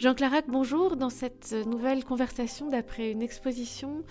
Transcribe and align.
Jean 0.00 0.14
Clarac, 0.14 0.46
bonjour. 0.48 0.96
Dans 0.96 1.10
cette 1.10 1.52
nouvelle 1.66 2.06
conversation 2.06 2.68
d'après 2.68 3.10
une 3.10 3.20
exposition, 3.20 4.02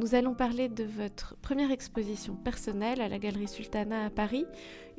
nous 0.00 0.16
allons 0.16 0.34
parler 0.34 0.68
de 0.68 0.82
votre 0.82 1.36
première 1.36 1.70
exposition 1.70 2.34
personnelle 2.34 3.00
à 3.00 3.08
la 3.08 3.20
Galerie 3.20 3.46
Sultana 3.46 4.06
à 4.06 4.10
Paris, 4.10 4.44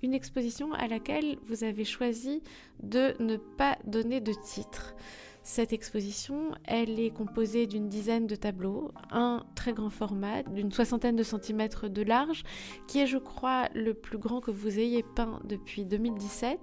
une 0.03 0.13
exposition 0.13 0.71
à 0.71 0.87
laquelle 0.87 1.35
vous 1.47 1.65
avez 1.65 1.83
choisi 1.83 2.41
de 2.81 3.13
ne 3.21 3.35
pas 3.35 3.77
donner 3.83 4.21
de 4.21 4.31
titre. 4.31 4.95
Cette 5.43 5.73
exposition, 5.73 6.51
elle 6.63 6.97
est 6.97 7.09
composée 7.09 7.67
d'une 7.67 7.89
dizaine 7.89 8.25
de 8.25 8.35
tableaux, 8.35 8.91
un 9.11 9.45
très 9.55 9.73
grand 9.73 9.89
format, 9.89 10.43
d'une 10.43 10.71
soixantaine 10.71 11.17
de 11.17 11.23
centimètres 11.23 11.89
de 11.89 12.01
large, 12.03 12.43
qui 12.87 12.99
est, 12.99 13.07
je 13.07 13.17
crois, 13.17 13.67
le 13.73 13.93
plus 13.93 14.17
grand 14.17 14.39
que 14.39 14.51
vous 14.51 14.79
ayez 14.79 15.03
peint 15.03 15.41
depuis 15.43 15.85
2017. 15.85 16.59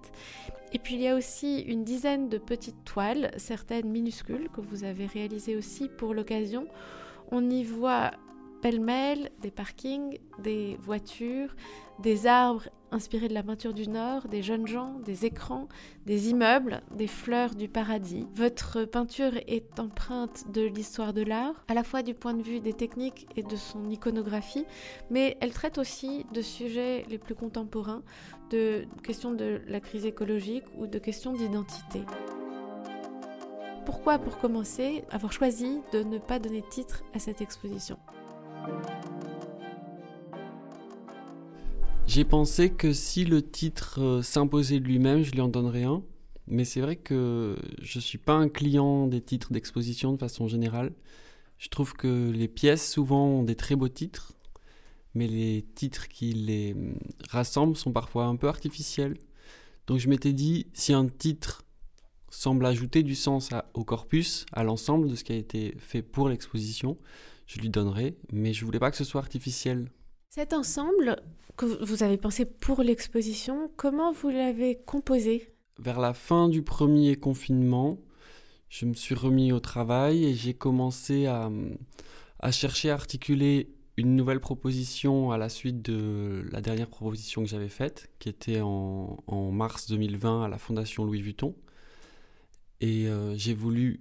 Et 0.75 0.79
puis 0.81 0.97
il 0.97 1.03
y 1.03 1.09
a 1.09 1.15
aussi 1.15 1.61
une 1.61 1.85
dizaine 1.85 2.29
de 2.29 2.37
petites 2.37 2.85
toiles, 2.85 3.31
certaines 3.37 3.89
minuscules, 3.89 4.49
que 4.53 4.61
vous 4.61 4.83
avez 4.83 5.07
réalisées 5.07 5.57
aussi 5.57 5.89
pour 5.89 6.13
l'occasion. 6.15 6.67
On 7.31 7.49
y 7.49 7.63
voit 7.63 8.11
pêle-mêle 8.61 9.31
des 9.41 9.53
parkings, 9.53 10.19
des 10.43 10.77
voitures, 10.83 11.55
des 12.01 12.27
arbres 12.27 12.69
inspirés 12.91 13.29
de 13.29 13.35
la 13.35 13.43
peinture 13.43 13.75
du 13.75 13.89
Nord, 13.89 14.29
des 14.29 14.43
jeunes 14.43 14.67
gens, 14.67 15.01
des 15.05 15.27
écrans, 15.27 15.69
des 16.07 16.31
immeubles, 16.31 16.81
des 16.95 17.09
fleurs 17.09 17.55
du 17.55 17.69
paradis. 17.69 18.27
Votre 18.35 18.85
peinture 18.85 19.33
est 19.49 19.79
empreinte 19.81 20.51
de 20.53 20.63
l'histoire 20.63 21.13
de 21.13 21.23
l'art, 21.23 21.65
à 21.69 21.75
la 21.75 21.83
fois 21.83 22.03
du 22.03 22.15
point 22.15 22.35
de 22.35 22.43
vue 22.43 22.61
des 22.61 22.73
techniques 22.73 23.27
et 23.37 23.43
de 23.43 23.57
son 23.57 23.91
iconographie, 23.91 24.65
mais 25.11 25.37
elle 25.41 25.53
traite 25.53 25.77
aussi 25.77 26.25
de 26.33 26.41
sujets 26.41 27.05
les 27.11 27.19
plus 27.19 27.35
contemporains, 27.35 28.03
de 28.51 28.87
questions 29.03 29.33
de 29.33 29.61
la 29.67 29.81
crise 29.81 30.07
écologique 30.07 30.65
ou 30.79 30.87
de 30.87 30.99
questions 30.99 31.33
d'identité. 31.33 32.01
Pourquoi, 33.87 34.19
pour 34.19 34.39
commencer, 34.39 35.05
avoir 35.11 35.33
choisi 35.33 35.81
de 35.93 36.03
ne 36.03 36.19
pas 36.19 36.39
donner 36.39 36.63
titre 36.63 37.05
à 37.13 37.19
cette 37.19 37.41
exposition? 37.41 37.99
J'ai 42.07 42.25
pensé 42.25 42.71
que 42.71 42.93
si 42.93 43.25
le 43.25 43.43
titre 43.43 44.01
euh, 44.01 44.23
s'imposait 44.23 44.79
lui-même, 44.79 45.23
je 45.23 45.33
lui 45.33 45.41
en 45.41 45.49
donnerais 45.49 45.85
un. 45.85 46.03
Mais 46.47 46.65
c'est 46.65 46.81
vrai 46.81 46.97
que 46.97 47.57
je 47.81 47.99
ne 47.99 48.03
suis 48.03 48.19
pas 48.19 48.35
un 48.35 48.49
client 48.49 49.07
des 49.07 49.23
titres 49.23 49.53
d'exposition 49.53 50.13
de 50.13 50.19
façon 50.19 50.47
générale. 50.47 50.93
Je 51.59 51.69
trouve 51.69 51.95
que 51.95 52.31
les 52.31 52.49
pièces 52.49 52.91
souvent 52.91 53.27
ont 53.27 53.43
des 53.43 53.55
très 53.55 53.77
beaux 53.77 53.89
titres, 53.89 54.35
mais 55.15 55.27
les 55.27 55.65
titres 55.75 56.09
qui 56.09 56.33
les 56.33 56.73
hum, 56.73 56.99
rassemblent 57.31 57.77
sont 57.77 57.93
parfois 57.93 58.27
un 58.27 58.37
peu 58.37 58.49
artificiels. 58.49 59.17
Donc 59.87 59.99
je 59.99 60.09
m'étais 60.09 60.33
dit, 60.33 60.67
si 60.73 60.93
un 60.93 61.09
titre 61.09 61.65
semble 62.31 62.67
ajouter 62.67 63.03
du 63.03 63.15
sens 63.15 63.51
au 63.75 63.85
corpus, 63.85 64.45
à 64.53 64.65
l'ensemble 64.65 65.09
de 65.09 65.15
ce 65.15 65.25
qui 65.25 65.33
a 65.33 65.37
été 65.37 65.75
fait 65.79 66.03
pour 66.03 66.29
l'exposition, 66.29 66.99
je 67.47 67.61
lui 67.61 67.69
donnerai, 67.69 68.17
mais 68.33 68.53
je 68.53 68.65
voulais 68.65 68.79
pas 68.79 68.91
que 68.91 68.97
ce 68.97 69.05
soit 69.05 69.21
artificiel. 69.21 69.91
Cet 70.31 70.53
ensemble 70.53 71.17
que 71.57 71.67
vous 71.85 72.03
avez 72.03 72.17
pensé 72.17 72.45
pour 72.45 72.83
l'exposition, 72.83 73.71
comment 73.77 74.13
vous 74.13 74.31
l'avez 74.31 74.81
composé? 74.85 75.55
Vers 75.79 76.01
la 76.01 76.13
fin 76.13 76.49
du 76.49 76.63
premier 76.63 77.17
confinement, 77.17 77.99
je 78.69 78.87
me 78.87 78.95
suis 78.95 79.15
remis 79.15 79.53
au 79.53 79.61
travail 79.61 80.25
et 80.25 80.35
j'ai 80.35 80.55
commencé 80.55 81.27
à, 81.27 81.51
à 82.41 82.51
chercher 82.51 82.91
à 82.91 82.95
articuler 82.95 83.74
une 83.97 84.17
nouvelle 84.17 84.41
proposition 84.41 85.31
à 85.31 85.39
la 85.39 85.49
suite 85.49 85.83
de 85.83 86.45
la 86.51 86.61
dernière 86.61 86.89
proposition 86.89 87.43
que 87.43 87.49
j'avais 87.49 87.69
faite, 87.69 88.11
qui 88.19 88.29
était 88.29 88.61
en, 88.61 89.19
mars 89.53 89.89
2020 89.89 90.45
à 90.45 90.49
la 90.49 90.59
Fondation 90.59 91.05
Louis 91.05 91.23
Vuitton. 91.23 91.55
Et 92.81 93.09
euh, 93.09 93.37
j'ai 93.37 93.55
voulu 93.55 94.01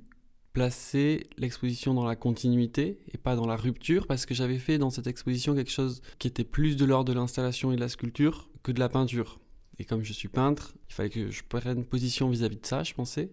placer 0.52 1.28
l'exposition 1.38 1.94
dans 1.94 2.06
la 2.06 2.16
continuité 2.16 3.00
et 3.12 3.18
pas 3.18 3.36
dans 3.36 3.48
la 3.48 3.56
rupture 3.56 4.06
parce 4.08 4.26
que 4.26 4.34
j'avais 4.34 4.60
fait 4.60 4.78
dans 4.78 4.92
cette 4.92 5.08
exposition 5.08 5.56
quelque 5.56 5.72
chose 5.72 6.02
qui 6.20 6.28
était 6.28 6.44
plus 6.44 6.76
de 6.76 6.86
l'ordre 6.86 7.12
de 7.12 7.18
l'installation 7.18 7.72
et 7.72 7.76
de 7.76 7.82
la 7.82 7.90
sculpture 7.90 8.50
que 8.62 8.72
de 8.72 8.80
la 8.80 8.90
peinture. 8.90 9.40
Et 9.80 9.86
comme 9.86 10.04
je 10.04 10.14
suis 10.14 10.28
peintre, 10.28 10.76
il 10.90 10.94
fallait 10.94 11.10
que 11.10 11.32
je 11.32 11.44
prenne 11.48 11.86
position 11.86 12.30
vis-à-vis 12.30 12.58
de 12.58 12.66
ça, 12.66 12.84
je 12.84 12.94
pensais. 12.94 13.32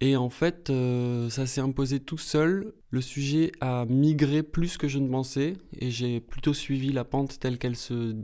Et 0.00 0.16
en 0.16 0.30
fait, 0.30 0.70
euh, 0.70 1.28
ça 1.28 1.46
s'est 1.46 1.60
imposé 1.60 1.98
tout 1.98 2.18
seul. 2.18 2.72
Le 2.90 3.00
sujet 3.00 3.50
a 3.60 3.84
migré 3.86 4.42
plus 4.42 4.76
que 4.76 4.86
je 4.86 4.98
ne 4.98 5.08
pensais 5.08 5.56
et 5.76 5.90
j'ai 5.90 6.20
plutôt 6.20 6.54
suivi 6.54 6.92
la 6.92 7.04
pente 7.04 7.40
telle 7.40 7.58
qu'elle 7.58 7.76
se 7.76 8.14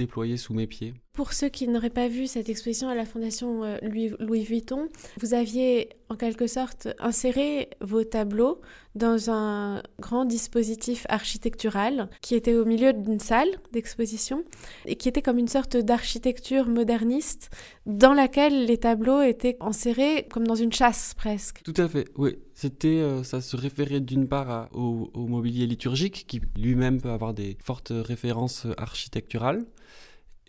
déployée 0.00 0.38
sous 0.38 0.54
mes 0.54 0.66
pieds. 0.66 0.94
Pour 1.12 1.34
ceux 1.34 1.50
qui 1.50 1.68
n'auraient 1.68 1.90
pas 1.90 2.08
vu 2.08 2.26
cette 2.26 2.48
exposition 2.48 2.88
à 2.88 2.94
la 2.94 3.04
Fondation 3.04 3.62
euh, 3.64 3.76
Louis, 3.82 4.42
Vuitton, 4.42 4.88
vous 5.20 5.34
aviez 5.34 5.90
en 6.08 6.16
quelque 6.16 6.46
sorte 6.46 6.88
inséré 6.98 7.68
vos 7.82 8.04
tableaux 8.04 8.60
dans 8.94 9.30
un 9.30 9.82
grand 10.00 10.24
dispositif 10.24 11.06
architectural 11.10 12.08
qui 12.22 12.34
était 12.34 12.54
au 12.54 12.64
milieu 12.64 12.94
d'une 12.94 13.20
salle 13.20 13.50
d'exposition 13.72 14.44
et 14.86 14.96
qui 14.96 15.08
était 15.08 15.20
comme 15.20 15.38
une 15.38 15.48
sorte 15.48 15.76
d'architecture 15.76 16.66
moderniste 16.66 17.50
dans 17.84 18.14
laquelle 18.14 18.64
les 18.64 18.78
tableaux 18.78 19.20
étaient 19.20 19.58
insérés 19.60 20.26
comme 20.30 20.46
dans 20.46 20.54
une 20.54 20.72
chasse 20.72 21.12
presque. 21.14 21.60
Tout 21.64 21.74
à 21.76 21.88
fait, 21.88 22.08
oui. 22.16 22.38
C'était, 22.54 22.88
euh, 22.88 23.22
ça 23.24 23.40
se 23.40 23.56
référait 23.56 24.00
d'une 24.00 24.28
part 24.28 24.68
au, 24.72 25.10
au 25.12 25.26
mobilier 25.26 25.66
liturgique 25.66 26.24
qui 26.26 26.40
lui-même 26.56 27.00
peut 27.00 27.10
avoir 27.10 27.34
des 27.34 27.58
fortes 27.62 27.92
références 27.94 28.66
architecturales 28.78 29.64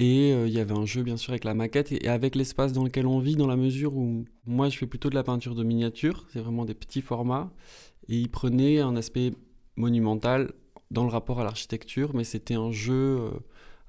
et 0.01 0.33
euh, 0.33 0.47
il 0.47 0.53
y 0.53 0.59
avait 0.59 0.73
un 0.73 0.87
jeu 0.87 1.03
bien 1.03 1.15
sûr 1.15 1.29
avec 1.29 1.43
la 1.43 1.53
maquette 1.53 1.91
et, 1.91 2.07
avec 2.07 2.33
l'espace 2.33 2.73
dans 2.73 2.83
lequel 2.83 3.05
on 3.05 3.19
vit, 3.19 3.35
dans 3.35 3.45
la 3.45 3.55
mesure 3.55 3.95
où 3.95 4.25
moi 4.47 4.67
je 4.67 4.75
fais 4.79 4.87
plutôt 4.87 5.11
de 5.11 5.15
la 5.15 5.21
peinture 5.21 5.53
de 5.53 5.63
miniature, 5.63 6.25
c'est 6.33 6.39
vraiment 6.39 6.65
des 6.65 6.73
petits 6.73 7.03
formats. 7.03 7.51
Et 8.09 8.17
il 8.17 8.29
prenait 8.29 8.79
un 8.79 8.95
aspect 8.95 9.31
monumental 9.75 10.53
dans 10.89 11.03
le 11.03 11.09
rapport 11.11 11.39
à 11.39 11.43
l'architecture, 11.43 12.15
mais 12.15 12.23
c'était 12.23 12.55
un 12.55 12.71
jeu 12.71 13.19
euh, 13.19 13.29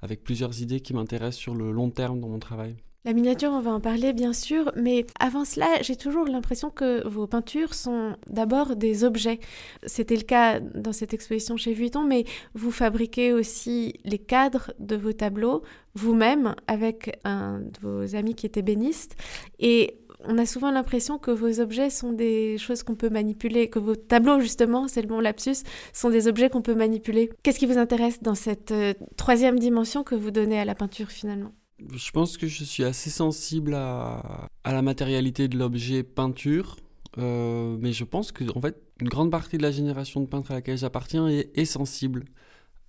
avec 0.03 0.23
plusieurs 0.23 0.61
idées 0.61 0.81
qui 0.81 0.93
m'intéressent 0.93 1.39
sur 1.39 1.55
le 1.55 1.71
long 1.71 1.89
terme 1.89 2.19
dans 2.19 2.29
mon 2.29 2.37
travail. 2.37 2.75
La 3.05 3.11
miniature, 3.11 3.51
on 3.51 3.59
va 3.59 3.71
en 3.71 3.81
parler 3.81 4.13
bien 4.13 4.31
sûr, 4.31 4.71
mais 4.77 5.05
avant 5.19 5.43
cela, 5.43 5.67
j'ai 5.81 5.97
toujours 5.97 6.25
l'impression 6.25 6.69
que 6.69 7.05
vos 7.05 7.27
peintures 7.27 7.73
sont 7.73 8.15
d'abord 8.29 8.77
des 8.77 9.03
objets. 9.03 9.41
C'était 9.85 10.15
le 10.15 10.21
cas 10.21 10.61
dans 10.61 10.93
cette 10.93 11.13
exposition 11.13 11.57
chez 11.57 11.73
Vuitton, 11.73 12.05
mais 12.05 12.23
vous 12.53 12.71
fabriquez 12.71 13.33
aussi 13.33 13.93
les 14.05 14.19
cadres 14.19 14.71
de 14.79 14.95
vos 14.95 15.11
tableaux 15.11 15.63
vous-même 15.95 16.55
avec 16.67 17.19
un 17.25 17.59
de 17.59 17.79
vos 17.81 18.15
amis 18.15 18.35
qui 18.35 18.45
était 18.45 18.61
béniste. 18.61 19.17
Et 19.59 19.99
on 20.23 20.37
a 20.37 20.45
souvent 20.45 20.71
l'impression 20.71 21.17
que 21.17 21.31
vos 21.31 21.59
objets 21.59 21.89
sont 21.89 22.13
des 22.13 22.57
choses 22.57 22.83
qu'on 22.83 22.95
peut 22.95 23.09
manipuler, 23.09 23.69
que 23.69 23.79
vos 23.79 23.97
tableaux, 23.97 24.39
justement, 24.39 24.87
c'est 24.87 25.01
le 25.01 25.09
bon 25.09 25.19
lapsus, 25.19 25.63
sont 25.91 26.09
des 26.09 26.29
objets 26.29 26.49
qu'on 26.49 26.61
peut 26.61 26.73
manipuler. 26.73 27.29
Qu'est-ce 27.43 27.59
qui 27.59 27.65
vous 27.65 27.77
intéresse 27.77 28.23
dans 28.23 28.35
cette 28.35 28.71
euh, 28.71 28.93
troisième 29.17 29.59
dimension 29.59 30.03
que 30.03 30.15
vous 30.15 30.31
donnez 30.31 30.57
à 30.57 30.63
la 30.63 30.73
peinture 30.73 31.09
finalement? 31.09 31.51
Je 31.91 32.11
pense 32.11 32.37
que 32.37 32.47
je 32.47 32.63
suis 32.63 32.83
assez 32.83 33.09
sensible 33.09 33.73
à, 33.75 34.47
la 34.65 34.81
matérialité 34.81 35.47
de 35.47 35.57
l'objet 35.57 36.03
peinture, 36.03 36.77
euh, 37.17 37.77
mais 37.79 37.93
je 37.93 38.03
pense 38.03 38.31
que 38.31 38.43
en 38.55 38.61
fait, 38.61 38.81
une 39.01 39.09
grande 39.09 39.31
partie 39.31 39.57
de 39.57 39.63
la 39.63 39.71
génération 39.71 40.21
de 40.21 40.25
peintres 40.25 40.51
à 40.51 40.55
laquelle 40.55 40.77
j'appartiens 40.77 41.27
est, 41.27 41.65
sensible 41.65 42.25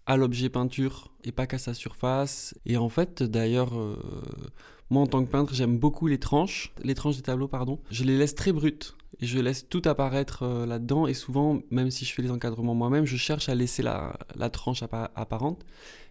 à 0.07 0.17
l'objet 0.17 0.49
peinture 0.49 1.13
et 1.25 1.33
pas 1.33 1.47
qu'à 1.47 1.59
sa 1.59 1.75
surface. 1.75 2.55
Et 2.67 2.77
en 2.77 2.89
fait, 2.89 3.23
d'ailleurs, 3.23 3.79
euh, 3.79 3.97
moi 4.91 5.03
en 5.03 5.07
tant 5.07 5.25
que 5.25 5.31
peintre, 5.31 5.55
j'aime 5.55 5.79
beaucoup 5.79 6.07
les 6.07 6.19
tranches, 6.19 6.73
les 6.83 6.95
tranches 6.95 7.17
des 7.17 7.23
tableaux, 7.23 7.49
pardon. 7.49 7.81
Je 7.91 8.05
les 8.05 8.17
laisse 8.17 8.35
très 8.35 8.53
brutes 8.53 8.97
et 9.21 9.27
je 9.27 9.39
laisse 9.39 9.69
tout 9.69 9.83
apparaître 9.87 10.43
euh, 10.43 10.67
là-dedans. 10.67 11.07
Et 11.07 11.15
souvent, 11.15 11.61
même 11.71 11.91
si 11.91 12.05
je 12.05 12.13
fais 12.13 12.23
les 12.23 12.31
encadrements 12.31 12.75
moi-même, 12.75 13.07
je 13.07 13.17
cherche 13.17 13.49
à 13.49 13.55
laisser 13.55 13.83
la, 13.83 14.19
la 14.37 14.51
tranche 14.51 14.83
apparente. 14.83 15.65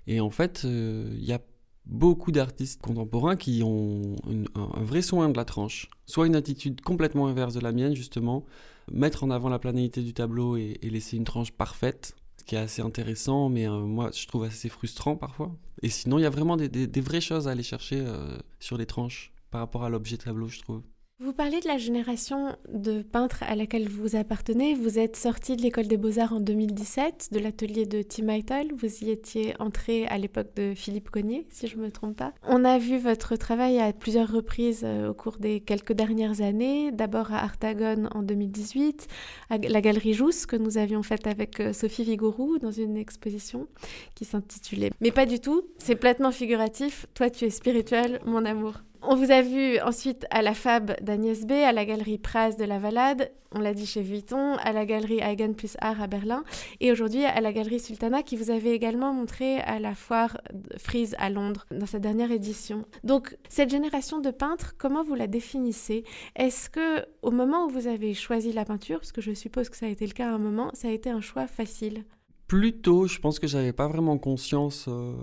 Et 0.07 0.19
en 0.19 0.31
fait, 0.31 0.63
il 0.65 1.23
y 1.23 1.31
a 1.31 1.39
beaucoup 1.85 2.31
d'artistes 2.31 2.81
contemporains 2.81 3.35
qui 3.35 3.61
ont 3.63 4.15
un, 4.55 4.83
vrai 4.83 5.01
soin 5.01 5.29
de 5.29 5.37
la 5.37 5.45
tranche. 5.45 5.89
Soit 6.05 6.27
une 6.27 6.35
attitude 6.35 6.81
complètement 6.81 7.27
inverse 7.27 7.53
de 7.53 7.59
la 7.59 7.71
mienne, 7.71 7.95
justement, 7.95 8.45
mettre 8.91 9.23
en 9.23 9.31
avant 9.31 9.49
la 9.49 9.59
planéité 9.59 10.01
du 10.01 10.13
tableau 10.13 10.57
et, 10.57 10.79
laisser 10.83 11.17
une 11.17 11.23
tranche 11.23 11.51
parfaite, 11.51 12.15
ce 12.37 12.43
qui 12.43 12.55
est 12.55 12.59
assez 12.59 12.81
intéressant, 12.81 13.49
mais 13.49 13.67
euh, 13.67 13.79
moi 13.79 14.11
je 14.13 14.25
trouve 14.27 14.43
assez 14.43 14.69
frustrant 14.69 15.15
parfois. 15.15 15.55
Et 15.81 15.89
sinon, 15.89 16.17
il 16.17 16.21
y 16.21 16.25
a 16.25 16.29
vraiment 16.29 16.57
des, 16.57 17.01
vraies 17.01 17.21
choses 17.21 17.47
à 17.47 17.51
aller 17.51 17.63
chercher 17.63 17.99
euh, 17.99 18.37
sur 18.59 18.77
les 18.77 18.85
tranches 18.85 19.33
par 19.51 19.61
rapport 19.61 19.83
à 19.83 19.89
l'objet 19.89 20.17
tableau, 20.17 20.47
je 20.47 20.59
trouve. 20.61 20.81
Vous 21.19 21.31
parlez 21.31 21.59
de 21.59 21.67
la 21.67 21.77
génération 21.77 22.57
de 22.73 23.03
peintres 23.03 23.43
à 23.43 23.55
laquelle 23.55 23.87
vous 23.87 24.15
appartenez. 24.15 24.73
Vous 24.73 24.97
êtes 24.97 25.15
sorti 25.15 25.55
de 25.55 25.61
l'école 25.61 25.87
des 25.87 25.95
beaux-arts 25.95 26.33
en 26.33 26.39
2017, 26.39 27.29
de 27.31 27.37
l'atelier 27.39 27.85
de 27.85 28.01
Tim 28.01 28.29
Eitel. 28.29 28.73
Vous 28.75 29.03
y 29.03 29.11
étiez 29.11 29.53
entré 29.59 30.07
à 30.07 30.17
l'époque 30.17 30.55
de 30.55 30.73
Philippe 30.75 31.11
Cognier, 31.11 31.45
si 31.51 31.67
je 31.67 31.77
ne 31.77 31.83
me 31.83 31.91
trompe 31.91 32.17
pas. 32.17 32.33
On 32.47 32.65
a 32.65 32.79
vu 32.79 32.97
votre 32.97 33.35
travail 33.35 33.79
à 33.79 33.93
plusieurs 33.93 34.31
reprises 34.31 34.81
euh, 34.83 35.09
au 35.09 35.13
cours 35.13 35.37
des 35.37 35.59
quelques 35.59 35.93
dernières 35.93 36.41
années. 36.41 36.91
D'abord 36.91 37.31
à 37.31 37.43
Artagon 37.43 38.09
en 38.15 38.23
2018, 38.23 39.07
à 39.51 39.59
la 39.59 39.81
Galerie 39.81 40.13
Jousse 40.13 40.47
que 40.47 40.55
nous 40.55 40.79
avions 40.79 41.03
faite 41.03 41.27
avec 41.27 41.59
euh, 41.59 41.73
Sophie 41.73 42.05
Vigourou 42.05 42.57
dans 42.57 42.71
une 42.71 42.97
exposition 42.97 43.67
qui 44.15 44.25
s'intitulait 44.25 44.89
Mais 44.99 45.11
pas 45.11 45.27
du 45.27 45.39
tout, 45.39 45.61
c'est 45.77 45.95
platement 45.95 46.31
figuratif. 46.31 47.05
Toi, 47.13 47.29
tu 47.29 47.45
es 47.45 47.51
spirituel, 47.51 48.19
mon 48.25 48.45
amour. 48.45 48.81
On 49.05 49.15
vous 49.15 49.31
a 49.31 49.41
vu 49.41 49.79
ensuite 49.81 50.25
à 50.31 50.41
la 50.41 50.53
Fab 50.53 50.95
d'Agnès 51.01 51.45
B, 51.45 51.51
à 51.51 51.73
la 51.73 51.83
galerie 51.83 52.17
Praz 52.17 52.55
de 52.55 52.63
la 52.63 52.79
Valade, 52.79 53.31
on 53.51 53.59
l'a 53.59 53.73
dit 53.73 53.85
chez 53.85 54.01
Vuitton, 54.01 54.55
à 54.55 54.71
la 54.71 54.85
galerie 54.85 55.19
Eigen 55.19 55.55
plus 55.55 55.75
Art 55.81 56.01
à 56.01 56.07
Berlin, 56.07 56.45
et 56.79 56.89
aujourd'hui 56.89 57.25
à 57.25 57.41
la 57.41 57.51
galerie 57.51 57.81
Sultana 57.81 58.23
qui 58.23 58.37
vous 58.37 58.49
avait 58.49 58.71
également 58.71 59.13
montré 59.13 59.59
à 59.59 59.79
la 59.79 59.93
foire 59.93 60.37
Frise 60.77 61.17
à 61.19 61.29
Londres 61.29 61.65
dans 61.69 61.85
sa 61.85 61.99
dernière 61.99 62.31
édition. 62.31 62.85
Donc 63.03 63.37
cette 63.49 63.69
génération 63.69 64.21
de 64.21 64.31
peintres, 64.31 64.75
comment 64.77 65.03
vous 65.03 65.15
la 65.15 65.27
définissez? 65.27 66.05
Est-ce 66.37 66.69
que 66.69 67.05
au 67.21 67.31
moment 67.31 67.65
où 67.65 67.69
vous 67.69 67.87
avez 67.87 68.13
choisi 68.13 68.53
la 68.53 68.63
peinture, 68.63 68.99
parce 68.99 69.11
que 69.11 69.21
je 69.21 69.33
suppose 69.33 69.67
que 69.67 69.75
ça 69.75 69.85
a 69.85 69.89
été 69.89 70.07
le 70.07 70.13
cas 70.13 70.29
à 70.29 70.33
un 70.33 70.39
moment, 70.39 70.71
ça 70.73 70.87
a 70.87 70.91
été 70.91 71.09
un 71.09 71.21
choix 71.21 71.45
facile? 71.47 72.05
Plutôt, 72.47 73.07
je 73.07 73.19
pense 73.19 73.37
que 73.37 73.47
j'avais 73.47 73.73
pas 73.73 73.89
vraiment 73.89 74.17
conscience. 74.17 74.85
Euh, 74.87 75.13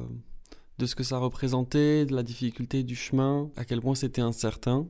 de 0.80 0.86
ce 0.86 0.94
que 0.94 1.04
ça 1.04 1.18
représentait, 1.18 2.06
de 2.06 2.14
la 2.14 2.22
difficulté 2.22 2.82
du 2.82 2.96
chemin, 2.96 3.50
à 3.56 3.66
quel 3.66 3.82
point 3.82 3.94
c'était 3.94 4.22
incertain. 4.22 4.88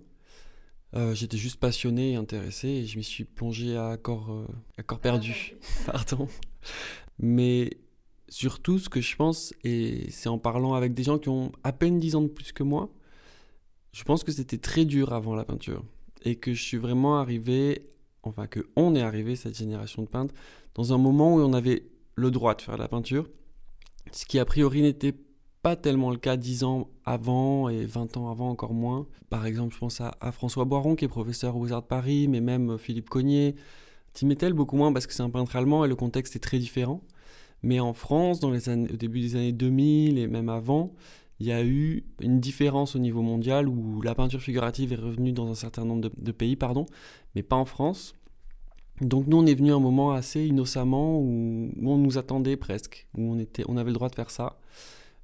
Euh, 0.94 1.14
j'étais 1.14 1.36
juste 1.36 1.58
passionné 1.58 2.12
et 2.12 2.16
intéressé 2.16 2.68
et 2.68 2.86
je 2.86 2.96
m'y 2.96 3.04
suis 3.04 3.24
plongé 3.24 3.76
à 3.76 3.96
corps, 3.96 4.30
euh, 4.30 4.46
à 4.78 4.84
corps 4.84 5.00
perdu. 5.00 5.56
Pardon. 5.86 6.28
Mais 7.18 7.70
surtout, 8.28 8.78
ce 8.78 8.88
que 8.88 9.00
je 9.00 9.16
pense, 9.16 9.52
et 9.64 10.08
c'est 10.10 10.28
en 10.28 10.38
parlant 10.38 10.74
avec 10.74 10.94
des 10.94 11.02
gens 11.02 11.18
qui 11.18 11.28
ont 11.28 11.50
à 11.64 11.72
peine 11.72 11.98
10 11.98 12.14
ans 12.14 12.22
de 12.22 12.28
plus 12.28 12.52
que 12.52 12.62
moi, 12.62 12.88
je 13.92 14.04
pense 14.04 14.22
que 14.22 14.30
c'était 14.30 14.58
très 14.58 14.84
dur 14.84 15.12
avant 15.12 15.34
la 15.34 15.44
peinture. 15.44 15.84
Et 16.22 16.36
que 16.36 16.54
je 16.54 16.62
suis 16.62 16.76
vraiment 16.76 17.18
arrivé, 17.18 17.90
enfin 18.22 18.46
que 18.46 18.68
on 18.76 18.94
est 18.94 19.02
arrivé, 19.02 19.34
cette 19.34 19.56
génération 19.56 20.02
de 20.02 20.08
peintres, 20.08 20.34
dans 20.74 20.92
un 20.92 20.98
moment 20.98 21.34
où 21.34 21.40
on 21.40 21.52
avait 21.52 21.82
le 22.14 22.30
droit 22.30 22.54
de 22.54 22.62
faire 22.62 22.76
de 22.76 22.82
la 22.82 22.88
peinture, 22.88 23.28
ce 24.12 24.24
qui 24.24 24.38
a 24.38 24.44
priori 24.44 24.82
n'était 24.82 25.14
pas 25.62 25.76
tellement 25.76 26.10
le 26.10 26.16
cas 26.16 26.36
10 26.36 26.64
ans 26.64 26.88
avant 27.04 27.68
et 27.68 27.84
20 27.84 28.16
ans 28.16 28.30
avant 28.30 28.50
encore 28.50 28.72
moins. 28.72 29.06
Par 29.28 29.46
exemple, 29.46 29.74
je 29.74 29.78
pense 29.78 30.00
à, 30.00 30.32
François 30.32 30.64
Boiron 30.64 30.96
qui 30.96 31.04
est 31.04 31.08
professeur 31.08 31.56
au 31.56 31.60
Beaux-Arts 31.60 31.82
de 31.82 31.86
Paris, 31.86 32.28
mais 32.28 32.40
même 32.40 32.78
Philippe 32.78 33.10
Cognier. 33.10 33.54
Timétel 34.12 34.54
beaucoup 34.54 34.76
moins 34.76 34.92
parce 34.92 35.06
que 35.06 35.12
c'est 35.12 35.22
un 35.22 35.30
peintre 35.30 35.56
allemand 35.56 35.84
et 35.84 35.88
le 35.88 35.96
contexte 35.96 36.34
est 36.34 36.40
très 36.40 36.58
différent. 36.58 37.02
Mais 37.62 37.78
en 37.78 37.92
France, 37.92 38.42
au 38.42 38.50
début 38.96 39.20
des 39.20 39.36
années 39.36 39.52
2000 39.52 40.18
et 40.18 40.26
même 40.26 40.48
avant, 40.48 40.94
il 41.40 41.46
y 41.46 41.52
a 41.52 41.64
eu 41.64 42.04
une 42.20 42.40
différence 42.40 42.96
au 42.96 42.98
niveau 42.98 43.22
mondial 43.22 43.68
où 43.68 44.00
la 44.02 44.14
peinture 44.14 44.40
figurative 44.40 44.92
est 44.92 44.96
revenue 44.96 45.32
dans 45.32 45.50
un 45.50 45.54
certain 45.54 45.84
nombre 45.84 46.10
de, 46.16 46.32
pays, 46.32 46.56
pardon, 46.56 46.86
mais 47.34 47.42
pas 47.42 47.56
en 47.56 47.64
France. 47.64 48.14
Donc 49.00 49.26
nous, 49.26 49.38
on 49.38 49.46
est 49.46 49.54
venu 49.54 49.72
à 49.72 49.76
un 49.76 49.80
moment 49.80 50.12
assez 50.12 50.44
innocemment 50.44 51.18
où, 51.18 51.70
on 51.82 51.96
nous 51.96 52.18
attendait 52.18 52.56
presque, 52.56 53.06
où 53.16 53.36
on 53.68 53.76
avait 53.76 53.90
le 53.90 53.94
droit 53.94 54.08
de 54.08 54.14
faire 54.14 54.30
ça. 54.30 54.58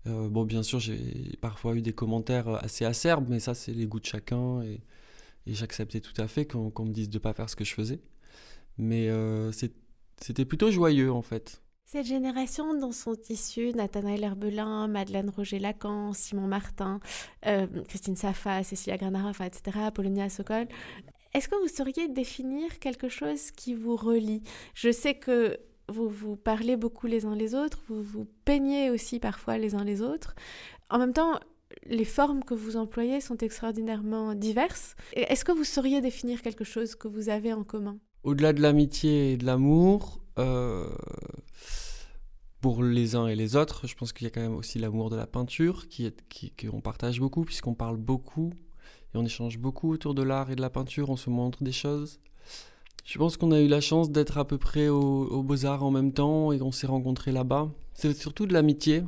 Euh, 0.07 0.29
bon, 0.29 0.45
bien 0.45 0.63
sûr, 0.63 0.79
j'ai 0.79 1.37
parfois 1.41 1.75
eu 1.75 1.83
des 1.83 1.93
commentaires 1.93 2.49
assez 2.65 2.85
acerbes, 2.85 3.27
mais 3.29 3.41
ça, 3.41 3.55
c'est 3.55 3.73
les 3.73 3.87
goûts 3.87 4.01
de 4.01 4.07
chacun. 4.07 4.63
Et, 4.63 4.81
j'acceptais 5.47 6.01
tout 6.01 6.21
à 6.21 6.27
fait 6.27 6.45
qu'on 6.45 6.85
me 6.85 6.93
dise 6.93 7.09
de 7.09 7.19
ne 7.19 7.23
pas 7.23 7.33
faire 7.33 7.49
ce 7.49 7.55
que 7.55 7.65
je 7.65 7.73
faisais. 7.73 8.01
Mais 8.79 9.09
euh, 9.09 9.53
c'était 9.53 10.45
plutôt 10.45 10.71
joyeux, 10.71 11.13
en 11.13 11.23
fait. 11.23 11.63
Cette 11.89 12.07
génération 12.07 12.79
dont 12.79 12.91
sont 12.91 13.17
issus 13.29 13.73
Nathanaël 13.73 14.25
Herbelin, 14.25 14.89
Madeleine 14.89 15.31
Roger-Lacan, 15.31 16.13
Simon 16.15 16.49
Martin, 16.49 16.99
euh, 17.47 17.69
Christine 17.87 18.17
Safa, 18.17 18.65
Cécilia 18.65 18.97
Granara, 18.97 19.31
etc., 19.47 19.79
Apollonia 19.85 20.29
Sokol, 20.29 20.67
est-ce 21.33 21.49
que 21.49 21.55
vous 21.55 21.69
sauriez 21.69 22.09
définir 22.09 22.81
quelque 22.81 23.09
chose 23.09 23.53
qui 23.53 23.75
vous 23.75 23.95
relie? 23.95 24.43
Je 24.75 24.91
sais 24.91 25.15
que 25.15 25.59
vous 25.89 26.09
vous 26.09 26.37
parlez 26.37 26.77
beaucoup 26.77 27.07
les 27.07 27.27
uns 27.27 27.35
les 27.35 27.55
autres, 27.55 27.79
vous 27.89 28.03
vous 28.03 28.27
peignez 28.45 28.91
aussi 28.91 29.19
parfois 29.21 29.59
les 29.59 29.75
uns 29.75 29.85
les 29.85 30.03
autres. 30.03 30.35
En 30.91 30.99
même 30.99 31.13
temps, 31.13 31.39
les 31.85 32.05
formes 32.05 32.45
que 32.45 32.55
vous 32.55 32.77
employez 32.77 33.21
sont 33.21 33.39
extraordinairement 33.39 34.35
diverses. 34.35 34.97
Est-ce 35.15 35.45
que 35.45 35.53
vous 35.53 35.65
sauriez 35.65 36.01
définir 36.01 36.43
quelque 36.43 36.65
chose 36.65 36.95
que 36.95 37.09
vous 37.09 37.29
avez 37.29 37.53
en 37.53 37.65
commun? 37.65 37.99
Au-delà 38.23 38.53
de 38.53 38.61
l'amitié 38.61 39.33
et 39.33 39.37
de 39.37 39.47
l'amour, 39.47 40.21
euh, 40.39 40.89
pour 42.61 42.83
les 42.83 43.15
uns 43.15 43.29
et 43.29 43.37
les 43.37 43.57
autres, 43.57 43.87
je 43.87 43.95
pense 43.95 44.13
qu'il 44.13 44.25
y 44.25 44.27
a 44.29 44.31
quand 44.31 44.41
même 44.41 44.57
aussi 44.57 44.79
l'amour 44.79 45.11
de 45.11 45.17
la 45.17 45.27
peinture 45.27 45.89
qui 45.89 46.07
est, 46.07 46.67
qu'on 46.67 46.81
partage 46.81 47.21
beaucoup 47.21 47.45
puisqu'on 47.45 47.75
parle 47.75 47.97
beaucoup 47.97 48.53
et 49.15 49.19
on 49.19 49.25
échange 49.25 49.59
beaucoup 49.59 49.93
autour 49.93 50.15
de 50.15 50.23
l'art 50.23 50.51
et 50.51 50.57
de 50.57 50.61
la 50.61 50.71
peinture, 50.71 51.11
on 51.11 51.17
se 51.17 51.31
montre 51.31 51.63
des 51.63 51.73
choses. 51.73 52.21
Je 53.07 53.19
pense 53.19 53.37
qu'on 53.37 53.53
a 53.53 53.61
eu 53.61 53.69
la 53.69 53.81
chance 53.81 54.11
d'être 54.11 54.37
à 54.37 54.45
peu 54.45 54.59
près 54.59 54.89
aux 54.89 55.43
Beaux-Arts 55.45 55.85
en 55.85 55.93
même 55.93 56.13
temps 56.13 56.51
et 56.51 56.61
on 56.61 56.73
s'est 56.73 56.89
rencontrés 56.89 57.31
là-bas. 57.31 57.71
C'est 57.95 58.13
surtout 58.13 58.47
de 58.47 58.53
l'amitié, 58.53 59.05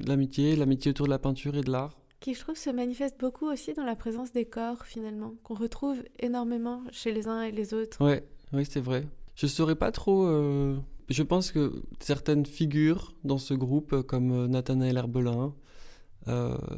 de 0.00 0.08
l'amitié, 0.08 0.56
l'amitié 0.56 0.90
autour 0.92 1.04
de 1.04 1.10
la 1.10 1.18
peinture 1.18 1.54
et 1.54 1.60
de 1.60 1.70
l'art. 1.70 1.98
Qui, 2.20 2.32
je 2.32 2.40
trouve, 2.40 2.56
se 2.56 2.70
manifeste 2.70 3.20
beaucoup 3.20 3.46
aussi 3.46 3.74
dans 3.74 3.84
la 3.84 3.94
présence 3.94 4.32
des 4.32 4.46
corps, 4.46 4.86
finalement, 4.86 5.34
qu'on 5.42 5.54
retrouve 5.54 6.02
énormément 6.18 6.82
chez 6.92 7.12
les 7.12 7.28
uns 7.28 7.42
et 7.42 7.52
les 7.52 7.74
autres. 7.74 8.02
Ouais, 8.02 8.26
oui, 8.54 8.64
c'est 8.64 8.80
vrai. 8.80 9.06
Je 9.34 9.46
saurais 9.46 9.76
pas 9.76 9.92
trop. 9.92 10.26
Euh, 10.26 10.78
je 11.10 11.22
pense 11.22 11.52
que 11.52 11.82
certaines 12.00 12.46
figures 12.46 13.14
dans 13.22 13.38
ce 13.38 13.52
groupe, 13.52 13.92
euh, 13.92 14.02
comme 14.02 14.32
euh, 14.32 14.48
Nathanaël 14.48 14.96
Herbelin, 14.96 15.52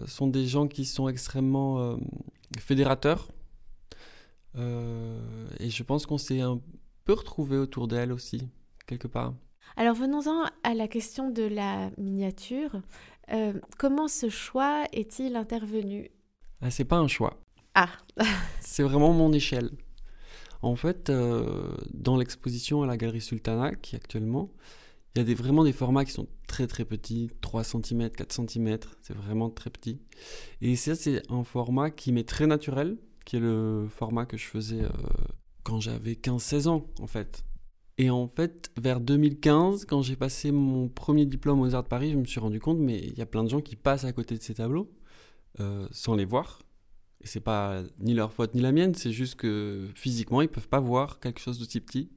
sont 0.06 0.26
des 0.26 0.46
gens 0.46 0.66
qui 0.66 0.84
sont 0.84 1.08
extrêmement 1.08 1.96
fédérateurs 2.58 3.28
euh, 4.56 5.48
et 5.58 5.70
je 5.70 5.82
pense 5.82 6.06
qu'on 6.06 6.18
s'est 6.18 6.40
un 6.40 6.60
peu 7.04 7.12
retrouvé 7.12 7.56
autour 7.56 7.88
d'elle 7.88 8.12
aussi, 8.12 8.48
quelque 8.86 9.08
part. 9.08 9.34
Alors 9.76 9.94
venons-en 9.94 10.44
à 10.62 10.74
la 10.74 10.88
question 10.88 11.30
de 11.30 11.42
la 11.42 11.90
miniature. 11.98 12.80
Euh, 13.32 13.52
comment 13.78 14.08
ce 14.08 14.28
choix 14.28 14.84
est-il 14.92 15.36
intervenu? 15.36 16.10
Ah, 16.60 16.70
C'est 16.70 16.84
pas 16.84 16.96
un 16.96 17.08
choix. 17.08 17.38
Ah 17.74 17.90
C'est 18.60 18.82
vraiment 18.82 19.12
mon 19.12 19.32
échelle. 19.32 19.70
En 20.62 20.74
fait, 20.74 21.10
euh, 21.10 21.76
dans 21.92 22.16
l'exposition 22.16 22.82
à 22.82 22.86
la 22.86 22.96
Galerie 22.96 23.20
Sultana, 23.20 23.74
qui 23.74 23.94
est 23.94 23.98
actuellement, 23.98 24.50
il 25.14 25.18
y 25.18 25.22
a 25.22 25.24
des, 25.24 25.34
vraiment 25.34 25.64
des 25.64 25.72
formats 25.72 26.04
qui 26.04 26.12
sont 26.12 26.26
très 26.48 26.66
très 26.66 26.84
petits, 26.84 27.30
3 27.40 27.64
cm, 27.64 28.10
4 28.10 28.32
cm, 28.32 28.78
c'est 29.02 29.16
vraiment 29.16 29.50
très 29.50 29.70
petit. 29.70 30.00
Et 30.60 30.74
ça, 30.76 30.94
c'est 30.94 31.22
un 31.30 31.44
format 31.44 31.90
qui 31.90 32.12
m'est 32.12 32.28
très 32.28 32.46
naturel, 32.46 32.98
qui 33.28 33.36
est 33.36 33.40
le 33.40 33.86
format 33.90 34.24
que 34.24 34.38
je 34.38 34.46
faisais 34.46 34.80
euh, 34.80 34.88
quand 35.62 35.80
j'avais 35.80 36.14
15-16 36.14 36.66
ans, 36.68 36.86
en 36.98 37.06
fait. 37.06 37.44
Et 37.98 38.08
en 38.08 38.26
fait, 38.26 38.70
vers 38.80 39.00
2015, 39.00 39.84
quand 39.84 40.00
j'ai 40.00 40.16
passé 40.16 40.50
mon 40.50 40.88
premier 40.88 41.26
diplôme 41.26 41.60
aux 41.60 41.74
Arts 41.74 41.82
de 41.82 41.88
Paris, 41.88 42.10
je 42.12 42.16
me 42.16 42.24
suis 42.24 42.40
rendu 42.40 42.58
compte, 42.58 42.78
mais 42.78 42.98
il 42.98 43.18
y 43.18 43.20
a 43.20 43.26
plein 43.26 43.44
de 43.44 43.50
gens 43.50 43.60
qui 43.60 43.76
passent 43.76 44.04
à 44.04 44.14
côté 44.14 44.38
de 44.38 44.42
ces 44.42 44.54
tableaux 44.54 44.90
euh, 45.60 45.86
sans 45.90 46.14
les 46.14 46.24
voir. 46.24 46.62
Et 47.20 47.26
c'est 47.26 47.40
pas 47.40 47.82
ni 47.98 48.14
leur 48.14 48.32
faute 48.32 48.54
ni 48.54 48.62
la 48.62 48.72
mienne, 48.72 48.94
c'est 48.94 49.12
juste 49.12 49.34
que 49.34 49.86
physiquement, 49.94 50.40
ils 50.40 50.48
peuvent 50.48 50.68
pas 50.68 50.80
voir 50.80 51.20
quelque 51.20 51.40
chose 51.40 51.58
de 51.58 51.66
si 51.66 51.82
petit. 51.82 52.08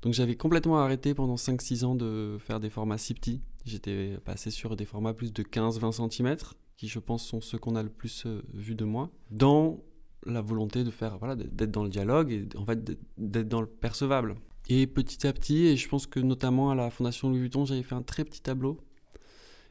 Donc 0.00 0.14
j'avais 0.14 0.34
complètement 0.34 0.78
arrêté 0.78 1.12
pendant 1.12 1.34
5-6 1.34 1.84
ans 1.84 1.94
de 1.94 2.38
faire 2.40 2.58
des 2.58 2.70
formats 2.70 2.96
si 2.96 3.12
petits. 3.12 3.42
J'étais 3.66 4.16
passé 4.24 4.50
sur 4.50 4.76
des 4.76 4.86
formats 4.86 5.12
plus 5.12 5.30
de 5.30 5.42
15-20 5.42 6.10
cm, 6.10 6.36
qui 6.78 6.88
je 6.88 7.00
pense 7.00 7.22
sont 7.22 7.42
ceux 7.42 7.58
qu'on 7.58 7.76
a 7.76 7.82
le 7.82 7.90
plus 7.90 8.24
euh, 8.24 8.40
vu 8.54 8.74
de 8.74 8.86
moi, 8.86 9.10
dans 9.30 9.84
la 10.26 10.40
volonté 10.40 10.84
de 10.84 10.90
faire, 10.90 11.18
voilà, 11.18 11.36
d'être 11.36 11.70
dans 11.70 11.84
le 11.84 11.90
dialogue 11.90 12.32
et 12.32 12.48
en 12.56 12.64
fait 12.64 12.96
d'être 13.18 13.48
dans 13.48 13.60
le 13.60 13.66
percevable. 13.66 14.36
Et 14.68 14.86
petit 14.86 15.26
à 15.26 15.32
petit, 15.32 15.66
et 15.66 15.76
je 15.76 15.88
pense 15.88 16.06
que 16.06 16.20
notamment 16.20 16.70
à 16.70 16.74
la 16.74 16.90
Fondation 16.90 17.28
Louis 17.28 17.40
Vuitton, 17.40 17.64
j'avais 17.66 17.82
fait 17.82 17.94
un 17.94 18.02
très 18.02 18.24
petit 18.24 18.40
tableau. 18.40 18.80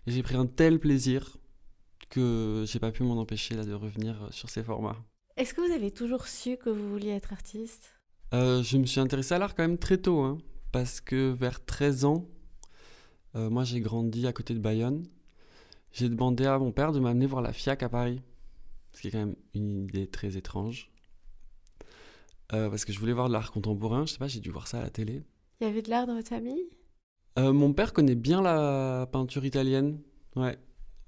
Et 0.05 0.11
j'ai 0.11 0.21
pris 0.21 0.35
un 0.35 0.45
tel 0.45 0.79
plaisir 0.79 1.37
que 2.09 2.63
j'ai 2.67 2.79
pas 2.79 2.91
pu 2.91 3.03
m'en 3.03 3.19
empêcher 3.19 3.55
là, 3.55 3.63
de 3.63 3.73
revenir 3.73 4.27
sur 4.31 4.49
ces 4.49 4.63
formats. 4.63 4.97
Est-ce 5.35 5.53
que 5.55 5.61
vous 5.61 5.73
avez 5.73 5.89
toujours 5.89 6.27
su 6.27 6.57
que 6.57 6.69
vous 6.69 6.91
vouliez 6.91 7.09
être 7.09 7.33
artiste? 7.33 7.93
Euh, 8.33 8.61
Je 8.61 8.77
me 8.77 8.85
suis 8.85 8.99
intéressé 8.99 9.33
à 9.33 9.39
l'art 9.39 9.55
quand 9.55 9.63
même 9.63 9.79
très 9.79 9.97
tôt, 9.97 10.19
hein, 10.19 10.37
parce 10.71 11.01
que 11.01 11.31
vers 11.31 11.65
13 11.65 12.05
ans, 12.05 12.27
euh, 13.35 13.49
moi 13.49 13.63
j'ai 13.63 13.79
grandi 13.79 14.27
à 14.27 14.33
côté 14.33 14.53
de 14.53 14.59
Bayonne. 14.59 15.07
J'ai 15.91 16.09
demandé 16.09 16.45
à 16.45 16.59
mon 16.59 16.71
père 16.71 16.91
de 16.91 16.99
m'amener 16.99 17.25
voir 17.25 17.41
la 17.41 17.53
FIAC 17.53 17.81
à 17.83 17.89
Paris. 17.89 18.21
Ce 18.93 19.01
qui 19.01 19.07
est 19.07 19.11
quand 19.11 19.19
même 19.19 19.35
une 19.53 19.83
idée 19.85 20.07
très 20.07 20.37
étrange. 20.37 20.89
Euh, 22.53 22.69
parce 22.69 22.85
que 22.85 22.93
je 22.93 22.99
voulais 22.99 23.13
voir 23.13 23.27
de 23.27 23.33
l'art 23.33 23.51
contemporain, 23.51 24.05
je 24.05 24.13
sais 24.13 24.19
pas, 24.19 24.27
j'ai 24.27 24.39
dû 24.39 24.51
voir 24.51 24.67
ça 24.67 24.79
à 24.79 24.83
la 24.83 24.89
télé. 24.89 25.23
Il 25.59 25.67
y 25.67 25.69
avait 25.69 25.81
de 25.81 25.89
l'art 25.89 26.05
dans 26.05 26.15
votre 26.15 26.29
famille? 26.29 26.69
Euh, 27.39 27.51
Mon 27.51 27.73
père 27.73 27.93
connaît 27.93 28.15
bien 28.15 28.41
la 28.41 29.07
peinture 29.11 29.45
italienne. 29.45 29.99
Ouais. 30.35 30.57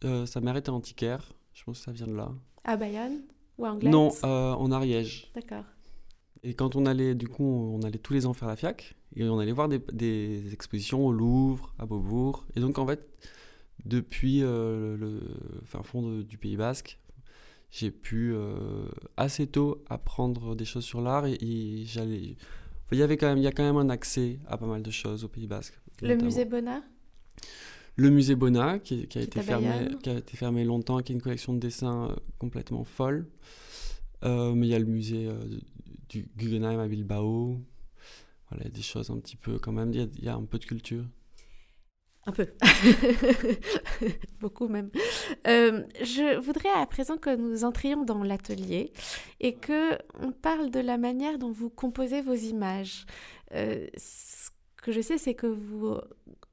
Euh, 0.03 0.25
sa 0.25 0.41
mère 0.41 0.55
était 0.57 0.71
antiquaire, 0.71 1.33
je 1.53 1.63
pense 1.63 1.79
que 1.79 1.85
ça 1.85 1.91
vient 1.91 2.07
de 2.07 2.15
là. 2.15 2.31
À 2.63 2.77
Bayonne? 2.77 3.21
Ou 3.57 3.65
à 3.65 3.73
Non, 3.75 4.09
en 4.23 4.71
Ariège. 4.71 5.31
D'accord. 5.35 5.63
Et 6.43 6.53
quand 6.53 6.75
on 6.75 6.85
allait, 6.85 7.15
du 7.15 7.27
coup, 7.27 7.43
on 7.43 7.81
allait 7.83 7.99
tous 7.99 8.13
les 8.13 8.25
ans 8.25 8.33
faire 8.33 8.47
la 8.47 8.55
FIAC, 8.55 8.95
et 9.15 9.23
on 9.23 9.39
allait 9.39 9.51
voir 9.51 9.69
des, 9.69 9.79
des 9.93 10.53
expositions 10.53 11.05
au 11.05 11.11
Louvre, 11.11 11.73
à 11.79 11.85
Beaubourg. 11.85 12.45
Et 12.55 12.59
donc, 12.59 12.77
en 12.79 12.85
fait, 12.85 13.07
depuis 13.85 14.39
le 14.41 15.21
fin 15.65 15.83
fond 15.83 16.19
du 16.19 16.37
Pays 16.37 16.57
Basque, 16.57 16.99
j'ai 17.71 17.91
pu 17.91 18.31
euh, 18.33 18.87
assez 19.17 19.47
tôt 19.47 19.83
apprendre 19.89 20.55
des 20.55 20.65
choses 20.65 20.85
sur 20.85 21.01
l'art 21.01 21.25
et, 21.25 21.83
j'allais. 21.85 22.35
Il 22.91 22.97
y 22.97 23.03
avait 23.03 23.17
quand 23.17 23.27
même, 23.27 23.37
il 23.37 23.43
y 23.43 23.47
a 23.47 23.51
quand 23.51 23.63
même 23.63 23.77
un 23.77 23.89
accès 23.89 24.39
à 24.47 24.57
pas 24.57 24.67
mal 24.67 24.83
de 24.83 24.91
choses 24.91 25.23
au 25.23 25.27
Pays 25.27 25.47
Basque. 25.47 25.79
Le 26.01 26.15
musée 26.15 26.45
Bonnat? 26.45 26.83
Le 27.97 28.09
musée 28.09 28.35
Bonnat 28.35 28.79
qui, 28.79 29.07
a 29.15 29.21
été 29.21 29.41
fermé, 29.41 29.89
qui 30.03 30.09
a 30.09 30.17
été 30.17 30.37
fermé 30.37 30.63
longtemps, 30.63 30.99
qui 30.99 31.11
est 31.11 31.15
une 31.15 31.21
collection 31.21 31.53
de 31.53 31.59
dessins 31.59 32.09
euh, 32.11 32.15
complètement 32.37 32.83
folle. 32.83 33.27
mais 34.23 34.67
il 34.67 34.67
y 34.67 34.75
a 34.75 34.79
le 34.79 34.85
musée 34.85 35.29
du 36.09 36.27
Guggenheim 36.37 36.79
à 36.79 36.87
Bilbao. 36.87 37.59
Voilà, 38.51 38.69
des 38.69 38.81
choses 38.81 39.09
un 39.09 39.17
petit 39.17 39.37
peu 39.37 39.57
quand 39.57 39.71
même, 39.71 39.91
il 39.91 40.23
y, 40.23 40.29
a 40.29 40.35
un 40.35 40.43
peu 40.43 40.59
de 40.59 40.65
culture. 40.65 41.05
Un 42.27 42.31
peu. 42.31 42.47
Beaucoup 44.39 44.67
même. 44.67 44.89
Euh, 45.47 45.83
je 46.01 46.39
voudrais 46.39 46.69
à 46.69 46.85
présent 46.87 47.17
que 47.17 47.35
nous 47.35 47.63
entrions 47.63 48.03
dans 48.03 48.23
l'atelier 48.23 48.91
et 49.39 49.53
que 49.53 49.97
on 50.19 50.31
parle 50.31 50.71
de 50.71 50.79
la 50.79 50.97
manière 50.97 51.37
dont 51.37 51.51
vous 51.51 51.69
composez 51.69 52.21
vos 52.21 52.33
images. 52.33 53.05
Euh, 53.53 53.87
ce 53.95 54.49
que 54.81 54.91
je 54.91 55.01
sais, 55.01 55.19
c'est 55.19 55.35
que 55.35 55.45
vous 55.45 55.99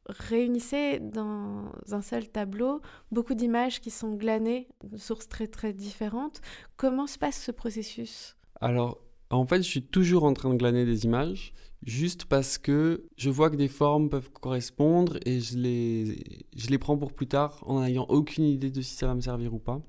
réunissez 0.07 0.99
dans 1.01 1.71
un 1.91 2.03
seul 2.03 2.29
tableau 2.29 2.83
beaucoup 3.11 3.35
d'images 3.35 3.81
qui 3.81 3.91
sont 3.91 4.15
glanées 4.15 4.69
de 4.85 4.99
sources 4.99 5.29
très 5.29 5.47
très 5.47 5.73
différentes. 5.73 6.41
Comment 6.77 7.07
se 7.07 7.19
passe 7.19 7.41
ce 7.41 7.51
processus? 7.51 8.37
Alors, 8.61 8.99
en 9.37 9.47
fait, 9.47 9.63
je 9.63 9.69
suis 9.69 9.83
toujours 9.83 10.25
en 10.25 10.35
train 10.35 10.51
de 10.51 10.57
glaner 10.57 10.85
des 10.85 11.05
images 11.05 11.53
juste 11.85 12.27
parce 12.27 12.59
que 12.59 13.05
je 13.17 13.31
vois 13.31 13.51
que 13.51 13.57
des 13.57 13.69
formes 13.69 14.09
peuvent 14.09 14.31
correspondre 14.31 15.19
et 15.27 15.41
je 15.41 15.59
les, 15.59 16.45
je 16.57 16.69
les 16.69 16.79
prends 16.79 16.97
pour 16.97 17.13
plus 17.13 17.27
tard 17.27 17.63
en 17.67 17.81
n'ayant 17.81 18.07
aucune 18.09 18.45
idée 18.45 18.71
de 18.71 18.81
si 18.83 18.95
ça 18.95 19.07
va 19.07 19.15
me 19.15 19.21
servir 19.21 19.55
ou 19.55 19.59
pas. 19.59 19.81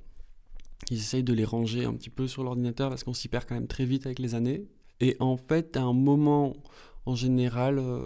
J'essaye 0.90 1.24
de 1.24 1.34
les 1.34 1.46
ranger 1.46 1.86
un 1.86 1.94
petit 1.94 2.10
peu 2.10 2.28
sur 2.28 2.44
l'ordinateur 2.44 2.90
parce 2.90 3.04
qu'on 3.04 3.14
s'y 3.14 3.28
perd 3.28 3.46
quand 3.46 3.56
même 3.56 3.68
très 3.68 3.86
vite 3.86 4.06
avec 4.06 4.20
les 4.20 4.36
années. 4.36 4.66
Et 5.00 5.16
en 5.20 5.38
fait, 5.38 5.78
à 5.78 5.82
un 5.82 5.94
moment, 5.94 6.56
en 7.06 7.16
général, 7.16 7.80
euh, 7.80 8.02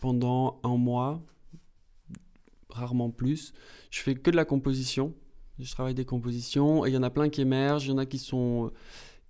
pendant 0.00 0.60
un 0.62 0.76
mois, 0.76 1.22
rarement 2.70 3.10
plus, 3.10 3.52
je 3.90 4.00
fais 4.00 4.14
que 4.14 4.30
de 4.30 4.36
la 4.36 4.44
composition. 4.44 5.14
Je 5.58 5.70
travaille 5.70 5.94
des 5.94 6.04
compositions 6.04 6.84
et 6.84 6.90
il 6.90 6.94
y 6.94 6.96
en 6.96 7.02
a 7.02 7.10
plein 7.10 7.28
qui 7.28 7.40
émergent, 7.40 7.86
il 7.86 7.90
y 7.90 7.92
en 7.92 7.98
a 7.98 8.06
qui 8.06 8.18
sont 8.18 8.72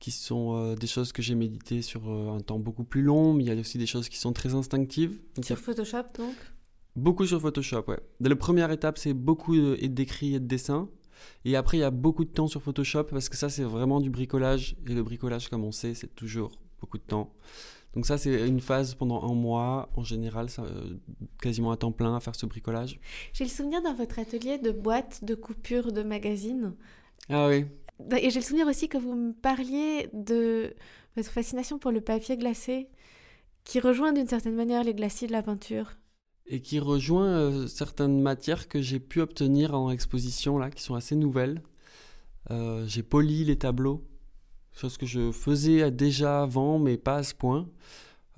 qui 0.05 0.11
sont 0.11 0.55
euh, 0.55 0.75
des 0.75 0.87
choses 0.87 1.13
que 1.13 1.23
j'ai 1.23 1.35
méditées 1.35 1.81
sur 1.81 2.11
euh, 2.11 2.37
un 2.37 2.41
temps 2.41 2.59
beaucoup 2.59 2.85
plus 2.85 3.01
long, 3.01 3.33
mais 3.33 3.45
il 3.45 3.47
y 3.47 3.51
a 3.51 3.59
aussi 3.59 3.79
des 3.79 3.87
choses 3.87 4.11
qui 4.11 4.19
sont 4.19 4.35
très 4.35 4.55
instinctives. 4.55 5.19
sur 5.43 5.59
Photoshop, 5.59 6.03
donc? 6.19 6.35
Beaucoup 6.95 7.27
sur 7.27 7.41
Photoshop, 7.41 7.85
ouais. 7.89 7.99
La 8.21 8.37
première 8.37 8.71
étape, 8.71 8.99
c'est 8.99 9.15
beaucoup 9.15 9.57
d'écrits 9.57 10.35
et 10.35 10.41
de 10.41 10.47
dessins. 10.47 10.91
Et 11.47 11.57
après, 11.57 11.79
il 11.79 11.81
y 11.81 11.85
a 11.85 11.91
beaucoup 11.91 12.27
de 12.27 12.29
temps 12.29 12.49
sur 12.49 12.61
Photoshop 12.61 13.05
parce 13.05 13.31
que 13.31 13.37
ça, 13.39 13.49
c'est 13.49 13.63
vraiment 13.63 13.99
du 13.99 14.11
bricolage. 14.11 14.77
Et 14.87 14.93
le 14.93 15.03
bricolage, 15.03 15.49
comme 15.49 15.65
on 15.65 15.73
sait, 15.73 15.95
c'est 15.95 16.15
toujours 16.15 16.53
beaucoup 16.81 16.99
de 16.99 17.03
temps. 17.03 17.33
Donc 17.95 18.05
ça, 18.05 18.19
c'est 18.19 18.47
une 18.47 18.61
phase 18.61 18.95
pendant 18.95 19.23
un 19.23 19.35
mois, 19.35 19.89
en 19.97 20.05
général, 20.05 20.51
ça, 20.51 20.65
euh, 20.65 20.99
quasiment 21.41 21.71
à 21.71 21.79
temps 21.79 21.93
plein 21.93 22.15
à 22.15 22.21
faire 22.21 22.35
ce 22.35 22.45
bricolage. 22.45 23.01
J'ai 23.33 23.45
le 23.45 23.51
souvenir 23.51 23.81
dans 23.81 23.95
votre 23.95 24.19
atelier 24.19 24.59
de 24.59 24.71
boîtes 24.71 25.25
de 25.25 25.35
coupures 25.35 25.93
de 25.93 26.03
magazines. 26.03 26.75
Ah 27.31 27.49
oui. 27.49 27.65
Et 28.17 28.31
j'ai 28.31 28.41
le 28.41 28.45
souvenir 28.45 28.67
aussi 28.67 28.89
que 28.89 28.99
vous 28.99 29.15
me 29.15 29.33
parliez 29.33 30.09
de 30.13 30.75
votre 31.17 31.31
fascination 31.31 31.79
pour 31.79 31.93
le 31.93 32.01
papier 32.01 32.37
glacé, 32.37 32.89
qui 33.65 33.81
rejoint 33.81 34.13
d'une 34.13 34.27
certaine 34.27 34.57
manière 34.57 34.85
les 34.85 34.95
glacis 34.95 35.27
de 35.27 35.33
la 35.33 35.43
peinture. 35.43 35.93
Et 36.47 36.61
qui 36.61 36.79
rejoint 36.79 37.29
euh, 37.29 37.67
certaines 37.67 38.21
matières 38.21 38.69
que 38.69 38.83
j'ai 38.83 39.01
pu 39.01 39.21
obtenir 39.21 39.75
en 39.75 39.91
exposition, 39.91 40.59
là, 40.59 40.71
qui 40.71 40.83
sont 40.83 40.95
assez 40.95 41.17
nouvelles. 41.17 41.63
Euh, 42.51 42.85
j'ai 42.87 43.03
poli 43.03 43.45
les 43.45 43.57
tableaux, 43.57 44.05
chose 44.73 44.99
que 44.99 45.07
je 45.07 45.33
faisais 45.33 45.91
déjà 45.91 46.43
avant, 46.43 46.79
mais 46.79 46.99
pas 46.99 47.17
à 47.17 47.23
ce 47.23 47.35
point. 47.35 47.69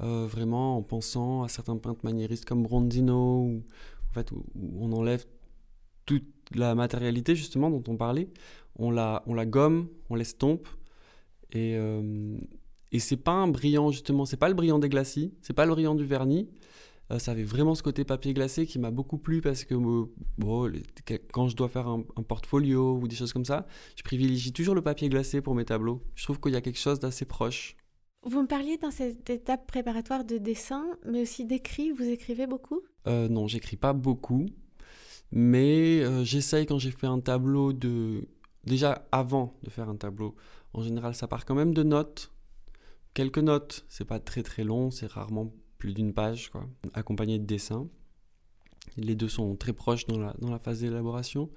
Euh, 0.02 0.26
vraiment 0.26 0.76
en 0.76 0.82
pensant 0.82 1.42
à 1.42 1.48
certains 1.48 1.78
peintres 1.78 2.04
maniéristes 2.04 2.44
comme 2.44 2.62
Brondino, 2.62 3.62
en 4.10 4.12
fait, 4.12 4.30
où 4.30 4.44
on 4.78 4.92
enlève 4.92 5.24
toute 6.04 6.26
la 6.54 6.74
matérialité 6.74 7.34
justement 7.34 7.70
dont 7.70 7.82
on 7.88 7.96
parlait 7.96 8.28
on 8.78 8.90
la, 8.90 9.22
on 9.26 9.34
la 9.34 9.46
gomme, 9.46 9.88
on 10.10 10.14
l'estompe. 10.14 10.68
Et, 11.52 11.76
euh, 11.76 12.36
et 12.92 12.98
c'est 12.98 13.16
pas 13.16 13.32
un 13.32 13.48
brillant, 13.48 13.90
justement, 13.90 14.24
c'est 14.24 14.36
pas 14.36 14.48
le 14.48 14.54
brillant 14.54 14.78
des 14.78 14.88
glacis, 14.88 15.34
c'est 15.42 15.54
pas 15.54 15.66
le 15.66 15.72
brillant 15.72 15.94
du 15.94 16.04
vernis. 16.04 16.48
Euh, 17.12 17.18
ça 17.18 17.32
avait 17.32 17.44
vraiment 17.44 17.74
ce 17.74 17.82
côté 17.82 18.04
papier 18.04 18.34
glacé 18.34 18.66
qui 18.66 18.78
m'a 18.78 18.90
beaucoup 18.90 19.18
plu 19.18 19.40
parce 19.40 19.64
que 19.64 19.74
bon, 19.74 20.72
quand 21.32 21.48
je 21.48 21.56
dois 21.56 21.68
faire 21.68 21.86
un, 21.86 22.02
portfolio 22.26 22.98
ou 23.00 23.06
des 23.06 23.14
choses 23.14 23.32
comme 23.32 23.44
ça, 23.44 23.66
je 23.96 24.02
privilégie 24.02 24.52
toujours 24.52 24.74
le 24.74 24.82
papier 24.82 25.08
glacé 25.08 25.40
pour 25.40 25.54
mes 25.54 25.64
tableaux. 25.64 26.02
Je 26.14 26.24
trouve 26.24 26.40
qu'il 26.40 26.52
y 26.52 26.56
a 26.56 26.60
quelque 26.60 26.78
chose 26.78 26.98
d'assez 26.98 27.24
proche. 27.24 27.76
Vous 28.24 28.42
me 28.42 28.48
parliez 28.48 28.76
dans 28.76 28.90
cette 28.90 29.30
étape 29.30 29.68
préparatoire 29.68 30.24
de 30.24 30.38
dessin, 30.38 30.84
mais 31.06 31.22
aussi 31.22 31.44
d'écrit. 31.44 31.92
Vous 31.92 32.02
écrivez 32.02 32.48
beaucoup? 32.48 32.80
Euh, 33.06 33.28
Non, 33.28 33.46
j'écris 33.46 33.76
pas 33.76 33.92
beaucoup, 33.92 34.46
mais 35.30 36.00
euh, 36.00 36.24
j'essaye 36.24 36.66
quand 36.66 36.78
j'ai 36.78 36.90
fait 36.90 37.06
un 37.06 37.20
tableau 37.20 37.72
de 37.72 38.26
déjà 38.66 39.06
avant 39.12 39.58
de 39.62 39.70
faire 39.70 39.88
un 39.88 39.96
tableau, 39.96 40.34
en 40.72 40.82
général, 40.82 41.14
ça 41.14 41.26
part 41.26 41.44
quand 41.44 41.54
même 41.54 41.72
de 41.72 41.82
notes. 41.82 42.32
Quelques 43.14 43.38
notes, 43.38 43.86
c'est 43.88 44.04
pas 44.04 44.20
très 44.20 44.42
très 44.42 44.64
long, 44.64 44.90
c'est 44.90 45.06
rarement 45.06 45.52
plus 45.78 45.94
d'une 45.94 46.12
page, 46.12 46.50
quoi, 46.50 46.68
accompagné 46.92 47.38
de 47.38 47.44
dessins. 47.44 47.88
Les 48.96 49.14
deux 49.14 49.28
sont 49.28 49.56
très 49.56 49.72
proches 49.72 50.06
dans 50.06 50.18
la, 50.18 50.34
dans 50.38 50.50
la 50.50 50.58
phase 50.58 50.80
d'élaboration. 50.80 51.50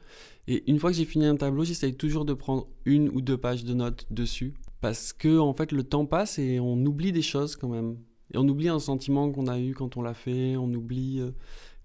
Et 0.47 0.69
une 0.69 0.79
fois 0.79 0.91
que 0.91 0.97
j'ai 0.97 1.05
fini 1.05 1.25
un 1.25 1.35
tableau, 1.35 1.63
j'essaye 1.63 1.95
toujours 1.95 2.25
de 2.25 2.33
prendre 2.33 2.67
une 2.85 3.09
ou 3.09 3.21
deux 3.21 3.37
pages 3.37 3.63
de 3.63 3.73
notes 3.73 4.07
dessus. 4.11 4.53
Parce 4.81 5.13
que, 5.13 5.37
en 5.37 5.53
fait, 5.53 5.71
le 5.71 5.83
temps 5.83 6.05
passe 6.05 6.39
et 6.39 6.59
on 6.59 6.77
oublie 6.85 7.11
des 7.11 7.21
choses 7.21 7.55
quand 7.55 7.69
même. 7.69 7.97
Et 8.33 8.37
on 8.37 8.47
oublie 8.47 8.69
un 8.69 8.79
sentiment 8.79 9.31
qu'on 9.31 9.47
a 9.47 9.59
eu 9.59 9.73
quand 9.73 9.97
on 9.97 10.01
l'a 10.01 10.13
fait, 10.13 10.55
on 10.57 10.71
oublie 10.73 11.19
euh, 11.19 11.31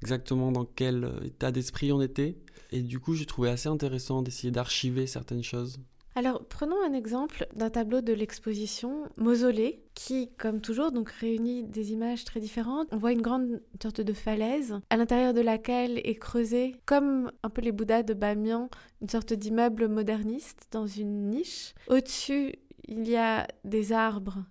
exactement 0.05 0.53
dans 0.53 0.67
quel 0.67 1.05
euh, 1.05 1.25
état 1.25 1.51
d'esprit 1.51 1.91
on 1.93 2.03
était. 2.03 2.37
Et 2.73 2.83
du 2.83 3.01
coup, 3.01 3.15
j'ai 3.15 3.25
trouvé 3.25 3.49
assez 3.49 3.71
intéressant 3.71 4.21
d'essayer 4.21 4.51
d'archiver 4.51 5.07
certaines 5.07 5.43
choses. 5.43 5.79
Alors, 6.15 6.45
prenons 6.45 6.77
un 6.87 6.93
exemple 6.93 7.47
d'un 7.57 7.71
tableau 7.71 8.03
de 8.03 8.13
l'exposition 8.13 9.09
Mausolée, 9.17 9.83
qui, 9.95 10.29
comme 10.37 10.61
toujours, 10.61 10.93
donc 10.93 11.09
réunit 11.11 11.65
des 11.65 11.93
images 11.93 12.25
très 12.25 12.39
différentes. 12.39 12.87
On 12.93 12.99
voit 12.99 13.13
une 13.13 13.23
grande 13.23 13.63
sorte 13.83 14.03
de 14.03 14.13
falaise, 14.13 14.79
à 14.91 14.99
l'intérieur 14.99 15.33
de 15.33 15.41
laquelle 15.41 15.99
est 16.05 16.15
creusé, 16.15 16.77
comme 16.85 17.33
un 17.43 17.49
peu 17.49 17.63
les 17.63 17.73
Bouddhas 17.73 18.03
de 18.03 18.15
Bamiyan, 18.15 18.69
une 19.01 19.09
sorte 19.09 19.33
d'immeuble 19.33 19.89
moderniste 19.89 20.69
dans 20.71 20.87
une 20.87 21.31
niche. 21.31 21.75
Au-dessus, 21.89 22.53
il 22.87 23.09
y 23.09 23.17
a 23.17 23.49
des 23.65 23.93
arbres 23.93 24.45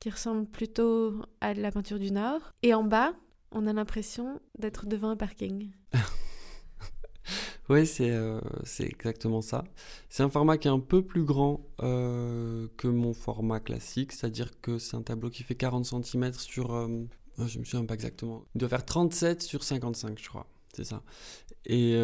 qui 0.00 0.10
ressemblent 0.10 0.46
plutôt 0.46 1.14
à 1.40 1.54
la 1.54 1.72
peinture 1.72 1.98
du 1.98 2.12
Nord. 2.12 2.52
Et 2.62 2.74
en 2.74 2.84
bas, 2.84 3.14
on 3.50 3.66
a 3.66 3.72
l'impression 3.72 4.40
d'être 4.58 4.86
devant 4.86 5.10
un 5.10 5.16
parking. 5.16 5.70
Oui, 7.68 7.86
euh, 8.00 8.40
c'est 8.64 8.84
exactement 8.84 9.42
ça. 9.42 9.64
C'est 10.08 10.22
un 10.22 10.30
format 10.30 10.56
qui 10.56 10.68
est 10.68 10.70
un 10.70 10.80
peu 10.80 11.02
plus 11.02 11.24
grand 11.24 11.68
euh, 11.82 12.66
que 12.78 12.88
mon 12.88 13.12
format 13.12 13.60
classique, 13.60 14.12
c'est-à-dire 14.12 14.58
que 14.62 14.78
c'est 14.78 14.96
un 14.96 15.02
tableau 15.02 15.28
qui 15.28 15.42
fait 15.42 15.54
40 15.54 15.84
cm 15.84 16.32
sur... 16.32 16.74
Euh, 16.74 16.88
oh, 17.38 17.46
je 17.46 17.58
me 17.58 17.64
souviens 17.64 17.84
pas 17.84 17.92
exactement. 17.92 18.44
Il 18.54 18.58
doit 18.58 18.70
faire 18.70 18.86
37 18.86 19.42
sur 19.42 19.62
55, 19.62 20.18
je 20.18 20.28
crois. 20.28 20.46
C'est 20.72 20.84
ça. 20.84 21.02
Et 21.66 21.94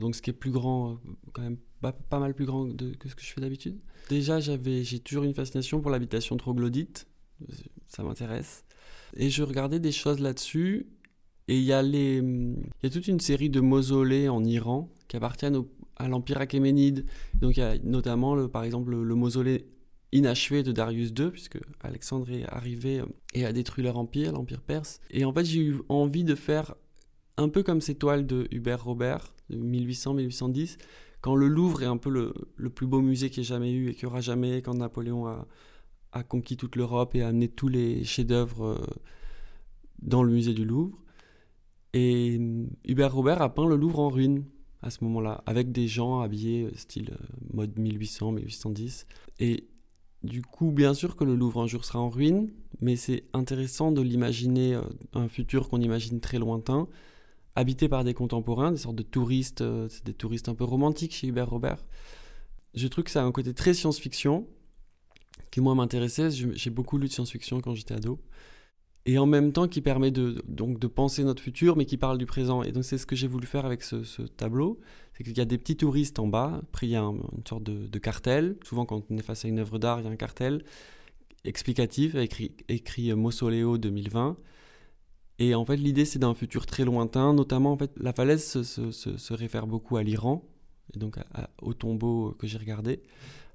donc 0.00 0.14
ce 0.14 0.22
qui 0.22 0.30
est 0.30 0.34
plus 0.34 0.52
grand, 0.52 0.98
quand 1.32 1.42
même 1.42 1.58
pas, 1.80 2.18
mal 2.18 2.32
plus 2.32 2.46
grand 2.46 2.70
que 2.74 3.08
ce 3.08 3.14
que 3.14 3.22
je 3.22 3.32
fais 3.32 3.40
d'habitude. 3.40 3.78
Déjà, 4.08 4.40
j'ai 4.40 5.00
toujours 5.00 5.24
une 5.24 5.34
fascination 5.34 5.80
pour 5.80 5.90
l'habitation 5.90 6.36
troglodyte. 6.36 7.06
Ça 7.88 8.02
m'intéresse. 8.02 8.63
Et 9.16 9.30
je 9.30 9.42
regardais 9.42 9.80
des 9.80 9.92
choses 9.92 10.20
là-dessus 10.20 10.86
et 11.48 11.58
il 11.58 11.64
y, 11.64 11.72
a 11.72 11.82
les, 11.82 12.22
y 12.82 12.86
a 12.86 12.90
toute 12.90 13.06
une 13.06 13.20
série 13.20 13.50
de 13.50 13.60
mausolées 13.60 14.28
en 14.28 14.42
Iran 14.44 14.90
qui 15.08 15.16
appartiennent 15.16 15.62
à 15.96 16.08
l'Empire 16.08 16.40
achéménide. 16.40 17.04
Donc 17.40 17.56
il 17.56 17.60
y 17.60 17.62
a 17.62 17.76
notamment, 17.82 18.34
le, 18.34 18.48
par 18.48 18.64
exemple, 18.64 18.94
le, 18.94 19.14
mausolée 19.14 19.66
inachevé 20.12 20.62
de 20.62 20.72
Darius 20.72 21.12
II, 21.18 21.30
puisque 21.30 21.58
Alexandre 21.82 22.30
est 22.30 22.44
arrivé 22.46 23.00
euh, 23.00 23.06
et 23.34 23.44
a 23.44 23.52
détruit 23.52 23.84
leur 23.84 23.98
empire, 23.98 24.32
l'empire 24.32 24.62
perse. 24.62 25.00
Et 25.10 25.24
en 25.24 25.32
fait, 25.32 25.44
j'ai 25.44 25.60
eu 25.60 25.76
envie 25.88 26.24
de 26.24 26.34
faire 26.34 26.74
un 27.36 27.48
peu 27.48 27.62
comme 27.62 27.80
ces 27.80 27.96
toiles 27.96 28.26
de 28.26 28.46
Hubert 28.50 28.82
Robert, 28.82 29.34
de 29.50 29.58
1800-1810, 29.58 30.78
quand 31.20 31.34
le 31.34 31.48
Louvre 31.48 31.82
est 31.82 31.86
un 31.86 31.96
peu 31.96 32.10
le, 32.10 32.32
le 32.56 32.70
plus 32.70 32.86
beau 32.86 33.00
musée 33.00 33.28
qu'il 33.28 33.40
ait 33.42 33.44
jamais 33.44 33.72
eu 33.72 33.90
et 33.90 33.94
qu'il 33.94 34.06
n'y 34.06 34.12
aura 34.12 34.20
jamais, 34.20 34.62
quand 34.62 34.74
Napoléon 34.74 35.26
a, 35.26 35.46
a 36.14 36.22
conquis 36.22 36.56
toute 36.56 36.76
l'Europe 36.76 37.14
et 37.14 37.22
a 37.22 37.28
amené 37.28 37.48
tous 37.48 37.68
les 37.68 38.04
chefs-d'œuvre 38.04 38.64
euh, 38.64 38.86
dans 40.00 40.22
le 40.22 40.32
musée 40.32 40.54
du 40.54 40.64
Louvre. 40.64 40.98
Et 41.94 42.36
euh, 42.38 42.66
Hubert 42.84 43.14
Robert 43.14 43.40
a 43.40 43.54
peint 43.54 43.66
le 43.66 43.76
Louvre 43.76 44.00
en 44.00 44.08
ruine 44.08 44.44
à 44.82 44.90
ce 44.90 45.02
moment-là, 45.04 45.42
avec 45.46 45.72
des 45.72 45.88
gens 45.88 46.20
habillés 46.20 46.64
euh, 46.64 46.74
style 46.74 47.12
euh, 47.12 47.26
mode 47.54 47.78
1800, 47.78 48.32
1810. 48.32 49.06
Et 49.40 49.68
du 50.22 50.42
coup, 50.42 50.72
bien 50.72 50.92
sûr 50.92 51.16
que 51.16 51.24
le 51.24 51.34
Louvre 51.34 51.62
un 51.62 51.66
jour 51.66 51.84
sera 51.84 52.00
en 52.00 52.10
ruine, 52.10 52.50
mais 52.80 52.96
c'est 52.96 53.24
intéressant 53.32 53.92
de 53.92 54.02
l'imaginer, 54.02 54.78
un 55.12 55.28
futur 55.28 55.68
qu'on 55.68 55.80
imagine 55.80 56.20
très 56.20 56.38
lointain, 56.38 56.88
habité 57.54 57.88
par 57.88 58.04
des 58.04 58.14
contemporains, 58.14 58.72
des 58.72 58.78
sortes 58.78 58.96
de 58.96 59.02
touristes, 59.02 59.62
des 59.62 60.14
touristes 60.14 60.48
un 60.48 60.54
peu 60.54 60.64
romantiques 60.64 61.12
chez 61.12 61.28
Hubert 61.28 61.48
Robert. 61.48 61.84
Je 62.74 62.88
trouve 62.88 63.04
que 63.04 63.10
ça 63.10 63.22
a 63.22 63.26
un 63.26 63.32
côté 63.32 63.52
très 63.52 63.74
science-fiction, 63.74 64.46
qui 65.50 65.60
moi 65.60 65.74
m'intéressait. 65.74 66.30
J'ai 66.30 66.70
beaucoup 66.70 66.98
lu 66.98 67.06
de 67.06 67.12
science-fiction 67.12 67.60
quand 67.60 67.74
j'étais 67.74 67.94
ado. 67.94 68.18
et 69.06 69.18
en 69.18 69.26
même 69.26 69.52
temps 69.52 69.68
qui 69.68 69.82
permet 69.82 70.10
de, 70.10 70.42
donc 70.48 70.78
de 70.78 70.86
penser 70.86 71.24
notre 71.24 71.42
futur, 71.42 71.76
mais 71.76 71.84
qui 71.84 71.96
parle 71.96 72.18
du 72.18 72.26
présent. 72.26 72.62
Et 72.62 72.72
donc 72.72 72.84
c'est 72.84 72.98
ce 72.98 73.06
que 73.06 73.14
j'ai 73.14 73.28
voulu 73.28 73.46
faire 73.46 73.64
avec 73.64 73.82
ce, 73.82 74.22
tableau, 74.22 74.80
c'est 75.12 75.24
qu'il 75.24 75.36
y 75.36 75.40
a 75.40 75.44
des 75.44 75.58
petits 75.58 75.76
touristes 75.76 76.18
en 76.18 76.26
bas, 76.26 76.62
y 76.82 76.96
a 76.96 77.02
une 77.02 77.46
sorte 77.46 77.62
de, 77.62 77.98
cartel, 77.98 78.56
souvent 78.64 78.84
quand 78.86 79.04
on 79.10 79.16
est 79.16 79.22
face 79.22 79.44
à 79.44 79.48
une 79.48 79.58
œuvre 79.58 79.78
d'art, 79.78 80.00
il 80.00 80.06
y 80.06 80.08
a 80.08 80.10
un 80.10 80.16
cartel 80.16 80.64
explicatif, 81.44 82.14
écrit, 82.14 82.52
écrit 82.68 83.12
Mausoleo 83.14 83.76
2020, 83.78 84.36
et 85.38 85.54
en 85.54 85.64
fait 85.64 85.76
l'idée 85.76 86.06
c'est 86.06 86.18
d'un 86.18 86.34
futur 86.34 86.64
très 86.66 86.84
lointain, 86.84 87.34
notamment 87.34 87.72
en 87.72 87.76
fait 87.76 87.92
la 87.98 88.12
falaise 88.12 88.44
se, 88.44 88.62
se, 88.62 88.90
se, 88.90 89.34
réfère 89.34 89.66
beaucoup 89.66 89.98
à 89.98 90.02
l'Iran, 90.02 90.42
et 90.94 90.98
donc 90.98 91.18
au 91.60 91.74
tombeau 91.74 92.34
que 92.38 92.46
j'ai 92.46 92.58
regardé. 92.58 93.02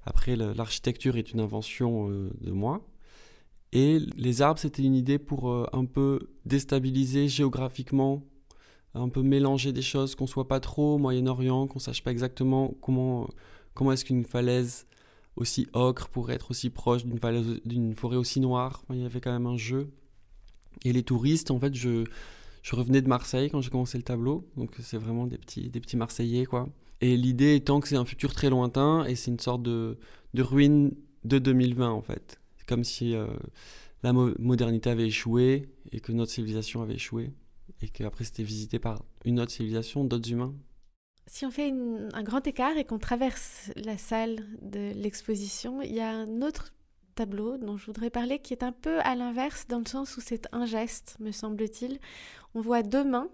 Après 0.04 0.36
l'architecture 0.36 1.16
est 1.16 1.32
une 1.32 1.40
invention 1.40 2.10
euh, 2.10 2.30
de 2.40 2.50
moi, 2.50 2.82
et 3.72 3.98
les 4.16 4.42
arbres, 4.42 4.58
c'était 4.58 4.82
une 4.82 4.96
idée 4.96 5.18
pour 5.18 5.50
euh, 5.50 5.66
un 5.72 5.84
peu 5.84 6.30
déstabiliser 6.44 7.28
géographiquement, 7.28 8.24
un 8.94 9.08
peu 9.08 9.22
mélanger 9.22 9.72
des 9.72 9.82
choses, 9.82 10.16
qu'on 10.16 10.26
soit 10.26 10.48
pas 10.48 10.58
trop 10.58 10.96
au 10.96 10.98
Moyen-Orient, 10.98 11.68
qu'on 11.68 11.78
sache 11.78 12.02
pas 12.02 12.10
exactement 12.10 12.74
comment, 12.80 13.28
comment 13.74 13.92
est-ce 13.92 14.04
qu'une 14.04 14.24
falaise 14.24 14.86
aussi 15.36 15.68
ocre 15.72 16.08
pourrait 16.08 16.34
être 16.34 16.50
aussi 16.50 16.70
proche 16.70 17.04
d'une 17.04 17.94
forêt 17.94 18.16
aussi 18.16 18.40
noire. 18.40 18.82
Il 18.90 19.00
y 19.00 19.04
avait 19.04 19.20
quand 19.20 19.32
même 19.32 19.46
un 19.46 19.56
jeu. 19.56 19.92
Et 20.84 20.92
les 20.92 21.04
touristes, 21.04 21.52
en 21.52 21.60
fait, 21.60 21.72
je, 21.74 22.04
je 22.62 22.76
revenais 22.76 23.02
de 23.02 23.08
Marseille 23.08 23.50
quand 23.50 23.60
j'ai 23.60 23.70
commencé 23.70 23.96
le 23.98 24.02
tableau, 24.02 24.48
donc 24.56 24.74
c'est 24.80 24.98
vraiment 24.98 25.26
des 25.26 25.38
petits, 25.38 25.70
des 25.70 25.80
petits 25.80 25.96
Marseillais, 25.96 26.46
quoi. 26.46 26.68
Et 27.00 27.16
l'idée 27.16 27.54
étant 27.54 27.80
que 27.80 27.88
c'est 27.88 27.96
un 27.96 28.04
futur 28.04 28.34
très 28.34 28.50
lointain 28.50 29.04
et 29.04 29.14
c'est 29.14 29.30
une 29.30 29.40
sorte 29.40 29.62
de, 29.62 29.96
ruine 30.36 30.92
de 31.24 31.38
2020, 31.38 31.90
en 31.90 32.02
fait 32.02 32.40
comme 32.70 32.84
si 32.84 33.16
euh, 33.16 33.26
la 34.04 34.12
modernité 34.12 34.90
avait 34.90 35.08
échoué 35.08 35.68
et 35.90 35.98
que 35.98 36.12
notre 36.12 36.30
civilisation 36.30 36.82
avait 36.82 36.94
échoué 36.94 37.32
et 37.82 37.88
qu'après 37.88 38.22
c'était 38.22 38.44
visité 38.44 38.78
par 38.78 39.02
une 39.24 39.40
autre 39.40 39.50
civilisation, 39.50 40.04
d'autres 40.04 40.30
humains. 40.30 40.54
Si 41.26 41.44
on 41.44 41.50
fait 41.50 41.72
un 42.12 42.22
grand 42.22 42.46
écart 42.46 42.76
et 42.76 42.84
qu'on 42.84 43.00
traverse 43.00 43.72
la 43.74 43.98
salle 43.98 44.46
de 44.62 44.92
l'exposition, 44.94 45.82
il 45.82 45.94
y 45.94 46.00
a 46.00 46.10
un 46.10 46.42
autre 46.42 46.72
tableau 47.16 47.58
dont 47.58 47.76
je 47.76 47.86
voudrais 47.86 48.10
parler 48.10 48.38
qui 48.38 48.52
est 48.52 48.62
un 48.62 48.72
peu 48.72 49.00
à 49.00 49.16
l'inverse 49.16 49.66
dans 49.66 49.80
le 49.80 49.86
sens 49.86 50.16
où 50.16 50.20
c'est 50.20 50.46
un 50.52 50.64
geste, 50.64 51.16
me 51.18 51.32
semble-t-il. 51.32 51.98
On 52.54 52.60
voit 52.60 52.84
deux 52.84 53.04
mains 53.04 53.30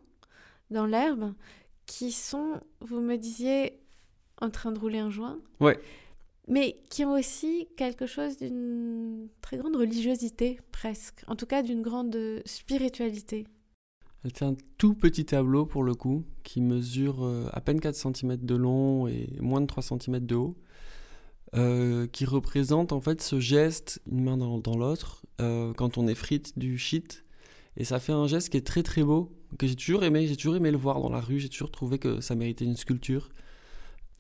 dans 0.71 0.87
l'herbe 0.87 1.35
qui 1.87 2.12
sont, 2.12 2.61
vous 2.81 3.00
me 3.00 3.16
disiez, 3.16 3.78
en 4.40 4.50
train 4.50 4.73
de 4.73 4.78
rouler 4.78 4.99
un 4.99 5.11
joint. 5.11 5.38
Ouais 5.61 5.81
mais 6.49 6.76
qui 6.90 7.05
ont 7.05 7.12
aussi 7.12 7.69
quelque 7.76 8.07
chose 8.07 8.37
d'une 8.37 9.28
très 9.40 9.57
grande 9.57 9.76
religiosité, 9.76 10.61
presque, 10.73 11.25
en 11.26 11.37
tout 11.37 11.47
cas 11.47 11.62
d'une 11.62 11.83
grande 11.83 12.16
spiritualité. 12.45 13.47
C'est 14.25 14.45
un 14.45 14.57
tout 14.78 14.95
petit 14.95 15.25
tableau 15.25 15.66
pour 15.66 15.83
le 15.83 15.95
coup, 15.95 16.25
qui 16.43 16.61
mesure 16.61 17.25
euh, 17.25 17.49
à 17.52 17.61
peine 17.61 17.81
4 17.81 17.95
cm 17.95 18.37
de 18.37 18.55
long 18.57 19.07
et 19.07 19.28
moins 19.40 19.61
de 19.61 19.66
3 19.66 19.83
cm 19.83 20.21
de 20.21 20.35
haut, 20.35 20.57
euh, 21.55 22.07
qui 22.09 22.25
représente 22.25 22.93
en 22.93 23.00
fait 23.00 23.23
ce 23.23 23.38
geste, 23.38 24.00
une 24.11 24.25
main 24.25 24.37
dans, 24.37 24.76
l'autre, 24.76 25.25
euh, 25.40 25.73
quand 25.75 25.99
on 25.99 26.09
effrite 26.09 26.59
du 26.59 26.78
shit. 26.78 27.25
Et 27.76 27.85
ça 27.85 28.00
fait 28.00 28.12
un 28.12 28.26
geste 28.26 28.49
qui 28.49 28.56
est 28.56 28.66
très 28.66 28.83
très 28.83 29.02
beau, 29.02 29.33
que 29.59 29.66
j'ai 29.66 29.76
toujours 29.76 30.04
aimé, 30.04 30.26
j'ai 30.26 30.37
toujours 30.37 30.56
aimé 30.56 30.71
le 30.71 30.78
voir 30.78 31.00
dans 31.00 31.11
la 31.11 31.21
rue, 31.21 31.38
j'ai 31.38 31.49
toujours 31.49 31.71
trouvé 31.71 31.99
que 31.99 32.21
ça 32.21 32.35
méritait 32.35 32.64
une 32.64 32.76
sculpture. 32.76 33.28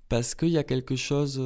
Parce 0.08 0.34
qu'il 0.34 0.50
y 0.50 0.58
a 0.58 0.64
quelque 0.64 0.94
chose 0.94 1.40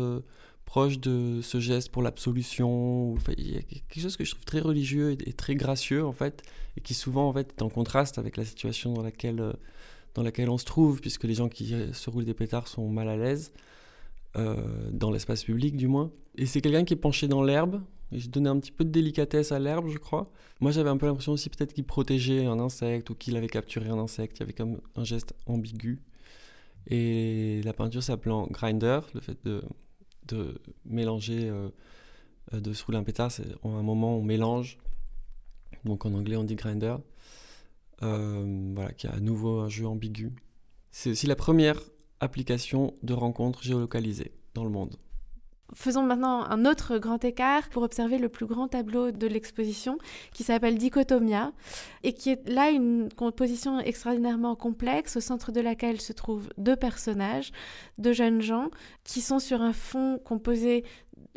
proche 0.71 1.01
de 1.01 1.41
ce 1.43 1.59
geste 1.59 1.91
pour 1.91 2.01
l'absolution. 2.01 3.17
il 3.37 3.55
y 3.55 3.57
a 3.57 3.63
quelque 3.63 4.01
chose 4.01 4.17
que 4.17 4.25
je 4.25 4.31
trouve 4.31 4.45
très 4.45 4.61
religieux 4.61 5.17
et, 5.27 5.33
très 5.33 5.57
gracieux 5.57 6.07
en 6.07 6.13
fait, 6.13 6.45
et 6.77 6.81
qui 6.81 6.95
souvent 6.95 7.29
en 7.29 7.33
fait 7.33 7.55
est 7.59 7.63
en 7.63 7.69
contraste 7.69 8.19
avec 8.19 8.37
la 8.37 8.45
situation 8.45 8.93
dans 8.93 9.03
laquelle, 9.03 9.41
euh, 9.41 9.53
dans 10.15 10.23
laquelle 10.23 10.49
on 10.49 10.59
se 10.59 10.65
trouve, 10.65 11.01
puisque 11.01 11.25
les 11.25 11.35
gens 11.35 11.49
qui 11.49 11.75
se 11.93 12.11
roulent 12.11 12.25
des 12.25 12.35
pétards 12.35 12.69
sont 12.69 12.89
mal 12.89 13.09
à 13.09 13.17
l'aise, 13.17 13.53
euh, 14.37 14.55
dans 14.93 15.11
l'espace 15.11 15.43
public 15.43 15.77
du 15.77 15.89
moins. 15.89 16.13
Et 16.41 16.47
c'est 16.47 16.63
quelqu'un 16.63 16.85
qui 16.85 16.95
est 16.95 16.97
penché 16.97 17.29
dans 17.29 17.43
l'herbe, 17.43 17.83
et 18.13 18.19
j'ai 18.19 18.29
donné 18.29 18.49
un 18.49 18.59
petit 18.59 18.73
peu 18.73 18.83
de 18.83 18.89
délicatesse 18.89 19.53
à 19.53 19.59
l'herbe, 19.59 19.89
je 19.91 19.99
crois. 19.99 20.33
Moi 20.61 20.71
j'avais 20.71 20.89
un 20.89 20.97
peu 20.97 21.05
l'impression 21.05 21.33
aussi 21.33 21.51
peut-être 21.51 21.75
qu'il 21.75 21.85
protégeait 21.85 22.47
un 22.47 22.59
insecte 22.59 23.11
ou 23.11 23.15
qu'il 23.15 23.37
avait 23.37 23.47
capturé 23.47 23.91
un 23.91 23.99
insecte, 23.99 24.39
il 24.39 24.41
y 24.41 24.43
avait 24.45 24.55
comme 24.55 24.81
un 24.97 25.05
geste 25.05 25.35
ambigu. 25.45 26.01
Et 26.87 27.61
la 27.63 27.75
peinture 27.75 28.03
s'appelant 28.03 28.47
Grinder, 28.47 29.01
le 29.13 29.21
fait 29.21 29.37
de 29.45 29.63
de 30.29 30.59
mélanger, 30.87 31.51
euh, 31.51 31.69
euh, 32.55 32.61
de 32.61 32.73
un 32.95 33.03
pétard, 33.03 33.31
c'est 33.31 33.45
en 33.63 33.77
un 33.77 33.83
moment 33.83 34.17
on 34.17 34.23
mélange. 34.23 34.79
Donc 35.85 36.07
en 36.07 36.15
anglais 36.15 36.37
on 36.37 36.45
dit 36.45 36.57
grinder. 36.57 36.97
Euh, 38.03 38.73
voilà, 38.75 38.93
qui 38.93 39.09
a 39.09 39.13
à 39.13 39.21
nouveau 39.21 39.61
un 39.61 39.69
jeu 39.69 39.87
ambigu. 39.87 40.33
C'est 40.91 41.11
aussi 41.11 41.27
la 41.27 41.37
première 41.37 41.79
application 42.21 42.95
de 43.03 43.13
rencontre 43.13 43.63
géolocalisée 43.63 44.33
dans 44.55 44.65
le 44.65 44.71
monde. 44.71 44.97
Faisons 45.75 46.03
maintenant 46.03 46.43
un 46.45 46.65
autre 46.65 46.99
grand 46.99 47.25
écart 47.25 47.69
pour 47.69 47.83
observer 47.83 48.19
le 48.19 48.29
plus 48.29 48.47
grand 48.47 48.69
tableau 48.69 49.13
de 49.13 49.27
l'exposition 49.27 49.99
qui 50.33 50.43
s'appelle 50.43 50.79
Dichotomia 50.79 51.53
et 52.03 52.13
qui 52.13 52.31
est 52.31 52.49
là 52.49 52.71
une 52.71 53.09
composition 53.15 53.79
extraordinairement 53.79 54.57
complexe 54.57 55.17
au 55.17 55.21
centre 55.21 55.53
de 55.53 55.61
laquelle 55.61 56.01
se 56.01 56.13
trouvent 56.13 56.49
deux 56.59 56.77
personnages, 56.77 57.53
deux 57.99 58.13
jeunes 58.13 58.41
gens 58.41 58.71
qui 59.05 59.21
sont 59.21 59.39
sur 59.39 59.63
un 59.63 59.73
fond 59.73 60.19
composé 60.19 60.85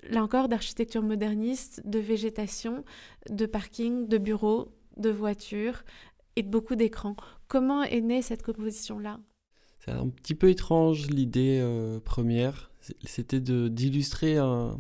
là 0.10 0.24
encore 0.24 0.50
d'architecture 0.50 1.04
moderniste, 1.04 1.82
de 1.86 2.00
végétation, 2.00 2.84
de 3.30 3.46
parking, 3.46 4.08
de 4.08 4.18
bureaux, 4.18 4.70
de 4.98 5.10
voitures 5.10 5.84
et 6.36 6.44
de 6.44 6.50
beaucoup 6.50 6.76
d'écrans. 6.76 7.16
Comment 7.48 7.84
est 7.84 8.02
née 8.02 8.22
cette 8.22 8.44
composition-là? 8.44 9.20
C'est 9.80 9.92
un 9.92 10.10
petit 10.10 10.34
peu 10.34 10.50
étrange 10.50 11.08
l'idée 11.08 11.60
euh, 11.62 12.00
première 12.00 12.73
c'était 13.04 13.40
d'illustrer 13.40 14.38
un, 14.38 14.78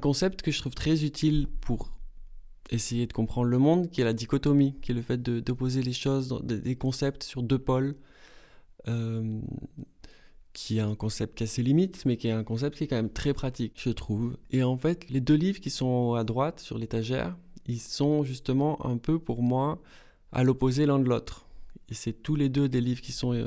concept 0.00 0.42
que 0.42 0.50
je 0.50 0.58
trouve 0.58 0.74
très 0.74 1.04
utile 1.04 1.46
pour 1.60 1.90
essayer 2.70 3.06
de 3.06 3.12
comprendre 3.12 3.48
le 3.48 3.58
monde, 3.58 3.90
qui 3.90 4.00
est 4.00 4.04
la 4.04 4.14
dichotomie, 4.14 4.74
qui 4.80 4.92
est 4.92 4.94
le 4.94 5.02
fait 5.02 5.22
d'opposer 5.22 5.82
les 5.82 5.92
choses, 5.92 6.40
des 6.42 6.76
concepts 6.76 7.22
sur 7.22 7.42
deux 7.42 7.58
pôles, 7.58 7.96
euh, 8.88 9.40
qui 10.52 10.78
est 10.78 10.82
un 10.82 10.94
concept 10.94 11.36
qui 11.36 11.44
a 11.44 11.46
ses 11.46 11.62
limites, 11.62 12.04
mais 12.06 12.16
qui 12.16 12.28
est 12.28 12.32
un 12.32 12.44
concept 12.44 12.78
qui 12.78 12.84
est 12.84 12.86
quand 12.86 12.96
même 12.96 13.12
très 13.12 13.34
pratique, 13.34 13.74
je 13.76 13.90
trouve. 13.90 14.36
Et 14.50 14.62
en 14.62 14.76
fait, 14.76 15.08
les 15.10 15.20
deux 15.20 15.34
livres 15.34 15.60
qui 15.60 15.70
sont 15.70 16.14
à 16.14 16.24
droite 16.24 16.60
sur 16.60 16.78
l'étagère, 16.78 17.36
ils 17.66 17.80
sont 17.80 18.24
justement 18.24 18.84
un 18.86 18.96
peu 18.96 19.18
pour 19.18 19.42
moi 19.42 19.80
à 20.32 20.42
l'opposé 20.42 20.86
l'un 20.86 20.98
de 20.98 21.08
l'autre. 21.08 21.46
Et 21.88 21.94
c'est 21.94 22.12
tous 22.12 22.36
les 22.36 22.48
deux 22.48 22.68
des 22.68 22.80
livres 22.80 23.00
qui 23.00 23.12
sont 23.12 23.32
euh, 23.32 23.46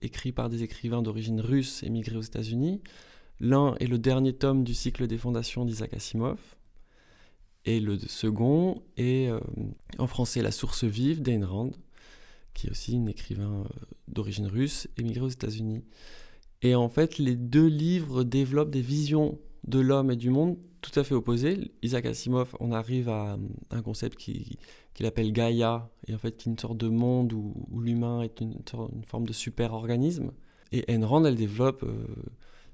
écrits 0.00 0.32
par 0.32 0.48
des 0.48 0.62
écrivains 0.62 1.02
d'origine 1.02 1.40
russe 1.40 1.82
émigrés 1.82 2.16
aux 2.16 2.22
États-Unis. 2.22 2.80
L'un 3.40 3.74
est 3.80 3.86
le 3.86 3.98
dernier 3.98 4.32
tome 4.32 4.64
du 4.64 4.74
cycle 4.74 5.06
des 5.06 5.18
fondations 5.18 5.64
d'Isaac 5.64 5.94
Asimov. 5.94 6.38
Et 7.64 7.80
le 7.80 7.98
second 7.98 8.82
est 8.96 9.28
euh, 9.28 9.40
en 9.98 10.06
français 10.06 10.42
La 10.42 10.50
source 10.50 10.84
vive 10.84 11.22
d'Ayn 11.22 11.44
Rand, 11.44 11.70
qui 12.54 12.66
est 12.66 12.70
aussi 12.70 12.96
un 12.96 13.06
écrivain 13.06 13.64
euh, 13.64 13.84
d'origine 14.08 14.46
russe 14.46 14.88
émigré 14.96 15.24
aux 15.24 15.28
États-Unis. 15.28 15.82
Et 16.62 16.74
en 16.74 16.88
fait, 16.88 17.18
les 17.18 17.36
deux 17.36 17.66
livres 17.66 18.24
développent 18.24 18.70
des 18.70 18.80
visions 18.80 19.38
de 19.64 19.80
l'homme 19.80 20.10
et 20.10 20.16
du 20.16 20.30
monde 20.30 20.56
tout 20.80 20.98
à 20.98 21.04
fait 21.04 21.14
opposées. 21.14 21.72
Isaac 21.82 22.06
Asimov, 22.06 22.56
on 22.60 22.72
arrive 22.72 23.08
à 23.08 23.38
un 23.70 23.82
concept 23.82 24.18
qui, 24.18 24.58
qu'il 24.94 25.06
appelle 25.06 25.32
Gaïa, 25.32 25.88
et 26.08 26.14
en 26.14 26.18
fait 26.18 26.36
qui 26.36 26.48
est 26.48 26.52
une 26.52 26.58
sorte 26.58 26.76
de 26.76 26.88
monde 26.88 27.32
où, 27.32 27.54
l'humain 27.80 28.22
est 28.22 28.40
une, 28.40 28.56
forme 29.06 29.26
de 29.26 29.32
super-organisme. 29.32 30.32
Et 30.72 30.84
Rand, 30.96 31.24
elle 31.24 31.36
développe 31.36 31.82
euh, 31.82 32.06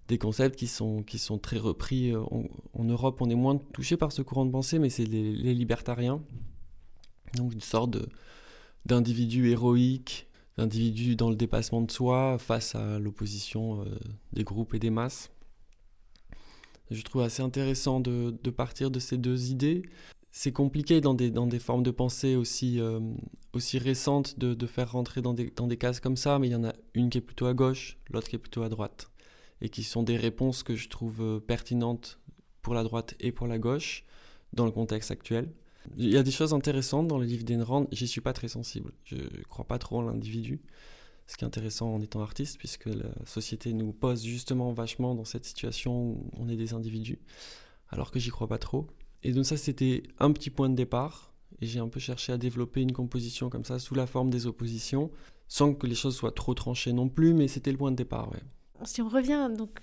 des 0.07 0.18
concepts 0.18 0.57
qui 0.57 0.68
sont, 0.68 1.03
qui 1.03 1.18
sont 1.18 1.38
très 1.38 1.59
repris. 1.59 2.12
Euh, 2.12 2.22
en, 2.72 2.85
Europe, 2.85 3.20
on 3.20 3.29
est 3.29 3.35
moins 3.35 3.57
touché 3.72 3.96
par 3.96 4.12
ce 4.12 4.22
courant 4.22 4.46
de 4.46 4.51
pensée, 4.51 4.79
mais 4.79 4.88
c'est 4.88 5.05
les, 5.05 5.55
libertariens. 5.55 6.22
Donc 7.35 7.53
une 7.53 7.61
sorte 7.61 7.98
d'individu 8.87 9.51
héroïque, 9.51 10.29
d'individu 10.57 11.14
dans 11.14 11.29
le 11.29 11.37
dépassement 11.37 11.83
de 11.83 11.90
soi 11.90 12.38
face 12.38 12.74
à 12.74 12.98
l'opposition 12.98 13.83
euh, 13.83 13.98
des 14.33 14.44
groupes 14.44 14.74
et 14.74 14.79
des 14.79 14.90
masses. 14.90 15.31
Je 16.90 17.03
trouve 17.03 17.22
assez 17.22 17.42
intéressant 17.42 18.01
de, 18.01 18.51
partir 18.51 18.90
de 18.90 18.98
ces 18.98 19.18
deux 19.18 19.51
idées 19.51 19.83
c'est 20.31 20.53
compliqué 20.53 21.01
dans 21.01 21.14
des, 21.14 21.31
dans 21.31 21.46
des 21.46 21.59
formes 21.59 21.83
de 21.83 21.90
pensée 21.90 22.37
aussi, 22.37 22.81
euh, 22.81 23.01
aussi 23.55 23.79
récentes 23.79 24.38
de, 24.38 24.55
de, 24.55 24.66
faire 24.66 24.92
rentrer 24.92 25.22
dans 25.22 25.35
des, 25.35 25.51
dans 25.51 25.66
des 25.66 25.77
cases 25.77 26.01
comme 26.01 26.16
ça, 26.16 26.38
mais 26.38 26.48
il 26.48 26.53
y 26.53 26.55
en 26.55 26.64
a 26.64 26.74
une 26.94 27.11
qui 27.11 27.18
est 27.18 27.22
plutôt 27.22 27.46
à 27.46 27.55
gauche, 27.55 27.98
l'autre 28.11 28.29
qui 28.29 28.37
est 28.37 28.38
plutôt 28.38 28.62
à 28.62 28.68
droite, 28.68 29.11
et 29.62 29.68
qui 29.68 29.83
sont 29.83 30.03
des 30.03 30.16
réponses 30.16 30.62
que 30.62 30.77
je 30.77 30.88
trouve 30.88 31.22
euh, 31.22 31.40
pertinentes 31.40 32.20
pour 32.62 32.74
la 32.74 32.85
droite 32.85 33.14
et 33.20 33.33
pour 33.33 33.46
la 33.46 33.59
gauche 33.59 34.05
dans 34.53 34.64
le 34.64 34.70
contexte 34.70 35.11
actuel. 35.11 35.51
Il 35.96 36.11
y 36.11 36.18
a 36.18 36.22
des 36.22 36.31
choses 36.31 36.53
intéressantes 36.53 37.09
dans 37.09 37.18
le 37.18 37.24
livre 37.24 37.44
d'Enrand, 37.44 37.87
j'y 37.90 38.07
suis 38.07 38.20
pas 38.20 38.35
très 38.35 38.48
sensible, 38.48 38.92
je 39.05 39.16
crois 39.48 39.64
pas 39.64 39.79
trop 39.79 39.98
en 39.98 40.03
l'individu, 40.03 40.61
ce 41.29 41.37
qui 41.37 41.45
est 41.45 41.47
intéressant 41.47 41.95
en 41.95 42.01
étant 42.01 42.23
artiste, 42.23 42.59
puisque 42.59 42.87
la 42.87 43.11
société 43.27 43.73
nous 43.75 43.93
pose 43.93 44.25
justement 44.25 44.73
vachement 44.73 45.14
dans 45.14 45.27
cette 45.27 45.45
situation 45.45 46.12
où 46.12 46.31
on 46.37 46.49
est 46.49 46.57
des 46.57 46.73
individus, 46.73 47.19
alors 47.91 48.11
que 48.11 48.19
j'y 48.19 48.31
crois 48.31 48.49
pas 48.49 48.59
trop. 48.59 48.87
Et 49.23 49.33
donc 49.33 49.45
ça, 49.45 49.59
c'était 49.59 50.03
un 50.19 50.33
petit 50.33 50.51
point 50.51 50.71
de 50.71 50.75
départ. 50.75 51.35
et 51.61 51.67
j'ai 51.67 51.81
un 51.81 51.88
peu 51.88 52.01
cherché 52.01 52.33
à 52.33 52.38
développer 52.38 52.81
une 52.81 52.93
composition 52.93 53.51
comme 53.51 53.64
ça 53.64 53.79
sous 53.79 53.95
la 53.95 54.07
forme 54.07 54.31
des 54.31 54.47
oppositions, 54.47 55.11
sans 55.49 55.75
que 55.75 55.87
les 55.87 55.95
choses 55.95 56.17
soient 56.17 56.33
trop 56.33 56.55
tranchées 56.55 56.93
non 56.93 57.09
plus, 57.09 57.35
mais 57.35 57.47
c'était 57.47 57.73
le 57.73 57.79
point 57.79 57.91
de 57.91 57.97
départ. 57.97 58.31
Si 58.85 59.03
on 59.03 59.09
revient 59.09 59.51
donc 59.57 59.81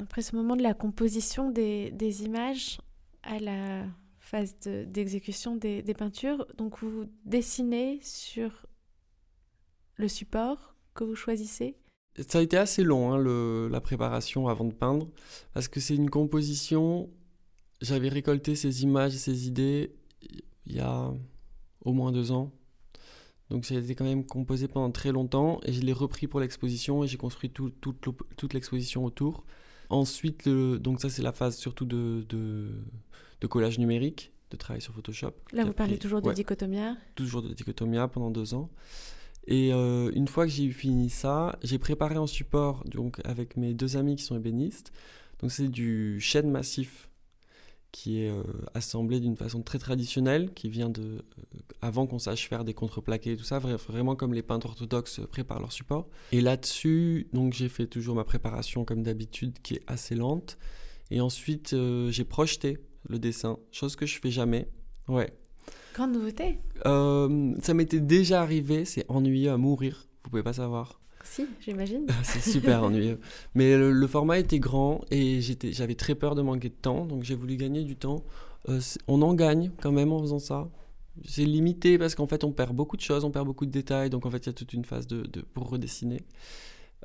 après 0.00 0.22
ce 0.22 0.34
moment 0.34 0.56
de 0.56 0.62
la 0.62 0.74
composition 0.74 1.50
des, 1.50 1.92
des 1.92 2.24
images 2.24 2.80
à 3.22 3.38
la 3.38 3.84
phase 4.18 4.56
d'exécution 4.60 5.56
des, 5.56 5.82
des, 5.82 5.94
peintures, 5.94 6.46
donc 6.56 6.78
vous 6.78 7.04
dessinez 7.24 8.00
sur 8.02 8.66
le 9.96 10.08
support 10.08 10.74
que 10.94 11.04
vous 11.04 11.14
choisissez 11.14 11.76
Ça 12.28 12.38
a 12.38 12.42
été 12.42 12.56
assez 12.56 12.82
long, 12.82 13.12
hein, 13.12 13.18
le, 13.18 13.68
la 13.68 13.80
préparation 13.80 14.48
avant 14.48 14.64
de 14.64 14.74
peindre, 14.74 15.08
parce 15.54 15.68
que 15.68 15.80
c'est 15.80 15.94
une 15.94 16.10
composition, 16.10 17.10
j'avais 17.80 18.08
récolté 18.08 18.54
ces 18.54 18.82
images 18.82 19.14
et 19.14 19.18
ces 19.18 19.46
idées 19.46 19.94
il 20.66 20.76
y 20.76 20.80
a 20.80 21.12
au 21.84 21.92
moins 21.92 22.12
deux 22.12 22.32
ans. 22.32 22.52
Donc 23.50 23.64
ça 23.64 23.74
a 23.74 23.78
été 23.78 23.94
quand 23.94 24.04
même 24.04 24.24
composé 24.24 24.68
pendant 24.68 24.90
très 24.92 25.10
longtemps 25.10 25.60
et 25.64 25.72
je 25.72 25.80
l'ai 25.80 25.92
repris 25.92 26.28
pour 26.28 26.38
l'exposition 26.38 27.02
et 27.02 27.08
j'ai 27.08 27.16
construit 27.16 27.50
tout, 27.50 27.70
toute 27.70 28.54
l'exposition 28.54 29.04
autour. 29.04 29.44
Ensuite, 29.88 30.48
donc 30.48 31.00
ça 31.00 31.10
c'est 31.10 31.22
la 31.22 31.32
phase 31.32 31.56
surtout 31.56 31.84
de, 31.84 32.24
de, 32.28 33.46
collage 33.48 33.80
numérique, 33.80 34.32
de 34.52 34.56
travail 34.56 34.80
sur 34.80 34.94
Photoshop. 34.94 35.32
Là 35.52 35.64
vous 35.64 35.72
parlez 35.72 35.98
toujours 35.98 36.22
de 36.22 36.32
dichotomia 36.32 36.96
Toujours 37.16 37.42
de 37.42 37.52
dichotomia 37.52 38.06
pendant 38.06 38.30
deux 38.30 38.54
ans. 38.54 38.70
Et 39.46 39.72
euh, 39.72 40.10
une 40.14 40.28
fois 40.28 40.46
que 40.46 40.52
j'ai 40.52 40.70
fini 40.70 41.10
ça, 41.10 41.58
j'ai 41.62 41.78
préparé 41.78 42.16
un 42.16 42.26
support 42.26 42.84
donc 42.84 43.20
avec 43.24 43.56
mes 43.56 43.74
deux 43.74 43.96
amis 43.96 44.16
qui 44.16 44.24
sont 44.24 44.36
ébénistes. 44.36 44.92
Donc 45.40 45.50
c'est 45.50 45.68
du 45.68 46.20
chêne 46.20 46.50
massif 46.50 47.08
qui 47.92 48.22
est 48.22 48.30
euh, 48.30 48.44
assemblé 48.74 49.18
d'une 49.18 49.36
façon 49.36 49.62
très 49.62 49.78
traditionnelle, 49.78 50.52
qui 50.54 50.68
vient 50.68 50.90
de 50.90 51.02
euh, 51.02 51.22
avant 51.80 52.06
qu'on 52.06 52.20
sache 52.20 52.48
faire 52.48 52.64
des 52.64 52.74
contreplaqués 52.74 53.32
et 53.32 53.36
tout 53.36 53.42
ça, 53.42 53.58
vraiment 53.58 54.14
comme 54.14 54.32
les 54.32 54.42
peintres 54.42 54.68
orthodoxes 54.68 55.20
préparent 55.32 55.58
leur 55.58 55.72
support. 55.72 56.06
Et 56.30 56.40
là-dessus, 56.40 57.26
donc 57.32 57.52
j'ai 57.52 57.68
fait 57.68 57.86
toujours 57.86 58.14
ma 58.14 58.22
préparation 58.22 58.84
comme 58.84 59.02
d'habitude, 59.02 59.58
qui 59.62 59.74
est 59.74 59.82
assez 59.88 60.14
lente. 60.14 60.56
Et 61.10 61.20
ensuite, 61.20 61.74
j'ai 62.10 62.24
projeté 62.24 62.78
le 63.08 63.18
dessin, 63.18 63.58
chose 63.72 63.96
que 63.96 64.06
je 64.06 64.20
fais 64.20 64.30
jamais. 64.30 64.68
Ouais. 65.08 65.32
Grande 66.00 66.14
nouveauté. 66.14 66.58
ça 66.82 67.74
m'était 67.74 68.00
déjà 68.00 68.40
arrivé, 68.40 68.86
c'est 68.86 69.04
ennuyeux 69.10 69.50
à 69.50 69.58
mourir. 69.58 70.06
Vous 70.24 70.30
pouvez 70.30 70.42
pas 70.42 70.54
savoir. 70.54 70.98
Si, 71.24 71.44
j'imagine. 71.60 72.06
c'est 72.22 72.40
super 72.40 72.82
ennuyeux. 72.84 73.20
Mais 73.54 73.76
le, 73.76 74.06
format 74.06 74.38
était 74.38 74.58
grand 74.58 75.02
et 75.10 75.42
j'avais 75.42 75.96
très 75.96 76.14
peur 76.14 76.34
de 76.34 76.40
manquer 76.40 76.70
de 76.70 76.74
temps, 76.74 77.04
donc 77.04 77.24
j'ai 77.24 77.34
voulu 77.34 77.56
gagner 77.56 77.84
du 77.84 77.96
temps. 77.96 78.24
Euh, 78.70 78.80
on 79.08 79.20
en 79.20 79.34
gagne 79.34 79.72
quand 79.82 79.92
même 79.92 80.10
en 80.10 80.22
faisant 80.22 80.38
ça. 80.38 80.70
C'est 81.26 81.44
limité 81.44 81.98
parce 81.98 82.14
qu'en 82.14 82.26
fait 82.26 82.44
on 82.44 82.52
perd 82.52 82.74
beaucoup 82.74 82.96
de 82.96 83.02
choses, 83.02 83.26
on 83.26 83.30
perd 83.30 83.44
beaucoup 83.44 83.66
de 83.66 83.70
détails, 83.70 84.08
donc 84.08 84.24
en 84.24 84.30
fait 84.30 84.38
il 84.38 84.46
y 84.46 84.48
a 84.48 84.54
toute 84.54 84.72
une 84.72 84.86
phase 84.86 85.06
de, 85.06 85.42
pour 85.52 85.68
redessiner. 85.68 86.22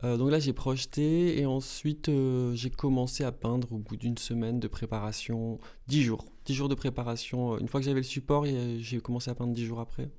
Euh, 0.04 0.18
donc 0.18 0.30
là 0.30 0.40
j'ai 0.40 0.52
projeté 0.52 1.40
et 1.40 1.46
ensuite 1.46 2.10
euh, 2.10 2.54
j'ai 2.54 2.70
commencé 2.70 3.24
à 3.24 3.32
peindre 3.32 3.72
au 3.72 3.78
bout 3.78 3.96
d'une 3.96 4.18
semaine 4.18 4.60
de 4.60 4.68
préparation, 4.68 5.60
10 5.88 6.04
jours. 6.04 6.26
10 6.46 6.54
jours 6.54 6.70
de 6.70 6.76
préparation. 6.76 7.58
Une 7.58 7.68
fois 7.68 7.80
que 7.80 7.86
j'avais 7.86 8.02
le 8.02 8.04
support, 8.04 8.46
j'ai 8.46 9.00
commencé 9.00 9.32
à 9.32 9.36
peindre 9.36 9.54
10 9.54 9.66
jours 9.66 9.80
après. 9.80 10.10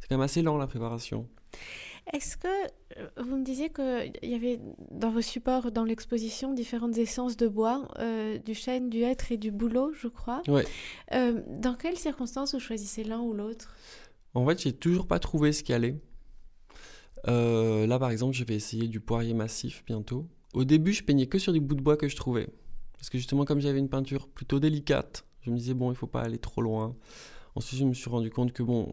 C'est 0.00 0.08
quand 0.08 0.16
même 0.16 0.24
assez 0.24 0.42
lent 0.42 0.56
la 0.56 0.66
préparation. 0.66 1.28
Est-ce 2.12 2.36
que 2.36 2.48
euh, 2.48 3.08
vous 3.18 3.36
me 3.36 3.44
disiez 3.44 3.70
qu'il 3.70 4.12
y 4.22 4.34
avait 4.34 4.58
dans 4.90 5.10
vos 5.10 5.20
supports, 5.20 5.70
dans 5.70 5.84
l'exposition, 5.84 6.54
différentes 6.54 6.96
essences 6.96 7.36
de 7.36 7.48
bois, 7.48 7.86
euh, 7.98 8.38
du 8.38 8.54
chêne, 8.54 8.88
du 8.88 9.02
hêtre 9.02 9.30
et 9.30 9.36
du 9.36 9.50
bouleau, 9.50 9.92
je 9.92 10.08
crois 10.08 10.42
Oui. 10.48 10.62
Euh, 11.12 11.42
dans 11.46 11.74
quelles 11.74 11.98
circonstances 11.98 12.54
vous 12.54 12.60
choisissez 12.60 13.04
l'un 13.04 13.20
ou 13.20 13.34
l'autre? 13.34 13.76
En 14.34 14.46
fait, 14.46 14.62
j'ai 14.62 14.72
toujours 14.72 15.06
pas 15.06 15.18
trouvé 15.18 15.52
ce 15.52 15.62
qui 15.62 15.72
allait. 15.72 15.96
Là, 17.26 17.98
par 17.98 18.10
exemple, 18.10 18.34
je 18.34 18.44
vais 18.44 18.54
essayer 18.54 18.88
du 18.88 19.00
poirier 19.00 19.34
massif 19.34 19.84
bientôt. 19.86 20.26
Au 20.54 20.64
début, 20.64 20.92
je 20.92 21.02
peignais 21.02 21.26
que 21.26 21.38
sur 21.38 21.52
des 21.52 21.60
bouts 21.60 21.74
de 21.74 21.82
bois 21.82 21.96
que 21.96 22.08
je 22.08 22.16
trouvais. 22.16 22.48
Parce 22.94 23.10
que 23.10 23.18
justement, 23.18 23.44
comme 23.44 23.60
j'avais 23.60 23.78
une 23.78 23.88
peinture 23.88 24.28
plutôt 24.28 24.58
délicate, 24.58 25.24
je 25.42 25.50
me 25.50 25.56
disais, 25.56 25.74
bon, 25.74 25.92
il 25.92 25.96
faut 25.96 26.06
pas 26.06 26.22
aller 26.22 26.38
trop 26.38 26.62
loin. 26.62 26.96
Ensuite, 27.54 27.80
je 27.80 27.84
me 27.84 27.94
suis 27.94 28.10
rendu 28.10 28.30
compte 28.30 28.52
que, 28.52 28.62
bon, 28.62 28.92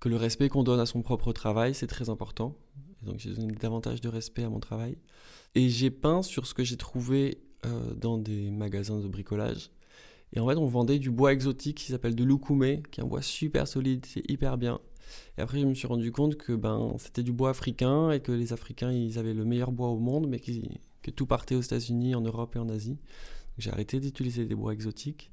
que 0.00 0.08
le 0.08 0.16
respect 0.16 0.48
qu'on 0.48 0.62
donne 0.62 0.80
à 0.80 0.86
son 0.86 1.02
propre 1.02 1.32
travail, 1.32 1.74
c'est 1.74 1.86
très 1.86 2.08
important. 2.08 2.56
donc 3.02 3.18
j'ai 3.18 3.34
donné 3.34 3.54
davantage 3.54 4.00
de 4.00 4.08
respect 4.08 4.44
à 4.44 4.48
mon 4.48 4.60
travail. 4.60 4.96
Et 5.54 5.68
j'ai 5.68 5.90
peint 5.90 6.22
sur 6.22 6.46
ce 6.46 6.54
que 6.54 6.64
j'ai 6.64 6.76
trouvé 6.76 7.42
euh, 7.66 7.94
dans 7.94 8.18
des 8.18 8.50
magasins 8.50 9.00
de 9.00 9.08
bricolage. 9.08 9.70
Et 10.32 10.40
en 10.40 10.48
fait, 10.48 10.56
on 10.56 10.66
vendait 10.66 10.98
du 10.98 11.10
bois 11.10 11.32
exotique 11.32 11.78
qui 11.78 11.92
s'appelle 11.92 12.14
de 12.14 12.24
l'oukoumé, 12.24 12.82
qui 12.90 13.00
est 13.00 13.04
un 13.04 13.06
bois 13.06 13.22
super 13.22 13.66
solide, 13.66 14.04
c'est 14.06 14.28
hyper 14.30 14.58
bien. 14.58 14.80
Et 15.36 15.40
après, 15.40 15.60
je 15.60 15.66
me 15.66 15.74
suis 15.74 15.86
rendu 15.86 16.12
compte 16.12 16.36
que 16.36 16.52
ben, 16.52 16.94
c'était 16.98 17.22
du 17.22 17.32
bois 17.32 17.50
africain 17.50 18.10
et 18.10 18.20
que 18.20 18.32
les 18.32 18.52
Africains, 18.52 18.92
ils 18.92 19.18
avaient 19.18 19.34
le 19.34 19.44
meilleur 19.44 19.72
bois 19.72 19.88
au 19.88 19.98
monde, 19.98 20.26
mais 20.28 20.40
que 20.40 21.10
tout 21.10 21.26
partait 21.26 21.54
aux 21.54 21.60
États-Unis, 21.60 22.14
en 22.14 22.20
Europe 22.20 22.56
et 22.56 22.58
en 22.58 22.68
Asie. 22.68 22.98
J'ai 23.58 23.70
arrêté 23.70 24.00
d'utiliser 24.00 24.44
des 24.44 24.54
bois 24.54 24.72
exotiques. 24.72 25.30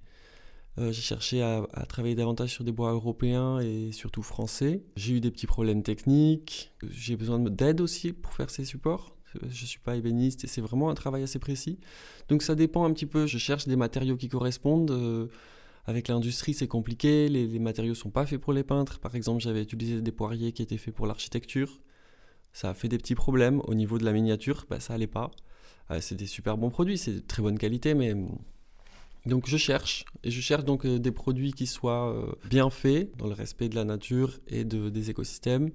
Euh, 0.78 0.92
j'ai 0.92 1.02
cherché 1.02 1.42
à, 1.42 1.66
travailler 1.88 2.16
davantage 2.16 2.50
sur 2.50 2.64
des 2.64 2.72
bois 2.72 2.92
européens 2.92 3.60
et 3.60 3.92
surtout 3.92 4.24
français. 4.24 4.84
J'ai 4.98 5.14
eu 5.16 5.22
des 5.22 5.32
petits 5.32 5.48
problèmes 5.48 5.84
techniques. 5.84 6.74
J'ai 6.90 7.16
besoin 7.16 7.40
d'aide 7.40 7.82
aussi 7.82 8.12
pour 8.12 8.34
faire 8.34 8.50
ces 8.50 8.66
supports. 8.66 9.16
Je 9.42 9.46
ne 9.48 9.68
suis 9.68 9.80
pas 9.80 9.96
ébéniste 9.96 10.44
et 10.44 10.48
c'est 10.48 10.62
vraiment 10.62 10.90
un 10.90 10.94
travail 10.94 11.24
assez 11.24 11.40
précis. 11.40 11.80
Donc 12.30 12.42
ça 12.42 12.56
dépend 12.56 12.86
un 12.86 12.94
petit 12.94 13.06
peu. 13.06 13.26
Je 13.26 13.38
cherche 13.38 13.68
des 13.68 13.76
matériaux 13.76 14.18
qui 14.18 14.28
correspondent. 14.28 14.92
Euh, 14.92 15.28
avec 15.88 16.08
l'industrie, 16.08 16.54
c'est 16.54 16.68
compliqué. 16.68 17.30
Les, 17.30 17.60
matériaux 17.60 17.92
ne 17.92 17.98
sont 17.98 18.10
pas 18.10 18.26
faits 18.26 18.42
pour 18.42 18.54
les 18.54 18.64
peintres. 18.64 19.00
Par 19.00 19.16
exemple, 19.16 19.42
j'avais 19.42 19.62
utilisé 19.62 20.02
des 20.02 20.12
poiriers 20.12 20.52
qui 20.52 20.62
étaient 20.62 20.78
faits 20.78 20.94
pour 20.94 21.06
l'architecture. 21.06 21.80
Ça 22.54 22.70
a 22.70 22.74
fait 22.74 22.88
des 22.88 22.98
petits 22.98 23.16
problèmes. 23.16 23.62
Au 23.66 23.76
niveau 23.76 23.98
de 23.98 24.06
la 24.06 24.12
miniature, 24.12 24.66
bah, 24.70 24.80
ça 24.80 24.94
allait 24.94 25.08
pas. 25.08 25.32
Euh, 25.92 26.00
c'est 26.02 26.16
des 26.16 26.26
super 26.26 26.58
bons 26.58 26.70
produits, 26.70 26.98
c'est 26.98 27.14
de 27.14 27.20
très 27.20 27.44
bonne 27.44 27.60
qualité, 27.60 27.94
mais 27.94 28.16
donc 29.26 29.48
je 29.48 29.58
cherche, 29.58 30.06
et 30.24 30.32
je 30.32 30.42
cherche 30.42 30.66
donc 30.66 30.86
euh, 30.86 30.98
des 30.98 31.12
produits 31.12 31.54
qui 31.54 31.68
soient 31.68 32.12
euh, 32.12 32.32
bien 32.50 32.70
faits, 32.70 33.16
dans 33.18 33.28
le 33.28 33.34
respect 33.34 33.70
de 33.70 33.76
la 33.76 33.84
nature 33.84 34.40
et 34.48 34.64
de, 34.64 34.90
des 34.90 35.10
écosystèmes, 35.10 35.72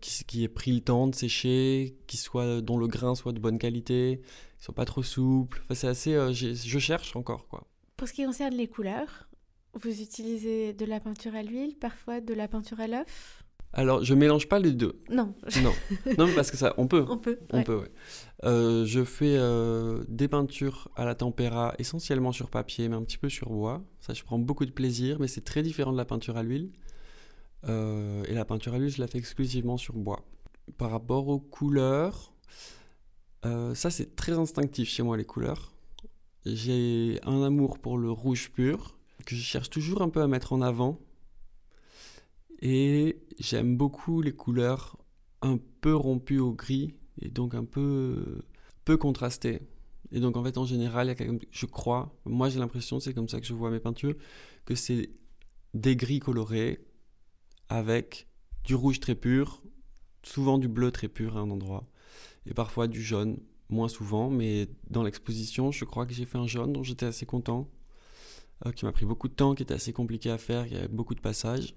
qui, 0.00 0.24
qui 0.24 0.42
aient 0.42 0.48
pris 0.48 0.72
le 0.72 0.80
temps 0.80 1.06
de 1.06 1.14
sécher, 1.14 1.96
qui 2.08 2.16
soient, 2.16 2.60
dont 2.60 2.78
le 2.78 2.88
grain 2.88 3.14
soit 3.14 3.32
de 3.32 3.38
bonne 3.38 3.58
qualité, 3.58 4.20
qui 4.20 4.60
ne 4.60 4.64
soient 4.64 4.74
pas 4.74 4.84
trop 4.84 5.04
souples. 5.04 5.60
Enfin, 5.62 5.74
c'est 5.74 5.86
assez, 5.86 6.32
je 6.32 6.78
cherche 6.80 7.14
encore. 7.14 7.46
Quoi. 7.48 7.64
Pour 7.96 8.08
ce 8.08 8.12
qui 8.12 8.24
concerne 8.24 8.54
les 8.54 8.68
couleurs, 8.68 9.26
vous 9.72 10.02
utilisez 10.02 10.74
de 10.74 10.84
la 10.84 11.00
peinture 11.00 11.34
à 11.34 11.42
l'huile, 11.42 11.76
parfois 11.76 12.20
de 12.20 12.34
la 12.34 12.46
peinture 12.46 12.78
à 12.80 12.86
l'œuf? 12.86 13.42
Alors, 13.72 14.04
je 14.04 14.14
mélange 14.14 14.48
pas 14.48 14.58
les 14.58 14.72
deux. 14.72 15.00
Non. 15.10 15.34
Non, 15.62 15.72
non 16.18 16.28
parce 16.34 16.50
que 16.50 16.58
ça, 16.58 16.74
on 16.76 16.86
peut. 16.86 17.04
On 17.10 17.16
peut. 17.16 17.38
On 17.52 17.62
peut, 17.62 17.76
ouais. 17.76 17.90
Euh, 18.44 18.84
je 18.84 19.02
fais 19.02 19.36
euh, 19.38 20.04
des 20.08 20.28
peintures 20.28 20.88
à 20.96 21.04
la 21.06 21.14
tempéra, 21.14 21.74
essentiellement 21.78 22.32
sur 22.32 22.50
papier, 22.50 22.88
mais 22.88 22.96
un 22.96 23.02
petit 23.02 23.18
peu 23.18 23.30
sur 23.30 23.50
bois. 23.50 23.82
Ça, 24.00 24.12
je 24.12 24.22
prends 24.24 24.38
beaucoup 24.38 24.66
de 24.66 24.70
plaisir, 24.70 25.18
mais 25.18 25.28
c'est 25.28 25.44
très 25.44 25.62
différent 25.62 25.92
de 25.92 25.96
la 25.96 26.04
peinture 26.04 26.36
à 26.36 26.42
l'huile. 26.42 26.70
Euh, 27.66 28.24
et 28.24 28.34
la 28.34 28.44
peinture 28.44 28.74
à 28.74 28.78
l'huile, 28.78 28.90
je 28.90 29.00
la 29.00 29.08
fais 29.08 29.18
exclusivement 29.18 29.78
sur 29.78 29.94
bois. 29.94 30.22
Par 30.76 30.90
rapport 30.90 31.28
aux 31.28 31.40
couleurs, 31.40 32.32
ça, 33.74 33.90
c'est 33.90 34.16
très 34.16 34.32
instinctif 34.32 34.88
chez 34.88 35.04
moi, 35.04 35.16
les 35.16 35.24
couleurs. 35.24 35.75
J'ai 36.46 37.18
un 37.24 37.42
amour 37.42 37.80
pour 37.80 37.98
le 37.98 38.08
rouge 38.08 38.50
pur, 38.52 38.96
que 39.24 39.34
je 39.34 39.42
cherche 39.42 39.68
toujours 39.68 40.00
un 40.00 40.08
peu 40.08 40.22
à 40.22 40.28
mettre 40.28 40.52
en 40.52 40.62
avant 40.62 41.00
et 42.60 43.18
j'aime 43.40 43.76
beaucoup 43.76 44.22
les 44.22 44.32
couleurs 44.32 44.96
un 45.42 45.58
peu 45.80 45.94
rompues 45.94 46.38
au 46.38 46.52
gris 46.52 46.94
et 47.20 47.28
donc 47.30 47.54
un 47.54 47.64
peu, 47.64 48.44
peu 48.84 48.96
contrastées. 48.96 49.60
Et 50.12 50.20
donc 50.20 50.36
en 50.36 50.44
fait 50.44 50.56
en 50.56 50.64
général, 50.64 51.12
je 51.50 51.66
crois, 51.66 52.16
moi 52.24 52.48
j'ai 52.48 52.60
l'impression, 52.60 53.00
c'est 53.00 53.12
comme 53.12 53.28
ça 53.28 53.40
que 53.40 53.46
je 53.46 53.52
vois 53.52 53.72
mes 53.72 53.80
peintures, 53.80 54.14
que 54.66 54.76
c'est 54.76 55.10
des 55.74 55.96
gris 55.96 56.20
colorés 56.20 56.86
avec 57.68 58.28
du 58.62 58.76
rouge 58.76 59.00
très 59.00 59.16
pur, 59.16 59.62
souvent 60.22 60.58
du 60.58 60.68
bleu 60.68 60.92
très 60.92 61.08
pur 61.08 61.36
à 61.36 61.40
un 61.40 61.50
endroit, 61.50 61.88
et 62.46 62.54
parfois 62.54 62.86
du 62.86 63.02
jaune, 63.02 63.40
moins 63.68 63.88
souvent, 63.88 64.30
mais 64.30 64.68
dans 64.90 65.02
l'exposition, 65.02 65.72
je 65.72 65.84
crois 65.84 66.06
que 66.06 66.14
j'ai 66.14 66.24
fait 66.24 66.38
un 66.38 66.46
jaune 66.46 66.72
dont 66.72 66.82
j'étais 66.82 67.06
assez 67.06 67.26
content, 67.26 67.68
euh, 68.64 68.72
qui 68.72 68.84
m'a 68.84 68.92
pris 68.92 69.04
beaucoup 69.04 69.28
de 69.28 69.34
temps, 69.34 69.54
qui 69.54 69.62
était 69.62 69.74
assez 69.74 69.92
compliqué 69.92 70.30
à 70.30 70.38
faire, 70.38 70.66
il 70.66 70.72
y 70.72 70.76
avait 70.76 70.88
beaucoup 70.88 71.14
de 71.14 71.20
passages. 71.20 71.74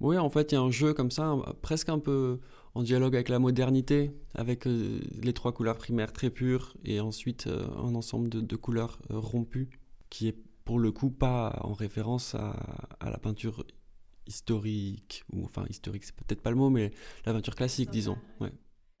Oui, 0.00 0.18
en 0.18 0.28
fait, 0.28 0.52
il 0.52 0.56
y 0.56 0.58
a 0.58 0.60
un 0.60 0.70
jeu 0.70 0.92
comme 0.92 1.10
ça, 1.10 1.34
presque 1.62 1.88
un 1.88 1.98
peu 1.98 2.38
en 2.74 2.82
dialogue 2.82 3.14
avec 3.14 3.30
la 3.30 3.38
modernité, 3.38 4.12
avec 4.34 4.66
euh, 4.66 5.00
les 5.22 5.32
trois 5.32 5.52
couleurs 5.52 5.78
primaires 5.78 6.12
très 6.12 6.28
pures 6.28 6.76
et 6.84 7.00
ensuite 7.00 7.46
euh, 7.46 7.66
un 7.78 7.94
ensemble 7.94 8.28
de, 8.28 8.56
couleurs 8.56 8.98
rompues, 9.08 9.70
qui 10.10 10.28
est 10.28 10.36
pour 10.64 10.78
le 10.78 10.92
coup 10.92 11.10
pas 11.10 11.58
en 11.62 11.72
référence 11.72 12.34
à, 12.34 12.54
la 13.02 13.18
peinture 13.18 13.64
historique, 14.26 15.24
ou 15.32 15.44
enfin 15.44 15.64
historique, 15.70 16.04
c'est 16.04 16.14
peut-être 16.14 16.42
pas 16.42 16.50
le 16.50 16.56
mot, 16.56 16.68
mais 16.68 16.90
la 17.24 17.32
peinture 17.32 17.54
classique, 17.54 17.90
disons. 17.90 18.18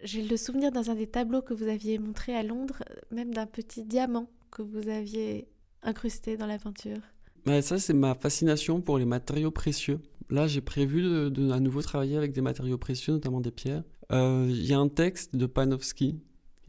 J'ai 0.02 0.22
le 0.22 0.36
souvenir 0.36 0.72
dans 0.72 0.90
un 0.90 0.94
des 0.94 1.06
tableaux 1.06 1.42
que 1.42 1.54
vous 1.54 1.68
aviez 1.68 1.98
montré 1.98 2.34
à 2.34 2.42
Londres, 2.42 2.82
même 3.10 3.32
d'un 3.32 3.46
petit 3.46 3.82
diamant 3.82 4.28
que 4.50 4.62
vous 4.62 4.88
aviez 4.88 5.48
incrusté 5.82 6.36
dans 6.36 6.46
la 6.46 6.58
peinture. 6.58 6.98
bah, 7.46 7.62
Ça, 7.62 7.78
c'est 7.78 7.94
ma 7.94 8.14
fascination 8.14 8.80
pour 8.80 8.98
les 8.98 9.06
matériaux 9.06 9.50
précieux. 9.50 10.00
Là, 10.28 10.46
j'ai 10.46 10.60
prévu 10.60 11.02
de, 11.02 11.50
à 11.50 11.60
nouveau 11.60 11.82
travailler 11.82 12.16
avec 12.16 12.32
des 12.32 12.40
matériaux 12.40 12.78
précieux, 12.78 13.14
notamment 13.14 13.40
des 13.40 13.50
pierres. 13.50 13.84
Euh, 14.12 14.46
il 14.48 14.66
y 14.66 14.74
a 14.74 14.78
un 14.78 14.88
texte 14.88 15.34
de 15.34 15.46
Panofsky, 15.46 16.20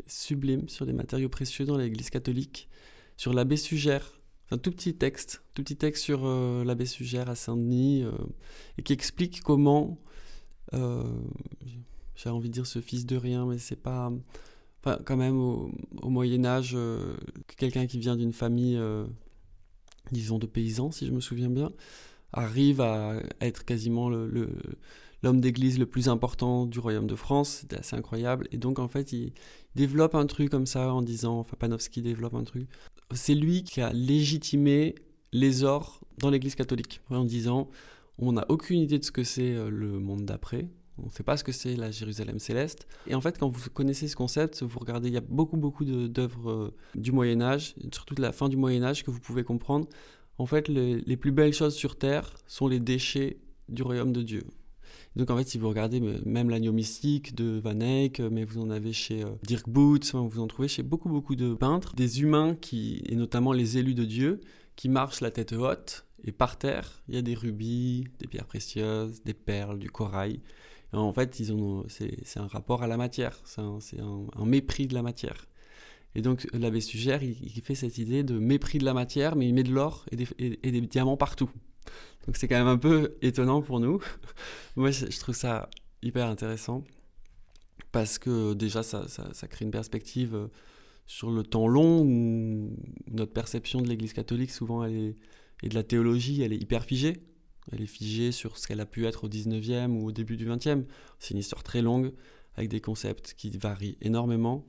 sublime, 0.06 0.70
sur 0.70 0.86
les 0.86 0.94
matériaux 0.94 1.30
précieux 1.30 1.66
dans 1.66 1.78
l'Église 1.78 2.10
catholique, 2.10 2.70
sur 3.18 3.34
l'abbé 3.34 3.58
Sugère. 3.58 4.14
Un 4.52 4.58
tout 4.58 4.72
petit 4.72 4.96
texte, 4.96 5.44
tout 5.54 5.64
petit 5.64 5.76
texte 5.76 6.04
sur 6.04 6.26
euh, 6.26 6.64
l'abbé 6.64 6.86
Sugère 6.86 7.30
à 7.30 7.36
Saint-Denis, 7.36 8.04
euh, 8.04 8.12
et 8.78 8.84
qui 8.84 8.94
explique 8.94 9.42
comment, 9.42 9.98
j'ai 12.18 12.30
envie 12.30 12.50
de 12.50 12.54
dire 12.54 12.68
ce 12.68 12.82
fils 12.82 13.06
de 13.06 13.16
rien, 13.16 13.46
mais 13.46 13.58
c'est 13.58 13.82
pas, 13.82 14.12
enfin, 14.82 15.00
quand 15.06 15.16
même 15.16 15.40
au, 15.40 15.72
au 16.02 16.10
Moyen 16.10 16.44
Âge, 16.44 16.78
quelqu'un 17.56 17.88
qui 17.88 18.00
vient 18.00 18.18
d'une 18.18 18.34
famille, 18.34 18.78
disons 20.12 20.40
de 20.40 20.46
paysans, 20.46 20.92
si 20.92 21.06
je 21.06 21.12
me 21.12 21.22
souviens 21.22 21.50
bien, 21.50 21.72
arrive 22.34 22.82
à 22.82 23.22
être 23.40 23.64
quasiment 23.64 24.10
le, 24.10 24.50
l'homme 25.24 25.42
d'église 25.42 25.80
le 25.80 25.86
plus 25.86 26.10
important 26.10 26.66
du 26.66 26.80
royaume 26.80 27.08
de 27.08 27.16
France. 27.16 27.60
C'était 27.62 27.78
assez 27.78 27.96
incroyable. 27.96 28.48
Et 28.52 28.58
donc, 28.58 28.80
en 28.80 28.88
fait, 28.88 29.14
il 29.14 29.34
développe 29.76 30.16
un 30.16 30.26
truc 30.26 30.50
comme 30.50 30.66
ça 30.66 30.94
en 30.94 31.02
disant, 31.02 31.40
enfin, 31.40 31.56
Panofsky 31.58 32.02
développe 32.02 32.36
un 32.36 32.44
truc. 32.44 32.68
C'est 33.14 33.36
lui 33.36 33.64
qui 33.64 33.82
a 33.82 33.94
légitimé 33.94 34.96
les 35.32 35.64
ors 35.64 36.02
dans 36.20 36.30
l'église 36.30 36.56
catholique 36.56 37.02
en 37.10 37.24
disant, 37.24 37.70
on 38.18 38.34
n'a 38.34 38.46
aucune 38.50 38.80
idée 38.80 39.00
de 39.00 39.04
ce 39.06 39.12
que 39.12 39.24
c'est 39.24 39.54
euh, 39.54 39.70
le 39.70 40.00
monde 40.00 40.26
d'après. 40.26 40.68
On 41.02 41.06
ne 41.06 41.12
sait 41.12 41.24
pas 41.24 41.38
ce 41.38 41.44
que 41.44 41.52
c'est 41.52 41.76
la 41.76 41.92
Jérusalem 41.92 42.40
céleste. 42.40 42.88
Et 43.08 43.16
en 43.16 43.22
fait, 43.22 43.38
quand 43.38 43.50
vous 43.50 43.70
connaissez 43.70 44.08
ce 44.08 44.16
concept, 44.16 44.64
vous 44.64 44.80
regardez, 44.80 45.10
il 45.10 45.14
y 45.14 45.18
a 45.18 45.22
beaucoup, 45.22 45.58
beaucoup 45.58 45.86
d'œuvres 45.86 46.50
euh, 46.50 46.76
du 46.96 47.12
Moyen 47.12 47.42
Âge, 47.42 47.76
surtout 47.94 48.16
de 48.16 48.22
la 48.22 48.32
fin 48.32 48.50
du 48.50 48.58
Moyen 48.58 48.84
Âge, 48.84 49.04
que 49.04 49.12
vous 49.12 49.20
pouvez 49.20 49.44
comprendre 49.44 49.88
en 50.40 50.46
fait, 50.46 50.68
les, 50.68 51.18
plus 51.18 51.32
belles 51.32 51.54
choses 51.54 51.76
sur 51.76 51.98
Terre 51.98 52.36
sont 52.46 52.68
les 52.68 52.80
déchets 52.80 53.38
du 53.70 53.82
royaume 53.82 54.14
de 54.14 54.22
Dieu. 54.22 54.44
Donc 55.16 55.32
en 55.32 55.38
fait, 55.38 55.48
si 55.48 55.58
vous 55.58 55.68
regardez 55.68 56.00
même 56.00 56.50
l'agneau 56.50 56.72
mystique 56.72 57.34
de 57.34 57.60
Van 57.64 57.80
Eyck, 57.80 58.20
mais 58.20 58.44
vous 58.44 58.62
en 58.62 58.70
avez 58.70 58.94
chez 58.94 59.24
euh, 59.24 59.30
Dirk 59.44 59.68
Boots, 59.68 60.14
vous 60.14 60.40
en 60.40 60.48
trouvez 60.48 60.68
chez 60.68 60.84
beaucoup 60.84 61.10
beaucoup 61.10 61.36
de 61.36 61.56
peintres, 61.56 61.96
des 61.96 62.22
humains 62.22 62.56
qui, 62.56 63.02
et 63.08 63.16
notamment 63.16 63.52
les 63.52 63.80
élus 63.80 63.96
de 63.96 64.06
Dieu, 64.06 64.42
qui 64.76 64.90
marchent 64.90 65.22
la 65.22 65.32
tête 65.32 65.54
haute 65.54 66.06
et 66.24 66.32
par 66.32 66.58
terre, 66.58 67.02
il 67.08 67.16
y 67.16 67.18
a 67.18 67.24
des 67.24 67.34
rubis, 67.34 68.06
des 68.20 68.28
pierres 68.28 68.46
précieuses, 68.46 69.24
des 69.24 69.34
perles, 69.34 69.80
du 69.80 69.90
corail. 69.90 70.40
En 70.94 71.12
fait, 71.14 71.40
ils 71.40 71.54
ont, 71.54 71.86
c'est, 71.90 72.38
un 72.38 72.48
rapport 72.48 72.84
à 72.84 72.88
la 72.88 72.98
matière, 72.98 73.40
c'est 73.46 74.00
un 74.00 74.46
mépris 74.46 74.88
de 74.88 74.94
la 74.94 75.02
matière. 75.02 75.48
Et 76.18 76.22
donc 76.22 76.48
l'abbé 76.52 76.82
Sugère, 76.82 77.22
il, 77.22 77.62
fait 77.62 77.76
cette 77.76 78.00
idée 78.00 78.24
de 78.24 78.40
mépris 78.40 78.80
de 78.80 78.86
la 78.86 78.96
matière, 78.96 79.36
mais 79.36 79.48
il 79.48 79.54
met 79.54 79.62
de 79.62 79.72
l'or 79.72 80.04
et 80.12 80.16
des, 80.16 80.82
diamants 80.82 81.16
partout. 81.16 81.50
Donc 82.26 82.38
c'est 82.38 82.48
quand 82.48 82.58
même 82.58 82.68
un 82.68 82.78
peu 82.78 83.18
étonnant 83.22 83.62
pour 83.62 83.80
nous. 83.80 84.02
Moi, 84.76 84.90
je, 84.90 85.06
trouve 85.20 85.36
ça 85.36 85.70
hyper 86.02 86.28
intéressant 86.28 86.84
parce 87.92 88.18
que 88.18 88.56
déjà, 88.56 88.82
ça, 88.82 89.06
crée 89.48 89.66
une 89.66 89.72
perspective 89.72 90.34
euh, 90.34 90.48
sur 91.06 91.30
le 91.30 91.44
temps 91.44 91.68
long 91.68 92.02
où 92.02 92.76
notre 93.12 93.32
perception 93.32 93.82
de 93.82 93.88
l'Église 93.88 94.14
catholique, 94.14 94.52
souvent, 94.52 94.84
elle 94.84 94.96
est, 94.96 95.16
et 95.62 95.70
de 95.70 95.76
la 95.76 95.84
théologie, 95.84 96.42
elle 96.42 96.54
est 96.54 96.62
hyper 96.62 96.84
figée. 96.84 97.18
Elle 97.72 97.82
est 97.82 97.88
figée 97.88 98.32
sur 98.32 98.58
ce 98.58 98.68
qu'elle 98.68 98.80
a 98.80 98.86
pu 98.86 99.06
être 99.06 99.26
au 99.26 99.30
19e 99.30 99.92
ou 99.92 100.08
au 100.08 100.12
début 100.12 100.38
du 100.38 100.48
20e. 100.48 100.86
C'est 101.20 101.34
une 101.34 101.40
histoire 101.40 101.64
très 101.64 101.82
longue 101.82 102.14
avec 102.56 102.70
des 102.70 102.82
concepts 102.82 103.34
qui 103.38 103.50
varient 103.58 103.98
énormément. 104.02 104.66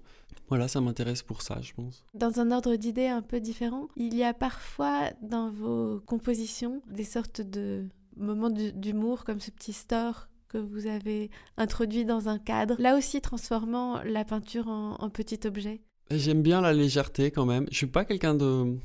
Voilà, 0.48 0.68
ça 0.68 0.80
m'intéresse 0.80 1.22
pour 1.22 1.42
ça, 1.42 1.60
je 1.60 1.72
pense. 1.72 2.04
Dans 2.14 2.40
un 2.40 2.50
ordre 2.50 2.76
d'idées 2.76 3.06
un 3.06 3.22
peu 3.22 3.40
différent, 3.40 3.88
il 3.96 4.14
y 4.14 4.24
a 4.24 4.34
parfois 4.34 5.10
dans 5.22 5.50
vos 5.50 6.00
compositions 6.00 6.82
des 6.90 7.04
sortes 7.04 7.40
de 7.40 7.86
moments 8.16 8.50
d'humour 8.50 9.24
comme 9.24 9.40
ce 9.40 9.50
petit 9.50 9.72
store 9.72 10.28
que 10.48 10.58
vous 10.58 10.86
avez 10.86 11.30
introduit 11.56 12.04
dans 12.04 12.28
un 12.28 12.38
cadre, 12.38 12.76
là 12.78 12.96
aussi 12.96 13.20
transformant 13.20 14.02
la 14.02 14.24
peinture 14.24 14.68
en, 14.68 15.10
petit 15.10 15.40
objet. 15.46 15.82
J'aime 16.10 16.42
bien 16.42 16.62
la 16.62 16.72
légèreté 16.72 17.30
quand 17.30 17.44
même. 17.44 17.66
Je 17.70 17.76
suis 17.76 17.86
pas 17.86 18.06
quelqu'un 18.06 18.34
de... 18.34 18.76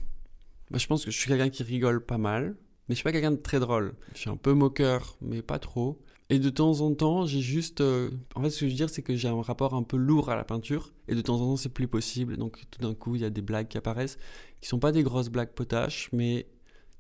Bah, 0.70 0.78
je 0.78 0.88
pense 0.88 1.06
que 1.06 1.12
je 1.12 1.18
suis 1.18 1.30
quelqu'un 1.30 1.50
qui 1.50 1.64
rigole 1.64 2.06
pas 2.06 2.18
mal, 2.18 2.56
mais 2.88 2.96
je 2.96 2.98
suis 2.98 3.04
pas 3.04 3.12
quelqu'un 3.12 3.32
de 3.32 3.38
très 3.38 3.60
drôle. 3.60 3.94
Je 4.14 4.20
suis 4.20 4.30
un 4.30 4.38
peu 4.38 4.54
moqueur, 4.54 5.18
mais 5.22 5.42
pas 5.42 5.60
trop. 5.60 6.00
Et 6.30 6.40
de 6.40 6.50
temps 6.50 6.82
en 6.82 6.94
temps, 6.94 7.26
j'ai 7.26 7.42
juste. 7.42 7.82
Euh, 7.82 8.10
en 8.36 8.42
fait, 8.42 8.50
ce 8.50 8.62
que 8.62 8.66
je 8.66 8.72
veux 8.72 8.78
dire, 8.78 8.90
c'est 8.90 9.02
que 9.02 9.16
j'ai 9.16 9.28
un 9.28 9.42
rapport 9.42 9.74
un 9.74 9.84
peu 9.84 9.98
lourd 9.98 10.30
à 10.30 10.36
la 10.36 10.44
peinture. 10.44 10.94
Et 11.08 11.16
de 11.16 11.22
temps 11.22 11.36
en 11.36 11.46
temps, 11.52 11.58
c'est 11.58 11.70
plus 11.70 11.88
possible. 11.88 12.38
Donc, 12.38 12.64
tout 12.72 12.80
d'un 12.82 12.94
coup, 12.94 13.16
il 13.16 13.22
y 13.22 13.26
a 13.26 13.30
des 13.30 13.42
blagues 13.42 13.68
qui 13.68 13.78
apparaissent, 13.78 14.18
qui 14.62 14.68
sont 14.68 14.80
pas 14.80 14.92
des 14.92 15.04
grosses 15.04 15.30
blagues 15.30 15.54
potaches, 15.54 16.10
mais 16.12 16.48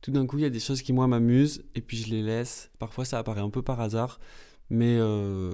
tout 0.02 0.12
d'un 0.12 0.28
coup, 0.28 0.38
il 0.38 0.42
y 0.42 0.46
a 0.46 0.50
des 0.50 0.60
choses 0.60 0.82
qui, 0.82 0.94
moi, 0.94 1.08
m'amusent. 1.08 1.64
Et 1.76 1.82
puis, 1.82 1.98
je 1.98 2.10
les 2.10 2.22
laisse. 2.22 2.70
Parfois, 2.80 3.06
ça 3.06 3.18
apparaît 3.18 3.42
un 3.42 3.50
peu 3.50 3.62
par 3.62 3.80
hasard. 3.80 4.20
Mais 4.70 4.98
euh, 5.00 5.52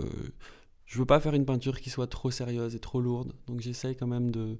je 0.86 1.00
veux 1.00 1.06
pas 1.06 1.20
faire 1.20 1.34
une 1.34 1.46
peinture 1.46 1.80
qui 1.80 1.90
soit 1.90 2.08
trop 2.08 2.32
sérieuse 2.32 2.76
et 2.76 2.80
trop 2.80 3.02
lourde. 3.02 3.34
Donc, 3.48 3.62
j'essaye 3.62 3.96
quand 3.96 4.08
même 4.08 4.32
de, 4.32 4.58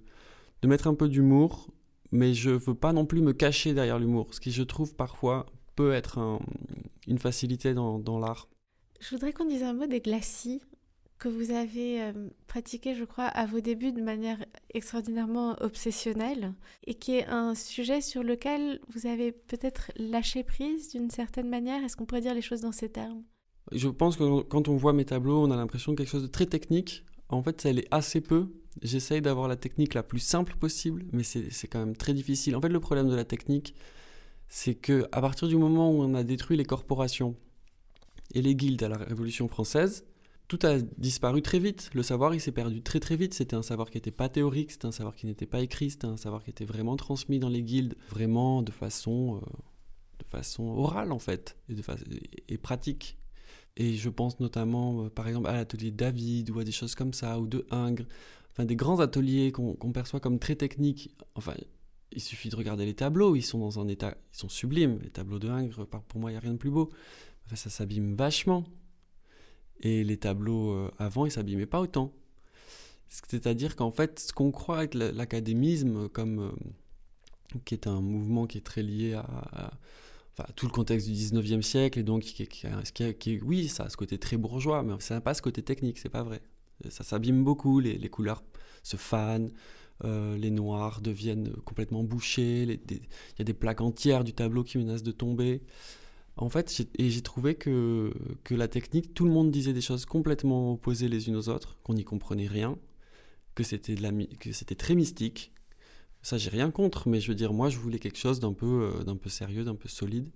de 0.62 0.68
mettre 0.68 0.88
un 0.88 0.96
peu 0.96 1.10
d'humour. 1.10 1.68
Mais 2.12 2.34
je 2.34 2.52
veux 2.52 2.74
pas 2.74 2.94
non 2.94 3.06
plus 3.06 3.22
me 3.22 3.34
cacher 3.34 3.74
derrière 3.74 4.00
l'humour. 4.00 4.34
Ce 4.34 4.40
qui, 4.40 4.52
je 4.52 4.64
trouve, 4.64 4.96
parfois, 4.96 5.46
peut 5.80 5.94
être 5.94 6.40
une 7.08 7.20
facilité 7.20 7.74
dans, 7.74 8.00
dans 8.00 8.20
l'art. 8.20 8.50
Je 9.00 9.12
voudrais 9.12 9.32
qu'on 9.32 9.46
dise 9.46 9.64
un 9.64 9.72
mot 9.72 9.88
des 9.88 10.02
glacis 10.02 10.62
que 11.20 11.30
vous 11.30 11.52
avez 11.52 12.02
euh, 12.02 12.12
pratiqué, 12.48 12.96
je 12.96 13.06
crois, 13.06 13.28
à 13.28 13.46
vos 13.46 13.62
débuts 13.62 13.94
de 13.94 14.02
manière 14.02 14.46
extraordinairement 14.74 15.56
obsessionnelle 15.62 16.54
et 16.86 16.96
qui 16.96 17.16
est 17.16 17.28
un 17.28 17.56
sujet 17.56 18.02
sur 18.02 18.24
lequel 18.24 18.82
vous 18.90 19.08
avez 19.08 19.32
peut-être 19.32 19.94
lâché 19.96 20.44
prise 20.44 20.90
d'une 20.90 21.10
certaine 21.10 21.48
manière. 21.48 21.82
Est-ce 21.82 21.96
qu'on 21.96 22.06
pourrait 22.06 22.20
dire 22.20 22.34
les 22.34 22.42
choses 22.42 22.60
dans 22.60 22.74
ces 22.74 22.90
termes? 22.90 23.24
Je 23.72 23.88
pense 23.88 24.18
que 24.18 24.42
quand 24.42 24.68
on 24.68 24.76
voit 24.76 24.92
mes 24.92 25.06
tableaux, 25.06 25.42
on 25.42 25.50
a 25.50 25.56
l'impression 25.56 25.94
de 25.94 25.98
quelque 25.98 26.10
chose 26.10 26.24
de 26.24 26.28
très 26.28 26.46
technique. 26.46 27.06
En 27.30 27.42
fait, 27.42 27.62
ça 27.62 27.72
l'est 27.72 27.88
assez 27.90 28.20
peu. 28.20 28.50
J'essaye 28.82 29.22
d'avoir 29.22 29.48
la 29.48 29.56
technique 29.56 29.94
la 29.94 30.04
plus 30.04 30.20
simple 30.20 30.58
possible, 30.58 31.06
mais 31.14 31.24
c'est 31.24 31.68
quand 31.70 31.80
même 31.80 31.96
très 31.96 32.14
difficile. 32.14 32.58
En 32.58 32.62
fait, 32.62 32.68
le 32.68 32.82
problème 32.82 33.08
de 33.08 33.16
la 33.16 33.24
technique, 33.24 33.76
c'est 34.50 34.76
que 34.76 35.08
à 35.12 35.22
partir 35.22 35.48
du 35.48 35.56
moment 35.56 35.92
où 35.92 36.02
on 36.02 36.14
a 36.14 36.24
détruit 36.24 36.58
les 36.58 36.66
corporations, 36.66 37.36
et 38.34 38.42
les 38.42 38.56
guildes 38.56 38.84
à 38.84 38.90
la 38.90 38.98
Révolution 38.98 39.48
française, 39.48 40.06
tout 40.48 40.60
a 40.64 40.80
disparu 40.98 41.42
très 41.42 41.60
vite. 41.60 41.90
Le 41.94 42.04
savoir, 42.04 42.34
il 42.34 42.42
s'est 42.42 42.52
perdu 42.52 42.82
très 42.82 43.00
très 43.00 43.16
vite. 43.16 43.34
C'était 43.34 43.56
un 43.56 43.62
savoir 43.62 43.90
qui 43.90 43.98
n'était 43.98 44.12
pas 44.12 44.30
théorique, 44.30 44.72
c'était 44.72 44.88
un 44.88 44.92
savoir 44.92 45.16
qui 45.16 45.26
n'était 45.26 45.46
pas 45.46 45.62
écrit, 45.62 45.92
c'était 45.92 46.08
un 46.08 46.18
savoir 46.18 46.44
qui 46.44 46.50
était 46.50 46.66
vraiment 46.66 46.96
transmis 46.96 47.40
dans 47.40 47.50
les 47.50 47.62
guildes, 47.62 47.96
vraiment 48.10 48.62
de 48.62 48.72
façon, 48.72 49.38
euh, 49.38 49.46
de 50.20 50.26
façon 50.26 50.64
orale 50.64 51.12
en 51.12 51.20
fait, 51.20 51.56
et, 51.70 51.76
de 51.76 52.58
pratique. 52.58 53.18
Et 53.78 53.94
je 53.94 54.10
pense 54.10 54.40
notamment, 54.40 55.06
euh, 55.06 55.10
par 55.10 55.28
exemple, 55.28 55.48
à 55.48 55.54
l'atelier 55.54 55.92
David 55.92 56.50
ou 56.50 56.60
à 56.60 56.64
des 56.64 56.72
choses 56.72 56.96
comme 56.96 57.14
ça, 57.14 57.40
ou 57.40 57.48
de 57.48 57.66
Ingres, 57.70 58.06
enfin 58.52 58.66
des 58.66 58.76
grands 58.76 59.00
ateliers 59.00 59.52
qu'on 59.52 59.92
perçoit 59.92 60.20
comme 60.20 60.40
très 60.40 60.56
techniques. 60.56 61.16
Il 62.12 62.22
suffit 62.22 62.50
de 62.50 62.56
regarder 62.56 62.86
les 62.86 62.96
tableaux, 62.96 63.36
ils 63.36 63.44
sont 63.44 63.60
dans 63.60 63.80
un 63.80 63.88
état, 63.88 64.16
ils 64.34 64.38
sont 64.38 64.50
sublimes. 64.50 65.00
Les 65.04 65.10
tableaux 65.10 65.40
de 65.40 65.50
Ingres, 65.50 65.86
pour 65.86 66.20
moi, 66.20 66.32
il 66.32 66.34
n'y 66.34 66.38
a 66.38 66.42
rien 66.42 66.54
de 66.54 66.58
plus 66.58 66.72
beau 66.72 66.90
ça 67.56 67.70
s'abîme 67.70 68.14
vachement. 68.14 68.66
Et 69.82 70.04
les 70.04 70.18
tableaux 70.18 70.72
euh, 70.72 70.92
avant, 70.98 71.26
ils 71.26 71.32
s'abîmaient 71.32 71.66
pas 71.66 71.80
autant. 71.80 72.14
C'est-à-dire 73.08 73.76
qu'en 73.76 73.92
fait, 73.92 74.20
ce 74.20 74.34
qu'on 74.34 74.52
croit 74.52 74.84
être 74.84 74.96
l'académisme, 74.96 76.10
comme 76.10 76.40
euh, 76.40 77.58
qui 77.66 77.74
est 77.74 77.88
un 77.88 78.02
mouvement 78.02 78.46
qui 78.46 78.60
est 78.60 78.66
très 78.66 78.84
lié 78.84 79.14
à, 79.14 79.72
tout 80.56 80.68
le 80.68 80.72
contexte 80.72 81.08
du 81.08 81.14
19e 81.14 81.62
siècle, 81.62 82.00
et 82.00 82.04
donc 82.04 82.22
qui, 82.22 82.48
qui, 82.48 83.40
oui, 83.42 83.68
ça 83.68 83.86
a 83.86 83.90
ce 83.90 83.98
côté 83.98 84.18
très 84.18 84.38
bourgeois, 84.38 84.84
mais 84.84 84.94
ça 85.00 85.16
n'a 85.16 85.22
pas 85.22 85.34
ce 85.34 85.42
côté 85.42 85.64
technique, 85.64 85.98
c'est 85.98 86.08
pas 86.08 86.24
vrai. 86.24 86.42
Ça 86.90 87.04
s'abîme 87.04 87.44
beaucoup, 87.44 87.80
les, 87.80 88.10
couleurs 88.10 88.42
se 88.84 88.96
fanent, 88.96 89.52
euh, 90.06 90.38
les 90.38 90.52
noirs 90.52 91.02
deviennent 91.02 91.52
complètement 91.66 92.04
bouchés, 92.04 92.64
il 92.64 93.00
y 93.40 93.42
a 93.42 93.44
des 93.44 93.54
plaques 93.54 93.82
entières 93.82 94.24
du 94.24 94.34
tableau 94.34 94.64
qui 94.64 94.78
menacent 94.78 95.04
de 95.04 95.12
tomber. 95.12 95.62
En 96.38 96.50
fait, 96.50 96.84
j'ai 96.98 97.22
trouvé 97.22 97.56
que, 97.56 98.14
que 98.46 98.56
la 98.56 98.70
technique, 98.70 99.14
tout 99.14 99.26
le 99.26 99.32
monde 99.32 99.52
disait 99.52 99.74
des 99.74 99.82
choses 99.82 100.06
complètement 100.06 100.74
opposées 100.74 101.10
les 101.10 101.28
unes 101.28 101.36
aux 101.36 101.50
autres, 101.50 101.78
qu'on 101.84 101.96
n'y 101.96 102.06
comprenait 102.06 102.48
rien, 102.48 102.78
que 103.56 103.64
c'était 103.64 104.76
très 104.76 104.96
mystique. 104.96 105.52
Ça, 106.22 106.38
j'ai 106.38 106.50
rien 106.50 106.72
contre, 106.72 107.10
mais 107.10 107.20
je 107.20 107.28
veux 107.28 107.36
dire, 107.36 107.54
moi, 107.54 107.70
je 107.70 107.78
voulais 107.78 108.00
quelque 108.00 108.18
chose 108.18 108.40
d'un 108.40 108.54
peu, 108.54 108.92
euh, 108.94 109.04
d'un 109.04 109.16
peu 109.16 109.30
sérieux, 109.30 109.64
d'un 109.64 109.76
peu 109.76 109.90
solide. 109.90 110.30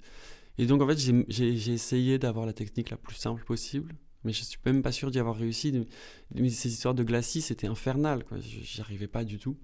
Et 0.58 0.66
donc, 0.66 0.82
en 0.82 0.88
fait, 0.88 0.98
j'ai 0.98 1.74
essayé 1.74 2.20
d'avoir 2.20 2.46
la 2.46 2.54
technique 2.54 2.90
la 2.90 2.98
plus 2.98 3.16
simple 3.16 3.44
possible, 3.44 3.96
mais 4.24 4.34
je 4.34 4.44
suis 4.44 4.60
même 4.66 4.82
pas 4.82 4.92
sûr 4.92 5.12
d'y 5.12 5.20
avoir 5.20 5.36
réussi. 5.36 5.86
Ces 6.36 6.70
histoires 6.70 6.94
de 6.94 7.04
glacis, 7.04 7.42
c'était 7.42 7.68
infernal, 7.68 8.24
quoi. 8.24 8.38
J'y 8.40 8.82
arrivais 8.82 9.08
pas 9.08 9.24
du 9.24 9.40
tout. 9.40 9.58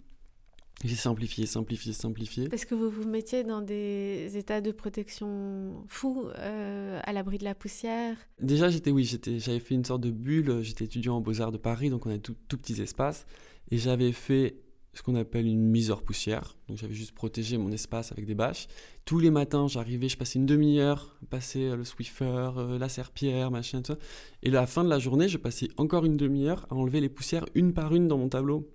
J'ai 0.85 0.95
simplifié, 0.95 1.45
simplifié, 1.45 1.91
simplifié. 1.91 2.47
Parce 2.47 2.63
que 2.63 2.73
vous 2.73 2.89
vous 2.89 3.07
mettiez 3.07 3.43
dans 3.43 3.61
des 3.61 4.37
états 4.37 4.61
de 4.61 4.71
protection 4.71 5.83
fous, 5.87 6.29
euh, 6.37 7.01
à 7.03 7.11
l'abri 7.11 7.37
de 7.37 7.43
la 7.43 7.53
poussière 7.53 8.15
Déjà, 8.39 8.69
j'étais, 8.69 8.91
oui, 8.91 9.03
j'étais, 9.03 9.39
j'avais 9.39 9.59
fait 9.59 9.75
une 9.75 9.83
sorte 9.83 10.01
de 10.01 10.11
bulle. 10.11 10.61
J'étais 10.61 10.85
étudiant 10.85 11.17
en 11.17 11.21
Beaux-Arts 11.21 11.51
de 11.51 11.57
Paris, 11.57 11.89
donc 11.89 12.05
on 12.05 12.09
a 12.09 12.17
tout, 12.17 12.35
tout 12.47 12.57
petits 12.57 12.81
espaces. 12.81 13.25
Et 13.71 13.77
j'avais 13.77 14.13
fait 14.13 14.55
ce 14.93 15.03
qu'on 15.03 15.15
appelle 15.15 15.45
une 15.47 15.65
mise 15.65 15.91
hors 15.91 16.01
poussière. 16.01 16.55
Donc 16.67 16.77
j'avais 16.77 16.93
juste 16.93 17.13
protégé 17.13 17.57
mon 17.57 17.71
espace 17.71 18.11
avec 18.11 18.25
des 18.25 18.35
bâches. 18.35 18.67
Tous 19.05 19.19
les 19.19 19.31
matins, 19.31 19.67
j'arrivais, 19.67 20.09
je 20.09 20.17
passais 20.17 20.39
une 20.39 20.45
demi-heure, 20.45 21.17
passer 21.29 21.65
euh, 21.65 21.75
le 21.75 21.83
Swiffer, 21.83 22.51
euh, 22.57 22.79
la 22.79 22.89
serpillère, 22.89 23.51
machin, 23.51 23.81
tout 23.81 23.93
ça. 23.93 23.99
Et 24.43 24.49
à 24.49 24.53
la 24.53 24.67
fin 24.67 24.83
de 24.83 24.89
la 24.89 24.99
journée, 24.99 25.29
je 25.29 25.37
passais 25.37 25.69
encore 25.77 26.05
une 26.05 26.17
demi-heure 26.17 26.65
à 26.69 26.75
enlever 26.75 27.01
les 27.01 27.09
poussières 27.09 27.45
une 27.55 27.73
par 27.73 27.93
une 27.93 28.07
dans 28.07 28.17
mon 28.17 28.29
tableau. 28.29 28.69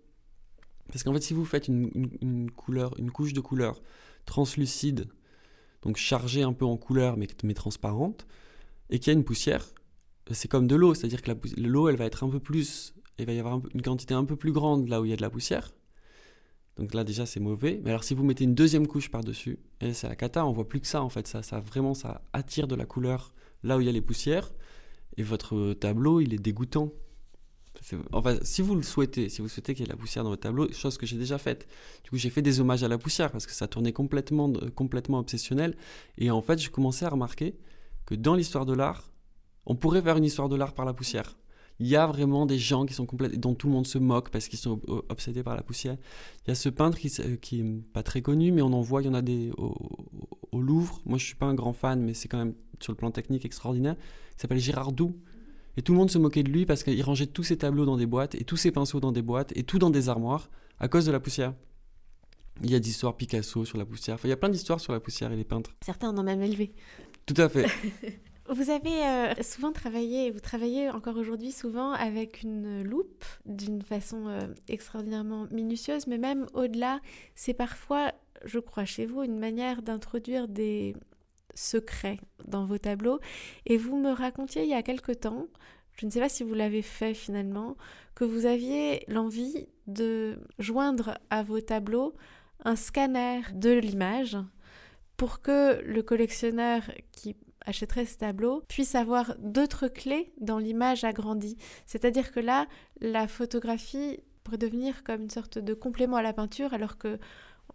Parce 0.88 1.02
qu'en 1.02 1.12
fait, 1.14 1.22
si 1.22 1.34
vous 1.34 1.44
faites 1.44 1.68
une, 1.68 2.50
couleur, 2.50 2.98
une 2.98 3.10
couche 3.10 3.32
de 3.32 3.40
couleur 3.40 3.82
translucide, 4.26 5.08
donc 5.82 5.96
chargée 5.96 6.42
un 6.42 6.52
peu 6.52 6.64
en 6.64 6.76
couleur 6.76 7.16
mais, 7.16 7.26
mais 7.42 7.54
transparente, 7.54 8.26
et 8.90 8.98
qu'il 8.98 9.12
y 9.12 9.16
a 9.16 9.18
une 9.18 9.24
poussière, 9.24 9.66
c'est 10.30 10.48
comme 10.48 10.66
de 10.66 10.76
l'eau, 10.76 10.94
c'est-à-dire 10.94 11.22
que 11.22 11.32
l'eau, 11.56 11.88
elle 11.88 11.96
va 11.96 12.04
être 12.04 12.24
un 12.24 12.28
peu 12.28 12.40
plus, 12.40 12.94
il 13.18 13.26
va 13.26 13.32
y 13.32 13.38
avoir 13.38 13.60
une 13.74 13.82
quantité 13.82 14.14
un 14.14 14.24
peu 14.24 14.36
plus 14.36 14.52
grande 14.52 14.88
là 14.88 15.00
où 15.00 15.04
il 15.04 15.10
y 15.10 15.12
a 15.12 15.16
de 15.16 15.22
la 15.22 15.30
poussière, 15.30 15.72
donc 16.76 16.94
là 16.94 17.04
déjà 17.04 17.26
c'est 17.26 17.40
mauvais. 17.40 17.80
Mais 17.82 17.90
alors 17.90 18.04
si 18.04 18.14
vous 18.14 18.24
mettez 18.24 18.44
une 18.44 18.54
deuxième 18.54 18.86
couche 18.86 19.10
par-dessus, 19.10 19.58
et 19.80 19.92
c'est 19.92 20.08
la 20.08 20.16
cata, 20.16 20.44
on 20.46 20.52
voit 20.52 20.68
plus 20.68 20.80
que 20.80 20.86
ça 20.86 21.02
en 21.02 21.08
fait. 21.08 21.26
Ça, 21.26 21.42
ça 21.42 21.60
vraiment 21.60 21.94
ça 21.94 22.22
attire 22.32 22.66
de 22.66 22.74
la 22.74 22.86
couleur 22.86 23.34
là 23.62 23.76
où 23.76 23.80
il 23.80 23.86
y 23.86 23.88
a 23.88 23.92
les 23.92 24.00
poussières. 24.00 24.52
Et 25.16 25.22
votre 25.22 25.74
tableau 25.74 26.20
il 26.20 26.34
est 26.34 26.38
dégoûtant. 26.38 26.92
Enfin, 28.12 28.38
si 28.42 28.62
vous 28.62 28.76
le 28.76 28.82
souhaitez, 28.82 29.28
si 29.28 29.42
vous 29.42 29.48
souhaitez 29.48 29.74
qu'il 29.74 29.82
y 29.82 29.84
ait 29.84 29.88
de 29.88 29.92
la 29.92 29.98
poussière 29.98 30.24
dans 30.24 30.30
votre 30.30 30.42
tableau, 30.42 30.72
chose 30.72 30.96
que 30.96 31.06
j'ai 31.06 31.18
déjà 31.18 31.38
faite. 31.38 31.68
Du 32.04 32.10
coup, 32.10 32.16
j'ai 32.16 32.30
fait 32.30 32.40
des 32.40 32.60
hommages 32.60 32.82
à 32.82 32.88
la 32.88 32.96
poussière 32.96 33.30
parce 33.30 33.46
que 33.46 33.52
ça 33.52 33.66
tournait 33.66 33.92
complètement, 33.92 34.50
complètement 34.74 35.18
obsessionnel. 35.18 35.76
Et 36.16 36.30
en 36.30 36.40
fait, 36.40 36.58
j'ai 36.58 36.70
commencé 36.70 37.04
à 37.04 37.10
remarquer 37.10 37.58
que 38.06 38.14
dans 38.14 38.36
l'histoire 38.36 38.64
de 38.64 38.74
l'art, 38.74 39.12
on 39.66 39.74
pourrait 39.74 40.00
faire 40.00 40.16
une 40.16 40.24
histoire 40.24 40.48
de 40.48 40.56
l'art 40.56 40.72
par 40.72 40.84
la 40.84 40.94
poussière 40.94 41.36
il 41.80 41.88
y 41.88 41.96
a 41.96 42.06
vraiment 42.06 42.46
des 42.46 42.58
gens 42.58 42.86
qui 42.86 42.94
sont 42.94 43.06
complètes, 43.06 43.38
dont 43.38 43.54
tout 43.54 43.66
le 43.66 43.72
monde 43.72 43.86
se 43.86 43.98
moque 43.98 44.30
parce 44.30 44.48
qu'ils 44.48 44.58
sont 44.58 44.80
obsédés 45.08 45.42
par 45.42 45.56
la 45.56 45.62
poussière. 45.62 45.96
Il 46.44 46.48
y 46.48 46.52
a 46.52 46.54
ce 46.54 46.68
peintre 46.68 46.98
qui, 46.98 47.10
qui 47.40 47.60
est 47.60 47.82
pas 47.92 48.02
très 48.02 48.22
connu, 48.22 48.52
mais 48.52 48.62
on 48.62 48.72
en 48.72 48.80
voit, 48.80 49.02
il 49.02 49.06
y 49.06 49.08
en 49.08 49.14
a 49.14 49.22
des 49.22 49.50
au, 49.56 49.74
Louvre. 50.60 51.00
Moi, 51.04 51.18
je 51.18 51.24
suis 51.24 51.34
pas 51.34 51.46
un 51.46 51.54
grand 51.54 51.72
fan, 51.72 52.00
mais 52.00 52.14
c'est 52.14 52.28
quand 52.28 52.38
même 52.38 52.54
sur 52.80 52.92
le 52.92 52.96
plan 52.96 53.10
technique 53.10 53.44
extraordinaire. 53.44 53.96
Il 54.36 54.40
s'appelle 54.40 54.58
Girardou. 54.58 55.16
Et 55.76 55.82
tout 55.82 55.92
le 55.92 55.98
monde 55.98 56.10
se 56.10 56.18
moquait 56.18 56.44
de 56.44 56.50
lui 56.50 56.64
parce 56.64 56.84
qu'il 56.84 57.02
rangeait 57.02 57.26
tous 57.26 57.42
ses 57.42 57.58
tableaux 57.58 57.84
dans 57.84 57.96
des 57.96 58.06
boîtes 58.06 58.36
et 58.36 58.44
tous 58.44 58.56
ses 58.56 58.70
pinceaux 58.70 59.00
dans 59.00 59.10
des 59.10 59.22
boîtes 59.22 59.52
et 59.56 59.64
tout 59.64 59.80
dans 59.80 59.90
des 59.90 60.08
armoires 60.08 60.48
à 60.78 60.86
cause 60.86 61.06
de 61.06 61.10
la 61.10 61.18
poussière. 61.18 61.54
Il 62.62 62.70
y 62.70 62.76
a 62.76 62.78
d'histoires 62.78 63.16
Picasso 63.16 63.64
sur 63.64 63.78
la 63.78 63.84
poussière. 63.84 64.14
Enfin, 64.14 64.28
il 64.28 64.30
y 64.30 64.34
a 64.34 64.36
plein 64.36 64.48
d'histoires 64.48 64.78
sur 64.78 64.92
la 64.92 65.00
poussière 65.00 65.32
et 65.32 65.36
les 65.36 65.42
peintres. 65.42 65.74
Certains 65.84 66.10
en 66.10 66.18
ont 66.18 66.22
même 66.22 66.40
élevé. 66.40 66.72
Tout 67.26 67.34
à 67.38 67.48
fait. 67.48 67.66
Vous 68.50 68.68
avez 68.68 69.06
euh, 69.06 69.42
souvent 69.42 69.72
travaillé, 69.72 70.30
vous 70.30 70.40
travaillez 70.40 70.90
encore 70.90 71.16
aujourd'hui 71.16 71.50
souvent 71.50 71.92
avec 71.92 72.42
une 72.42 72.82
loupe 72.82 73.24
d'une 73.46 73.80
façon 73.80 74.28
euh, 74.28 74.40
extraordinairement 74.68 75.46
minutieuse, 75.50 76.06
mais 76.06 76.18
même 76.18 76.46
au-delà, 76.52 77.00
c'est 77.34 77.54
parfois, 77.54 78.12
je 78.44 78.58
crois 78.58 78.84
chez 78.84 79.06
vous, 79.06 79.22
une 79.22 79.38
manière 79.38 79.80
d'introduire 79.80 80.46
des 80.46 80.94
secrets 81.54 82.20
dans 82.46 82.66
vos 82.66 82.76
tableaux. 82.76 83.18
Et 83.64 83.78
vous 83.78 83.96
me 83.96 84.10
racontiez 84.10 84.64
il 84.64 84.68
y 84.68 84.74
a 84.74 84.82
quelque 84.82 85.12
temps, 85.12 85.46
je 85.94 86.04
ne 86.04 86.10
sais 86.10 86.20
pas 86.20 86.28
si 86.28 86.44
vous 86.44 86.54
l'avez 86.54 86.82
fait 86.82 87.14
finalement, 87.14 87.78
que 88.14 88.24
vous 88.24 88.44
aviez 88.44 89.04
l'envie 89.08 89.68
de 89.86 90.38
joindre 90.58 91.16
à 91.30 91.42
vos 91.42 91.62
tableaux 91.62 92.14
un 92.62 92.76
scanner 92.76 93.40
de 93.54 93.70
l'image 93.70 94.36
pour 95.16 95.40
que 95.40 95.80
le 95.82 96.02
collectionneur 96.02 96.82
qui 97.12 97.36
achèterait 97.64 98.06
ce 98.06 98.18
tableau 98.18 98.62
puisse 98.68 98.94
avoir 98.94 99.34
d'autres 99.38 99.88
clés 99.88 100.32
dans 100.40 100.58
l'image 100.58 101.04
agrandie. 101.04 101.56
C'est-à-dire 101.86 102.32
que 102.32 102.40
là, 102.40 102.66
la 103.00 103.28
photographie 103.28 104.20
pourrait 104.42 104.58
devenir 104.58 105.04
comme 105.04 105.22
une 105.22 105.30
sorte 105.30 105.58
de 105.58 105.74
complément 105.74 106.16
à 106.16 106.22
la 106.22 106.32
peinture 106.32 106.74
alors 106.74 106.98
que 106.98 107.18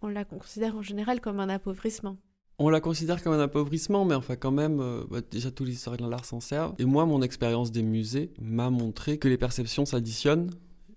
on 0.02 0.08
la 0.08 0.24
considère 0.24 0.76
en 0.76 0.82
général 0.82 1.20
comme 1.20 1.40
un 1.40 1.48
appauvrissement. 1.48 2.16
On 2.58 2.68
la 2.68 2.80
considère 2.80 3.22
comme 3.22 3.32
un 3.32 3.40
appauvrissement, 3.40 4.04
mais 4.04 4.14
enfin 4.14 4.36
quand 4.36 4.50
même, 4.50 4.80
euh, 4.80 5.04
bah, 5.10 5.20
déjà 5.28 5.50
tous 5.50 5.64
les 5.64 5.72
historiens 5.72 6.06
de 6.06 6.10
l'art 6.10 6.24
s'en 6.24 6.40
servent. 6.40 6.74
Et 6.78 6.84
moi, 6.84 7.06
mon 7.06 7.22
expérience 7.22 7.72
des 7.72 7.82
musées 7.82 8.32
m'a 8.38 8.70
montré 8.70 9.18
que 9.18 9.28
les 9.28 9.38
perceptions 9.38 9.86
s'additionnent 9.86 10.50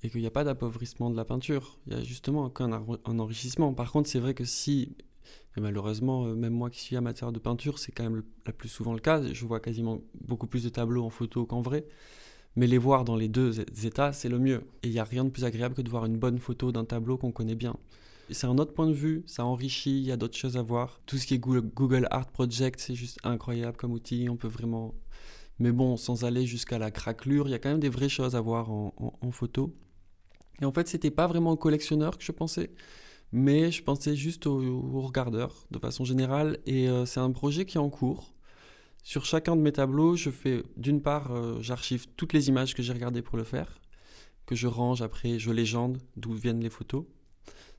et 0.03 0.09
qu'il 0.09 0.19
n'y 0.19 0.27
a 0.27 0.31
pas 0.31 0.43
d'appauvrissement 0.43 1.09
de 1.09 1.15
la 1.15 1.23
peinture. 1.23 1.79
Il 1.87 1.93
y 1.93 1.95
a 1.95 2.03
justement 2.03 2.49
qu'un 2.49 2.73
un 2.73 3.19
enrichissement. 3.19 3.73
Par 3.73 3.91
contre, 3.91 4.09
c'est 4.09 4.19
vrai 4.19 4.33
que 4.33 4.43
si 4.43 4.97
et 5.57 5.61
malheureusement, 5.61 6.25
euh, 6.25 6.35
même 6.35 6.53
moi 6.53 6.69
qui 6.69 6.79
suis 6.79 6.95
amateur 6.95 7.31
de 7.31 7.39
peinture, 7.39 7.79
c'est 7.79 7.91
quand 7.91 8.03
même 8.03 8.15
le, 8.15 8.25
la 8.45 8.53
plus 8.53 8.69
souvent 8.69 8.93
le 8.93 8.99
cas. 8.99 9.21
Je 9.21 9.45
vois 9.45 9.59
quasiment 9.59 10.01
beaucoup 10.21 10.47
plus 10.47 10.63
de 10.63 10.69
tableaux 10.69 11.03
en 11.03 11.09
photo 11.09 11.45
qu'en 11.45 11.61
vrai. 11.61 11.85
Mais 12.55 12.67
les 12.67 12.77
voir 12.77 13.03
dans 13.03 13.15
les 13.15 13.27
deux 13.27 13.61
états, 13.85 14.13
c'est 14.13 14.29
le 14.29 14.39
mieux. 14.39 14.63
Et 14.83 14.87
il 14.87 14.91
n'y 14.91 14.99
a 14.99 15.03
rien 15.03 15.25
de 15.25 15.29
plus 15.29 15.43
agréable 15.43 15.75
que 15.75 15.81
de 15.81 15.89
voir 15.89 16.05
une 16.05 16.17
bonne 16.17 16.37
photo 16.37 16.71
d'un 16.71 16.85
tableau 16.85 17.17
qu'on 17.17 17.31
connaît 17.31 17.55
bien. 17.55 17.75
C'est 18.29 18.47
un 18.47 18.57
autre 18.57 18.73
point 18.73 18.87
de 18.87 18.93
vue, 18.93 19.23
ça 19.25 19.45
enrichit, 19.45 19.99
il 19.99 20.05
y 20.05 20.11
a 20.11 20.17
d'autres 20.17 20.37
choses 20.37 20.55
à 20.55 20.61
voir. 20.61 21.01
Tout 21.05 21.17
ce 21.17 21.27
qui 21.27 21.33
est 21.33 21.39
Google 21.39 22.07
Art 22.09 22.27
Project, 22.27 22.79
c'est 22.79 22.95
juste 22.95 23.19
incroyable 23.23 23.75
comme 23.75 23.91
outil. 23.91 24.27
On 24.29 24.37
peut 24.37 24.47
vraiment. 24.47 24.93
Mais 25.59 25.71
bon, 25.71 25.97
sans 25.97 26.25
aller 26.25 26.45
jusqu'à 26.45 26.79
la 26.79 26.89
craquelure, 26.89 27.47
il 27.47 27.51
y 27.51 27.53
a 27.53 27.59
quand 27.59 27.69
même 27.69 27.79
des 27.79 27.89
vraies 27.89 28.09
choses 28.09 28.35
à 28.35 28.41
voir 28.41 28.71
en, 28.71 29.31
photo. 29.31 29.75
Et 30.61 30.65
en 30.65 30.71
fait, 30.71 30.87
c'était 30.87 31.11
pas 31.11 31.27
vraiment 31.27 31.55
collectionneur 31.55 32.17
que 32.17 32.23
je 32.23 32.31
pensais 32.31 32.71
mais 33.33 33.71
je 33.71 33.83
pensais 33.83 34.15
juste 34.15 34.45
aux, 34.45 35.01
regardeurs 35.01 35.65
de 35.71 35.79
façon 35.79 36.05
générale 36.05 36.59
et 36.67 36.87
euh, 36.87 37.05
c'est 37.05 37.19
un 37.19 37.31
projet 37.31 37.65
qui 37.65 37.77
est 37.77 37.81
en 37.81 37.89
cours. 37.89 38.31
Sur 39.01 39.25
chacun 39.25 39.55
de 39.55 39.61
mes 39.61 39.71
tableaux, 39.71 40.15
je 40.15 40.29
fais 40.29 40.63
d'une 40.77 41.01
part, 41.01 41.31
euh, 41.31 41.57
j'archive 41.59 42.05
toutes 42.15 42.31
les 42.31 42.47
images 42.47 42.75
que 42.75 42.83
j'ai 42.83 42.93
regardées 42.93 43.23
pour 43.23 43.35
le 43.35 43.43
faire, 43.43 43.81
que 44.45 44.55
je 44.55 44.67
range 44.67 45.01
après, 45.01 45.39
je 45.39 45.51
légende 45.51 45.97
d'où 46.15 46.33
viennent 46.33 46.61
les 46.61 46.69
photos, 46.69 47.05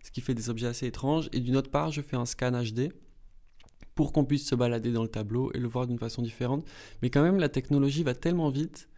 ce 0.03 0.11
qui 0.11 0.21
fait 0.21 0.35
des 0.35 0.51
objets 0.51 0.67
assez 0.67 0.89
étranges, 0.89 1.31
et 1.33 1.39
d'une 1.39 1.57
autre 1.57 1.71
part, 1.71 1.93
je 1.93 2.03
fais 2.03 2.17
un 2.17 2.27
scan 2.27 2.51
HD 2.51 2.93
pour 3.95 4.13
qu'on 4.13 4.25
puisse 4.25 4.47
se 4.49 4.57
balader 4.57 4.91
dans 4.91 5.03
le 5.03 5.09
tableau 5.09 5.53
et 5.55 5.59
le 5.59 5.69
voir 5.69 5.87
d'une 5.87 6.01
façon 6.01 6.21
différente. 6.21 6.67
Mais 7.01 7.11
quand 7.11 7.23
même, 7.23 7.39
la 7.39 7.49
technologie 7.49 8.03
va 8.03 8.15
tellement 8.17 8.51
vite 8.51 8.89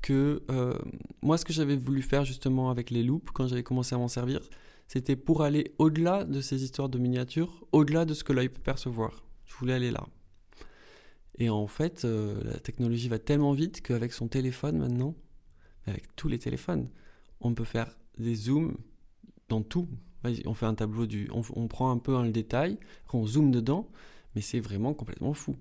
que 0.00 0.42
euh, 0.50 0.78
moi, 1.20 1.36
ce 1.36 1.44
que 1.44 1.52
j'avais 1.52 1.76
voulu 1.76 2.00
faire 2.00 2.24
justement 2.24 2.70
avec 2.70 2.90
les 2.90 3.02
loupes, 3.02 3.30
quand 3.34 3.46
j'avais 3.46 3.62
commencé 3.62 3.94
à 3.94 3.98
m'en 3.98 4.08
servir, 4.08 4.40
c'était 4.92 5.14
pour 5.14 5.42
aller 5.42 5.72
au-delà 5.78 6.24
de 6.24 6.40
ces 6.40 6.64
histoires 6.64 6.88
de 6.88 6.98
miniatures, 6.98 7.64
au-delà 7.70 8.04
de 8.04 8.12
ce 8.12 8.24
que 8.24 8.32
l'œil 8.32 8.48
peut 8.48 8.60
percevoir. 8.60 9.24
Je 9.46 9.54
voulais 9.54 9.74
aller 9.74 9.92
là. 9.92 10.04
Et 11.38 11.48
en 11.48 11.68
fait, 11.68 12.04
euh, 12.04 12.42
la 12.42 12.58
technologie 12.58 13.08
va 13.08 13.20
tellement 13.20 13.52
vite 13.52 13.82
qu'avec 13.82 14.12
son 14.12 14.26
téléphone 14.26 14.78
maintenant, 14.78 15.14
avec 15.86 16.16
tous 16.16 16.26
les 16.26 16.40
téléphones, 16.40 16.88
on 17.40 17.54
peut 17.54 17.62
faire 17.62 17.96
des 18.18 18.34
zooms 18.34 18.76
dans 19.48 19.62
tout. 19.62 19.88
On 20.44 20.54
fait 20.54 20.66
un 20.66 20.74
tableau 20.74 21.06
du, 21.06 21.30
on, 21.32 21.68
prend 21.68 21.92
un 21.92 21.98
peu 21.98 22.20
le 22.24 22.32
détail, 22.32 22.76
on 23.12 23.24
zoome 23.28 23.52
dedans, 23.52 23.88
mais 24.34 24.40
c'est 24.40 24.58
vraiment 24.58 24.92
complètement 24.92 25.34
fou. 25.34 25.54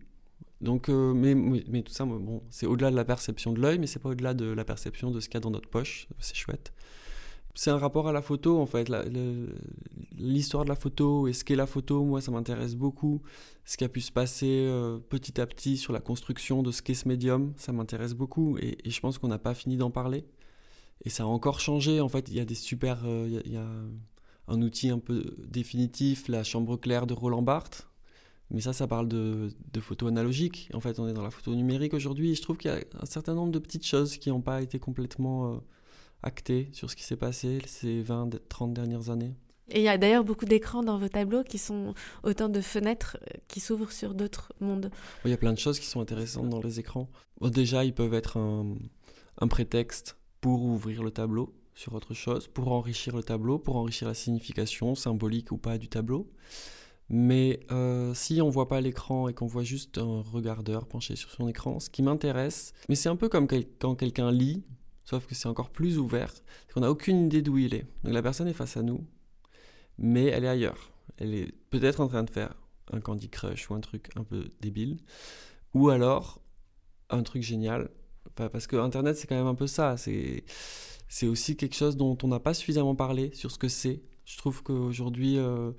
Donc, 0.60 0.89
euh, 0.89 1.13
mais, 1.13 1.36
mais, 1.36 1.84
tout 1.84 1.94
ça, 1.94 2.04
bon, 2.04 2.42
c'est 2.50 2.65
au-delà 2.65 2.89
de 2.89 2.96
la 2.96 3.06
perception 3.06 3.54
de 3.54 3.62
l'œil, 3.62 3.78
mais 3.78 3.86
c'est 3.86 4.00
pas 4.00 4.10
au-delà 4.10 4.34
de 4.34 4.46
la 4.46 4.65
perception 4.65 5.12
de 5.12 5.20
ce 5.20 5.30
qu'il 5.30 5.36
y 5.36 5.38
a 5.38 5.42
dans 5.42 5.52
notre 5.52 5.70
poche. 5.70 6.08
C'est 6.18 6.36
chouette 6.36 6.74
c'est 7.60 7.72
un 7.72 7.78
rapport 7.78 8.08
à 8.08 8.13
la 8.13 8.22
photo 8.22 8.58
en 8.58 8.65
fait. 8.65 8.89
L'histoire 10.17 10.63
de 10.63 10.69
la 10.69 10.78
photo 10.78 11.28
et 11.28 11.34
ce 11.34 11.43
qu'est 11.43 11.58
la 11.58 11.67
photo, 11.67 12.06
moi 12.06 12.22
ça 12.22 12.32
m'intéresse 12.32 12.74
beaucoup. 12.74 13.22
Ce 13.65 13.76
qui 13.76 13.84
a 13.84 13.89
pu 13.89 14.00
se 14.00 14.13
passer 14.13 14.65
euh, 14.69 14.98
petit 14.98 15.41
à 15.41 15.45
petit 15.45 15.76
sur 15.76 15.91
la 15.91 16.00
construction 16.00 16.63
de 16.63 16.72
ce 16.72 16.82
qu'est 16.82 16.93
ce 16.93 17.06
médium, 17.06 17.52
ça 17.58 17.74
m'intéresse 17.74 18.13
beaucoup 18.13 18.58
et, 18.60 18.78
je 18.89 19.00
pense 19.02 19.17
qu'on 19.17 19.28
n'a 19.28 19.39
pas 19.39 19.54
fini 19.54 19.76
d'en 19.76 19.91
parler. 19.91 20.24
Et 21.04 21.10
ça 21.10 21.24
a 21.24 21.26
encore 21.26 21.60
changé 21.60 22.00
en 22.00 22.08
fait. 22.08 22.30
Il 22.30 22.36
y 22.36 22.39
a 22.39 22.45
des 22.45 22.56
super. 22.56 23.02
Euh, 23.04 23.41
il, 23.45 23.52
y 23.52 23.58
a, 23.58 23.67
un 24.48 24.62
outil 24.62 24.89
un 24.89 25.00
peu 25.00 25.36
définitif, 25.45 26.30
la 26.30 26.45
chambre 26.45 26.78
claire 26.78 27.08
de 27.08 27.13
Roland 27.13 27.41
Barthes. 27.41 27.89
Mais 28.52 28.62
ça, 28.62 28.72
ça 28.72 28.88
parle 28.88 29.10
de, 29.10 29.50
de 29.74 29.80
photos 29.82 30.08
analogiques. 30.08 30.69
En 30.74 30.80
fait, 30.80 30.98
on 30.98 31.10
est 31.10 31.13
dans 31.13 31.24
la 31.24 31.30
photo 31.30 31.54
numérique 31.54 31.93
aujourd'hui. 31.93 32.32
Et 32.32 32.36
je 32.36 32.41
trouve 32.41 32.56
qu'il 32.56 32.72
y 32.72 32.74
a 32.74 32.80
un 33.02 33.06
certain 33.06 33.34
nombre 33.34 33.52
de 33.52 33.60
petites 33.60 33.86
choses 33.86 34.15
qui 34.15 34.30
n'ont 34.30 34.41
pas 34.41 34.62
été 34.62 34.80
complètement. 34.80 35.56
Euh, 35.56 35.58
acté 36.23 36.69
sur 36.73 36.89
ce 36.89 36.95
qui 36.95 37.03
s'est 37.03 37.15
passé 37.15 37.60
ces 37.65 38.03
20-30 38.03 38.73
dernières 38.73 39.10
années. 39.10 39.36
Et 39.71 39.79
il 39.79 39.84
y 39.84 39.88
a 39.88 39.97
d'ailleurs 39.97 40.23
beaucoup 40.23 40.45
d'écrans 40.45 40.82
dans 40.82 40.97
vos 40.97 41.10
tableaux 41.10 41.43
qui 41.43 41.58
sont 41.58 41.93
autant 42.23 42.49
de 42.49 42.62
fenêtres 42.62 43.17
euh, 43.21 43.38
qui 43.47 43.60
s'ouvrent 43.60 43.91
sur 43.91 44.15
d'autres 44.15 44.51
mondes. 44.60 44.89
Il 45.25 45.32
y 45.32 45.34
a 45.34 45.38
plein 45.38 45.53
de 45.53 45.60
choses 45.60 45.79
qui 45.79 45.86
sont 45.86 46.01
intéressantes 46.01 46.49
dans 46.49 46.62
les 46.62 46.79
écrans. 46.79 47.10
déjà, 47.41 47.86
ils 47.86 47.93
peuvent 47.93 48.13
être 48.13 48.38
un, 48.38 48.75
un, 49.39 49.47
prétexte 49.47 50.17
pour 50.41 50.63
ouvrir 50.63 51.03
le 51.03 51.12
tableau 51.12 51.53
sur 51.75 51.93
autre 51.93 52.13
chose, 52.13 52.47
pour 52.47 52.71
enrichir 52.71 53.15
le 53.15 53.23
tableau, 53.23 53.59
pour 53.59 53.76
enrichir 53.76 54.07
la 54.07 54.13
signification 54.13 54.95
symbolique 54.95 55.51
ou 55.51 55.57
pas 55.57 55.78
du 55.78 55.88
tableau. 55.88 56.32
Mais 57.09 57.59
euh, 57.72 58.13
si 58.13 58.41
on 58.41 58.49
voit 58.49 58.67
pas 58.67 58.82
l'écran 58.82 59.28
et 59.28 59.34
qu'on 59.34 59.47
voit 59.47 59.63
juste 59.63 59.97
un 59.97 60.22
regardeur 60.22 60.86
penché 60.86 61.15
sur 61.15 61.32
son 61.32 61.47
écran, 61.47 61.80
ce 61.80 61.89
qui 61.89 62.03
m'intéresse, 62.03 62.74
mais 62.88 62.95
c'est 62.95 63.09
un 63.09 63.15
peu 63.15 63.30
comme 63.30 63.47
quand 63.80 63.95
quelqu'un 63.95 64.32
lit, 64.32 64.63
Sauf 65.10 65.26
que 65.26 65.34
c'est 65.34 65.47
encore 65.47 65.72
plus 65.72 65.97
ouvert, 65.97 66.32
qu'on 66.72 66.82
n'a 66.82 66.91
aucune 66.91 67.26
idée 67.26 67.41
d'où 67.41 67.57
il 67.57 67.74
est. 67.74 67.88
Donc 68.03 68.14
la 68.14 68.22
personne 68.22 68.47
est 68.47 68.53
face 68.53 68.78
à 68.78 68.84
nous, 68.84 69.03
mais 69.97 70.26
elle 70.26 70.43
est 70.43 70.49
ailleurs. 70.49 70.91
Elle 71.18 71.34
est 71.34 71.51
peut-être 71.72 71.99
en 71.99 72.07
train 72.07 72.22
de 72.22 72.30
faire 72.30 72.53
un 72.93 72.99
Candy 72.99 73.28
Crush 73.28 73.72
ou 73.72 73.74
un 73.74 73.80
truc 73.80 74.12
un 74.16 74.24
peu 74.24 74.49
débile, 74.62 74.99
ou 75.74 75.89
alors 75.89 76.43
un 77.10 77.24
truc 77.24 77.41
génial. 77.41 77.89
Parce 78.36 78.68
que 78.68 78.76
Internet, 78.76 79.18
c'est 79.18 79.26
quand 79.26 79.36
même 79.36 79.47
un 79.47 79.55
peu 79.55 79.66
ça. 79.66 79.97
C'est, 79.97 80.43
c'est 81.07 81.26
aussi 81.26 81.57
quelque 81.57 81.76
chose 81.76 81.97
dont 81.97 82.16
on 82.22 82.28
n'a 82.28 82.39
pas 82.39 82.53
suffisamment 82.53 82.93
parlé 82.93 83.32
sur 83.34 83.49
ce 83.49 83.57
que 83.57 83.68
c'est. 83.68 84.03
Je 84.26 84.38
trouve 84.38 84.62
qu'aujourd'hui, 84.62 85.39
euh, 85.39 85.72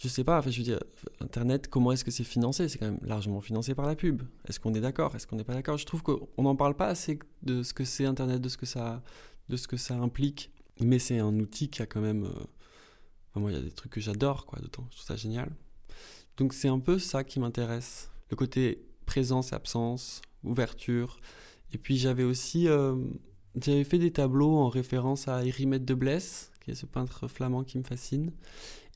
je 0.00 0.08
sais 0.08 0.24
pas, 0.24 0.38
enfin, 0.38 0.50
je 0.50 0.56
veux 0.56 0.64
dire, 0.64 0.80
Internet, 1.20 1.68
comment 1.68 1.92
est-ce 1.92 2.06
que 2.06 2.10
c'est 2.10 2.24
financé? 2.24 2.70
C'est 2.70 2.78
quand 2.78 2.86
même 2.86 3.00
largement 3.02 3.42
financé 3.42 3.74
par 3.74 3.86
la 3.86 3.94
pub. 3.94 4.22
Est-ce 4.48 4.58
qu'on 4.58 4.72
est 4.72 4.80
d'accord? 4.80 5.14
Est-ce 5.14 5.26
qu'on 5.26 5.36
n'est 5.36 5.44
pas 5.44 5.52
d'accord? 5.52 5.76
Je 5.76 5.84
trouve 5.84 6.02
qu'on 6.02 6.26
n'en 6.38 6.56
parle 6.56 6.74
pas 6.74 6.86
assez 6.86 7.18
de 7.42 7.62
ce 7.62 7.74
que 7.74 7.84
c'est 7.84 8.06
Internet, 8.06 8.40
de 8.40 8.48
ce 8.48 8.56
que 8.56 8.64
ça, 8.64 9.02
de 9.50 9.58
ce 9.58 9.68
que 9.68 9.76
ça 9.76 9.96
implique. 9.96 10.50
Mais 10.80 10.98
c'est 10.98 11.18
un 11.18 11.38
outil 11.38 11.68
qui 11.68 11.82
a 11.82 11.86
quand 11.86 12.00
même. 12.00 12.24
Euh, 12.24 13.38
moi, 13.38 13.50
il 13.50 13.56
y 13.56 13.60
a 13.60 13.62
des 13.62 13.70
trucs 13.70 13.92
que 13.92 14.00
j'adore, 14.00 14.46
quoi, 14.46 14.58
d'autant. 14.60 14.86
Je 14.90 14.96
trouve 14.96 15.06
ça 15.06 15.16
génial. 15.16 15.50
Donc, 16.38 16.54
c'est 16.54 16.68
un 16.68 16.78
peu 16.78 16.98
ça 16.98 17.22
qui 17.22 17.38
m'intéresse. 17.38 18.10
Le 18.30 18.36
côté 18.36 18.82
présence 19.04 19.52
et 19.52 19.54
absence, 19.54 20.22
ouverture. 20.44 21.20
Et 21.74 21.78
puis, 21.78 21.98
j'avais 21.98 22.24
aussi. 22.24 22.68
Euh, 22.68 22.96
j'avais 23.54 23.84
fait 23.84 23.98
des 23.98 24.12
tableaux 24.12 24.56
en 24.56 24.70
référence 24.70 25.28
à 25.28 25.44
Erimette 25.44 25.84
de 25.84 25.92
Blesse, 25.92 26.52
qui 26.64 26.70
est 26.70 26.74
ce 26.74 26.86
peintre 26.86 27.28
flamand 27.28 27.64
qui 27.64 27.76
me 27.76 27.84
fascine 27.84 28.32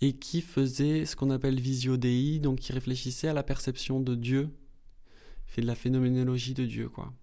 et 0.05 0.13
qui 0.13 0.43
faisait 0.43 1.07
ce 1.07 1.17
qu'on 1.17 1.31
appelle 1.31 1.59
visio 1.59 1.97
dei, 1.97 2.39
donc 2.39 2.59
qui 2.59 2.73
réfléchissait 2.73 3.29
à 3.29 3.33
la 3.33 3.43
perception 3.43 4.01
de 4.01 4.15
Dieu, 4.15 4.51
il 5.49 5.51
fait 5.51 5.63
de 5.63 5.67
la 5.67 5.75
phénoménologie 5.75 6.53
de 6.53 6.67
Dieu, 6.67 6.91
quoi. 6.91 7.15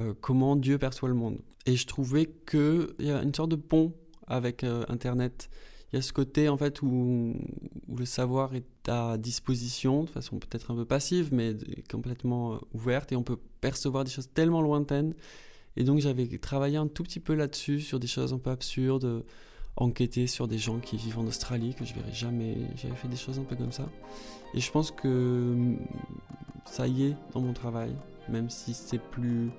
Euh, 0.00 0.12
comment 0.20 0.54
Dieu 0.54 0.76
perçoit 0.76 1.08
le 1.08 1.14
monde. 1.14 1.38
Et 1.64 1.76
je 1.76 1.86
trouvais 1.86 2.30
qu'il 2.46 2.94
y 2.98 3.10
a 3.10 3.22
une 3.22 3.32
sorte 3.32 3.52
de 3.52 3.56
pont 3.56 3.94
avec 4.26 4.64
euh, 4.64 4.84
Internet. 4.88 5.48
Il 5.92 5.96
y 5.96 5.98
a 5.98 6.02
ce 6.02 6.12
côté 6.12 6.50
en 6.50 6.58
fait 6.58 6.82
où, 6.82 7.34
le 7.88 8.04
savoir 8.04 8.54
est 8.54 8.88
à 8.88 9.16
disposition 9.16 10.04
de 10.04 10.10
façon 10.10 10.38
peut-être 10.38 10.72
un 10.72 10.74
peu 10.74 10.84
passive, 10.84 11.30
mais 11.32 11.56
complètement 11.90 12.54
euh, 12.54 12.58
ouverte, 12.74 13.12
et 13.12 13.16
on 13.16 13.22
peut 13.22 13.38
percevoir 13.62 14.04
des 14.04 14.10
choses 14.10 14.28
tellement 14.34 14.60
lointaines. 14.60 15.14
Et 15.76 15.84
donc 15.84 16.00
j'avais 16.00 16.26
travaillé 16.36 16.76
un 16.76 16.86
tout 16.86 17.02
petit 17.02 17.20
peu 17.20 17.34
là-dessus, 17.34 17.80
sur 17.80 17.98
des 17.98 18.08
choses 18.08 18.34
un 18.34 18.38
peu 18.38 18.50
absurdes 18.50 19.24
enquêter 19.76 20.26
sur 20.26 20.48
des 20.48 20.58
gens 20.58 20.78
qui 20.78 20.96
vivent 20.96 21.18
en 21.18 21.26
Australie 21.26 21.74
que 21.74 21.84
je 21.84 21.94
verrai 21.94 22.12
jamais. 22.12 22.56
J'avais 22.76 22.94
fait 22.94 23.08
des 23.08 23.16
choses 23.16 23.38
un 23.38 23.44
peu 23.44 23.56
comme 23.56 23.72
ça. 23.72 23.88
Et 24.54 24.60
je 24.60 24.70
pense 24.70 24.90
que 24.90 25.08
mm, 25.56 25.78
ça 26.64 26.86
y 26.86 27.04
est 27.04 27.16
dans 27.32 27.40
mon 27.40 27.52
travail, 27.52 27.94
même 28.28 28.50
si 28.50 28.74
c'est 28.74 29.00
plus 29.00 29.50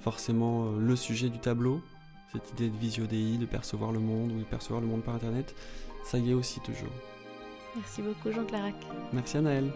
forcément 0.00 0.66
euh, 0.66 0.78
le 0.78 0.96
sujet 0.96 1.28
du 1.28 1.38
tableau, 1.38 1.80
cette 2.32 2.50
idée 2.52 2.70
de 2.70 2.76
visio 2.76 3.06
de 3.06 3.46
percevoir 3.46 3.92
le 3.92 4.00
monde 4.00 4.32
ou 4.32 4.38
de 4.38 4.44
percevoir 4.44 4.80
le 4.80 4.86
monde 4.86 5.02
par 5.02 5.14
internet, 5.14 5.54
ça 6.04 6.18
y 6.18 6.30
est 6.30 6.34
aussi 6.34 6.60
toujours. 6.60 6.92
Merci 7.76 8.02
beaucoup 8.02 8.30
Jean 8.32 8.44
Clarac. 8.44 8.74
Merci 9.12 9.36
Anaël. 9.38 9.70